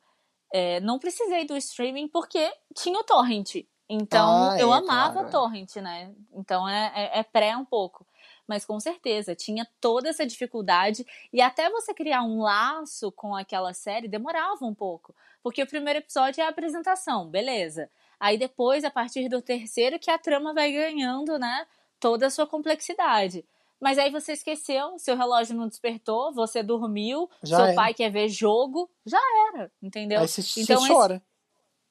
é, 0.53 0.79
não 0.81 0.99
precisei 0.99 1.45
do 1.45 1.57
streaming 1.57 2.07
porque 2.07 2.53
tinha 2.75 2.99
o 2.99 3.03
torrent. 3.03 3.55
Então 3.89 4.51
Ah, 4.51 4.59
eu 4.59 4.71
é, 4.71 4.77
amava 4.77 5.13
claro, 5.13 5.31
torrent, 5.31 5.75
né? 5.77 6.13
Então 6.31 6.69
é, 6.69 6.91
é, 6.95 7.19
é 7.19 7.23
pré 7.23 7.57
um 7.57 7.65
pouco. 7.65 8.05
Mas 8.47 8.63
com 8.63 8.79
certeza, 8.79 9.35
tinha 9.35 9.67
toda 9.81 10.09
essa 10.09 10.25
dificuldade. 10.25 11.05
E 11.31 11.41
até 11.41 11.69
você 11.71 11.93
criar 11.93 12.21
um 12.21 12.41
laço 12.41 13.11
com 13.11 13.35
aquela 13.35 13.73
série 13.73 14.07
demorava 14.07 14.63
um 14.63 14.75
pouco. 14.75 15.15
Porque 15.41 15.63
o 15.63 15.67
primeiro 15.67 15.99
episódio 15.99 16.41
é 16.41 16.45
a 16.45 16.49
apresentação, 16.49 17.27
beleza. 17.27 17.89
Aí 18.19 18.37
depois, 18.37 18.83
a 18.83 18.91
partir 18.91 19.27
do 19.27 19.41
terceiro, 19.41 19.97
que 19.99 20.11
a 20.11 20.17
trama 20.19 20.53
vai 20.53 20.71
ganhando, 20.71 21.39
né? 21.39 21.65
Toda 21.99 22.27
a 22.27 22.29
sua 22.29 22.45
complexidade. 22.45 23.43
Mas 23.83 23.97
aí 23.99 24.09
você 24.09 24.31
esqueceu, 24.31 24.97
seu 24.97 25.17
relógio 25.17 25.53
não 25.57 25.67
despertou, 25.67 26.31
você 26.33 26.63
dormiu, 26.63 27.29
Já 27.43 27.57
seu 27.57 27.65
era. 27.65 27.75
pai 27.75 27.93
quer 27.93 28.09
ver 28.09 28.29
jogo, 28.29 28.89
já 29.05 29.19
era, 29.53 29.69
entendeu? 29.81 30.21
Aí 30.21 30.27
você, 30.27 30.41
você 30.41 30.61
Então, 30.61 30.77
esse- 30.85 30.93
chora. 30.93 31.21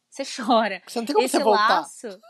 Você 0.09 0.22
chora. 0.24 0.82
Você 0.86 0.99
não 0.99 1.07
tem 1.07 1.14
como 1.14 1.26
esse 1.26 1.36
você 1.36 1.43
voltar. 1.45 1.68
laço. 1.80 2.20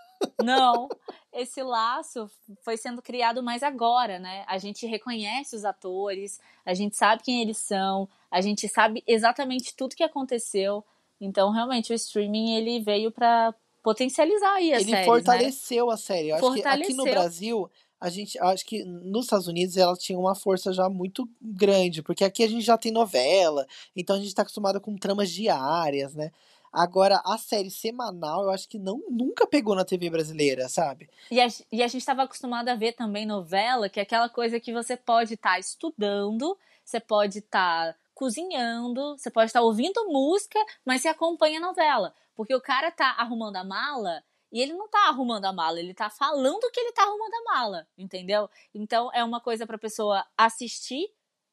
Não, 0.42 0.88
esse 1.32 1.62
laço 1.62 2.28
foi 2.64 2.76
sendo 2.76 3.00
criado 3.00 3.40
mais 3.40 3.62
agora, 3.62 4.18
né? 4.18 4.44
A 4.48 4.58
gente 4.58 4.84
reconhece 4.84 5.54
os 5.54 5.64
atores, 5.64 6.40
a 6.64 6.74
gente 6.74 6.96
sabe 6.96 7.22
quem 7.22 7.40
eles 7.40 7.58
são, 7.58 8.08
a 8.30 8.40
gente 8.40 8.68
sabe 8.68 9.02
exatamente 9.06 9.74
tudo 9.76 9.94
que 9.94 10.02
aconteceu. 10.02 10.84
Então, 11.20 11.50
realmente, 11.52 11.92
o 11.92 11.94
streaming 11.94 12.54
ele 12.56 12.80
veio 12.80 13.12
para 13.12 13.54
potencializar 13.80 14.54
aí 14.54 14.72
as 14.72 14.82
Ele 14.82 14.90
séries, 14.90 15.06
fortaleceu 15.06 15.90
a 15.90 15.96
série. 15.96 16.28
Eu 16.30 16.36
acho 16.36 16.52
que 16.54 16.66
aqui 16.66 16.94
no 16.94 17.04
Brasil, 17.04 17.70
a 18.03 18.11
gente 18.11 18.36
acho 18.40 18.66
que 18.66 18.84
nos 18.84 19.26
Estados 19.26 19.46
Unidos 19.46 19.76
ela 19.76 19.96
tinha 19.96 20.18
uma 20.18 20.34
força 20.34 20.72
já 20.72 20.88
muito 20.88 21.28
grande, 21.40 22.03
porque 22.03 22.24
aqui 22.24 22.42
a 22.42 22.48
gente 22.48 22.64
já 22.64 22.76
tem 22.76 22.90
novela, 22.90 23.64
então 23.94 24.16
a 24.16 24.18
gente 24.18 24.34
tá 24.34 24.42
acostumado 24.42 24.80
com 24.80 24.96
tramas 24.96 25.30
diárias, 25.30 26.12
né? 26.12 26.32
Agora, 26.72 27.22
a 27.24 27.38
série 27.38 27.70
semanal, 27.70 28.42
eu 28.42 28.50
acho 28.50 28.68
que 28.68 28.76
não 28.76 29.00
nunca 29.09 29.46
pegou 29.46 29.76
na 29.76 29.84
TV 29.84 30.11
brasileira, 30.11 30.68
sabe? 30.68 31.09
E 31.30 31.40
a, 31.40 31.46
e 31.70 31.80
a 31.80 31.86
gente 31.86 31.98
estava 31.98 32.24
acostumado 32.24 32.70
a 32.70 32.74
ver 32.74 32.94
também 32.94 33.24
novela, 33.24 33.88
que 33.88 34.00
é 34.00 34.03
aquela 34.03 34.28
coisa 34.28 34.59
que 34.59 34.72
você 34.72 34.96
pode 34.96 35.34
estar 35.34 35.61
estudando, 35.61 36.59
você 36.84 36.98
pode 36.98 37.38
estar 37.38 37.94
cozinhando, 38.14 39.16
você 39.16 39.30
pode 39.30 39.50
estar 39.50 39.61
ouvindo 39.61 40.09
música, 40.09 40.59
mas 40.84 41.03
você 41.03 41.09
acompanha 41.09 41.59
a 41.59 41.62
novela. 41.62 42.12
Porque 42.34 42.55
o 42.55 42.61
cara 42.61 42.90
tá 42.90 43.14
arrumando 43.16 43.57
a 43.57 43.64
mala 43.64 44.24
e 44.53 44.61
ele 44.61 44.74
não 44.74 44.88
tá 44.88 45.09
arrumando 45.09 45.46
a 45.46 45.53
mala, 45.53 45.80
ele 45.80 45.94
tá 45.94 46.11
falando 46.11 46.70
que 46.70 46.78
ele 46.80 46.92
tá 46.92 47.03
arrumando 47.03 47.34
a 47.34 47.44
mala, 47.55 47.86
entendeu? 47.96 48.48
Então 48.74 49.11
é 49.14 49.24
uma 49.24 49.40
coisa 49.40 49.66
pra 49.66 49.78
pessoa 49.78 50.24
assistir, 50.36 51.09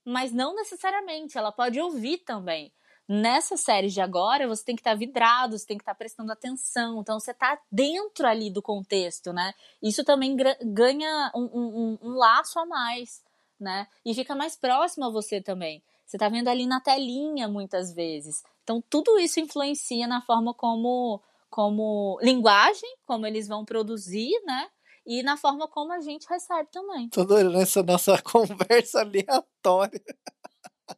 mas 0.05 0.33
não 0.33 0.53
necessariamente, 0.55 1.37
ela 1.37 1.51
pode 1.51 1.79
ouvir 1.79 2.17
também. 2.19 2.71
Nessa 3.07 3.57
série 3.57 3.87
de 3.87 3.99
agora, 4.01 4.47
você 4.47 4.63
tem 4.63 4.75
que 4.75 4.81
estar 4.81 4.93
vidrado, 4.95 5.57
você 5.57 5.65
tem 5.65 5.77
que 5.77 5.81
estar 5.81 5.95
prestando 5.95 6.31
atenção, 6.31 6.99
então 7.01 7.19
você 7.19 7.33
tá 7.33 7.59
dentro 7.71 8.27
ali 8.27 8.51
do 8.51 8.61
contexto, 8.61 9.33
né? 9.33 9.53
Isso 9.81 10.03
também 10.03 10.35
ganha 10.61 11.31
um, 11.33 11.41
um- 11.41 11.97
um- 12.03 12.09
um 12.09 12.13
laço 12.17 12.59
a 12.59 12.65
mais, 12.67 13.23
né? 13.59 13.87
E 14.05 14.13
fica 14.13 14.35
mais 14.35 14.55
próximo 14.55 15.05
a 15.05 15.09
você 15.09 15.41
também. 15.41 15.81
Você 16.05 16.17
tá 16.17 16.29
vendo 16.29 16.47
ali 16.49 16.67
na 16.67 16.79
telinha 16.81 17.47
muitas 17.47 17.93
vezes. 17.93 18.43
Então 18.63 18.79
tudo 18.89 19.17
isso 19.19 19.39
influencia 19.39 20.05
na 20.07 20.21
forma 20.21 20.53
como, 20.53 21.19
como 21.49 22.17
linguagem, 22.21 22.89
como 23.05 23.25
eles 23.25 23.47
vão 23.47 23.65
produzir, 23.65 24.31
né? 24.45 24.67
E 25.05 25.23
na 25.23 25.35
forma 25.37 25.67
como 25.67 25.91
a 25.91 25.99
gente 26.01 26.27
recebe 26.29 26.69
também. 26.71 27.09
Tô 27.09 27.21
adorando 27.21 27.57
essa 27.59 27.81
nossa 27.81 28.19
conversa 28.21 29.01
aleatória. 29.01 30.01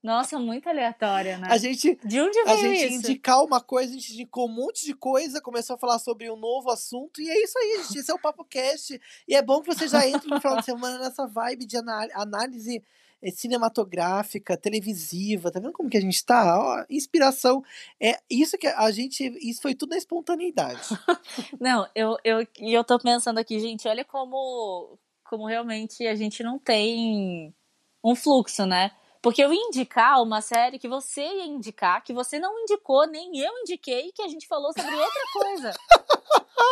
Nossa, 0.02 0.40
muito 0.40 0.68
aleatória, 0.70 1.38
né? 1.38 1.48
A 1.52 1.58
gente 1.58 2.00
De 2.06 2.22
onde 2.22 2.40
a 2.40 2.44
veio 2.46 2.60
gente 2.62 2.86
isso? 2.88 2.96
indicar 3.12 3.44
uma 3.44 3.60
coisa, 3.60 3.92
a 3.92 3.94
gente 3.94 4.14
indicou 4.14 4.48
um 4.48 4.54
monte 4.54 4.86
de 4.86 4.94
coisa, 4.94 5.42
começou 5.42 5.76
a 5.76 5.80
falar 5.80 6.00
sobre 6.00 6.30
um 6.32 6.38
novo 6.38 6.70
assunto, 6.72 7.22
e 7.22 7.30
é 7.30 7.44
isso 7.44 7.58
aí, 7.60 7.84
gente. 7.84 8.00
Esse 8.00 8.10
é 8.10 8.14
o 8.14 8.20
Papo 8.20 8.46
Cast. 8.46 9.00
E 9.28 9.36
é 9.36 9.42
bom 9.42 9.62
que 9.62 9.68
você 9.68 9.88
já 9.90 10.08
entre 10.08 10.30
no 10.30 10.40
final 10.40 10.58
de 10.58 10.66
semana 10.66 10.98
nessa 10.98 11.28
vibe 11.28 11.66
de 11.66 11.76
anál- 11.78 12.08
análise 12.14 12.82
cinematográfica, 13.30 14.58
televisiva. 14.58 15.52
Tá 15.52 15.60
vendo 15.60 15.74
como 15.74 15.90
que 15.90 15.98
a 15.98 16.02
gente 16.02 16.26
tá? 16.26 16.60
Ó, 16.60 16.86
inspiração. 16.90 17.64
É 18.00 18.18
isso 18.30 18.58
que 18.58 18.68
a 18.68 18.90
gente. 18.92 19.24
Isso 19.48 19.62
foi 19.62 19.76
tudo 19.76 19.92
na 19.92 19.98
espontaneidade. 19.98 20.82
Não, 21.60 21.88
eu, 21.94 22.18
eu, 22.24 22.48
e 22.60 22.74
eu 22.74 22.84
tô 22.84 22.98
pensando 22.98 23.38
aqui, 23.38 23.60
gente, 23.60 23.88
olha 23.88 24.04
como, 24.04 24.98
como 25.24 25.46
realmente 25.46 26.08
a 26.08 26.16
gente 26.16 26.42
não 26.42 26.58
tem 26.58 27.54
um 28.04 28.16
fluxo, 28.16 28.66
né? 28.66 28.92
Porque 29.22 29.44
eu 29.44 29.54
ia 29.54 29.62
indicar 29.68 30.24
uma 30.24 30.42
série 30.42 30.80
que 30.80 30.88
você 30.88 31.22
ia 31.22 31.46
indicar, 31.46 32.04
que 32.04 32.12
você 32.12 32.40
não 32.40 32.60
indicou, 32.62 33.06
nem 33.06 33.38
eu 33.38 33.56
indiquei, 33.60 34.12
que 34.12 34.24
a 34.24 34.28
gente 34.28 34.48
falou 34.48 34.74
sobre 34.74 34.96
outra 34.96 35.22
coisa. 35.32 35.74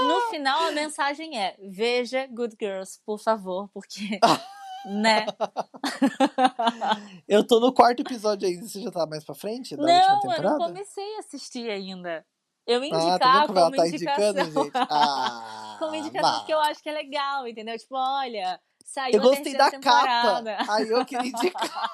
No 0.02 0.22
final, 0.30 0.64
a 0.64 0.72
mensagem 0.72 1.39
é: 1.39 1.56
veja 1.60 2.26
Good 2.28 2.56
Girls, 2.60 3.00
por 3.06 3.20
favor, 3.20 3.70
porque. 3.74 4.20
né? 4.90 5.26
Eu 7.28 7.46
tô 7.46 7.60
no 7.60 7.74
quarto 7.74 8.02
episódio 8.02 8.48
ainda. 8.48 8.68
Você 8.68 8.82
já 8.82 8.92
tá 8.92 9.06
mais 9.06 9.24
pra 9.24 9.36
frente 9.36 9.76
da 9.76 9.84
Não, 9.84 10.16
última 10.16 10.16
eu 10.16 10.20
temporada? 10.38 10.58
não 10.58 10.68
comecei 10.68 11.16
a 11.16 11.20
assistir 11.20 11.70
ainda. 11.70 12.26
Eu 12.66 12.84
ia 12.84 12.96
ah, 12.96 13.20
tá 13.20 13.48
como 13.48 13.60
como 13.60 13.76
tá 13.76 13.88
indicação. 13.88 14.30
indicando, 14.30 14.64
gente? 14.64 14.72
Ah, 14.90 15.76
como 15.80 15.96
indicação 15.96 16.38
porque 16.40 16.54
eu 16.54 16.60
acho 16.60 16.82
que 16.84 16.90
é 16.90 16.94
legal, 16.94 17.48
entendeu? 17.48 17.78
Tipo, 17.78 17.96
olha, 17.96 18.60
saiu 18.86 19.16
Eu 19.16 19.22
gostei 19.22 19.56
da 19.58 19.72
temporada. 19.72 20.56
capa. 20.58 20.74
Aí 20.74 20.88
eu 20.90 21.06
queria 21.06 21.26
indicar. 21.30 21.90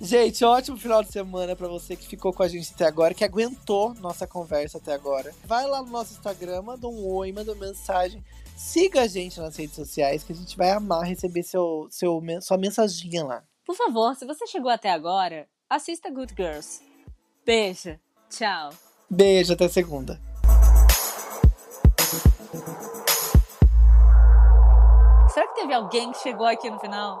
Gente, 0.00 0.44
ótimo 0.44 0.76
final 0.76 1.02
de 1.02 1.10
semana 1.10 1.56
pra 1.56 1.68
você 1.68 1.96
que 1.96 2.06
ficou 2.06 2.32
com 2.32 2.42
a 2.42 2.48
gente 2.48 2.72
até 2.74 2.84
agora, 2.86 3.14
que 3.14 3.24
aguentou 3.24 3.94
nossa 3.94 4.26
conversa 4.26 4.76
até 4.78 4.92
agora. 4.92 5.34
Vai 5.44 5.66
lá 5.66 5.82
no 5.82 5.90
nosso 5.90 6.12
Instagram, 6.12 6.62
manda 6.62 6.86
um 6.86 7.06
oi, 7.14 7.32
manda 7.32 7.52
uma 7.52 7.66
mensagem. 7.66 8.22
Siga 8.56 9.02
a 9.02 9.06
gente 9.06 9.38
nas 9.38 9.54
redes 9.54 9.76
sociais, 9.76 10.24
que 10.24 10.32
a 10.32 10.34
gente 10.34 10.56
vai 10.56 10.70
amar 10.70 11.04
receber 11.04 11.42
seu, 11.42 11.88
seu, 11.90 12.22
sua 12.40 12.56
mensaginha 12.56 13.22
lá. 13.22 13.44
Por 13.66 13.76
favor, 13.76 14.14
se 14.16 14.24
você 14.24 14.46
chegou 14.46 14.70
até 14.70 14.90
agora, 14.90 15.46
assista 15.68 16.10
Good 16.10 16.32
Girls. 16.34 16.82
Beijo. 17.44 17.98
Tchau. 18.30 18.70
Beijo, 19.10 19.52
até 19.52 19.68
segunda. 19.68 20.18
Será 25.28 25.46
que 25.48 25.60
teve 25.60 25.74
alguém 25.74 26.10
que 26.12 26.18
chegou 26.20 26.46
aqui 26.46 26.70
no 26.70 26.80
final? 26.80 27.20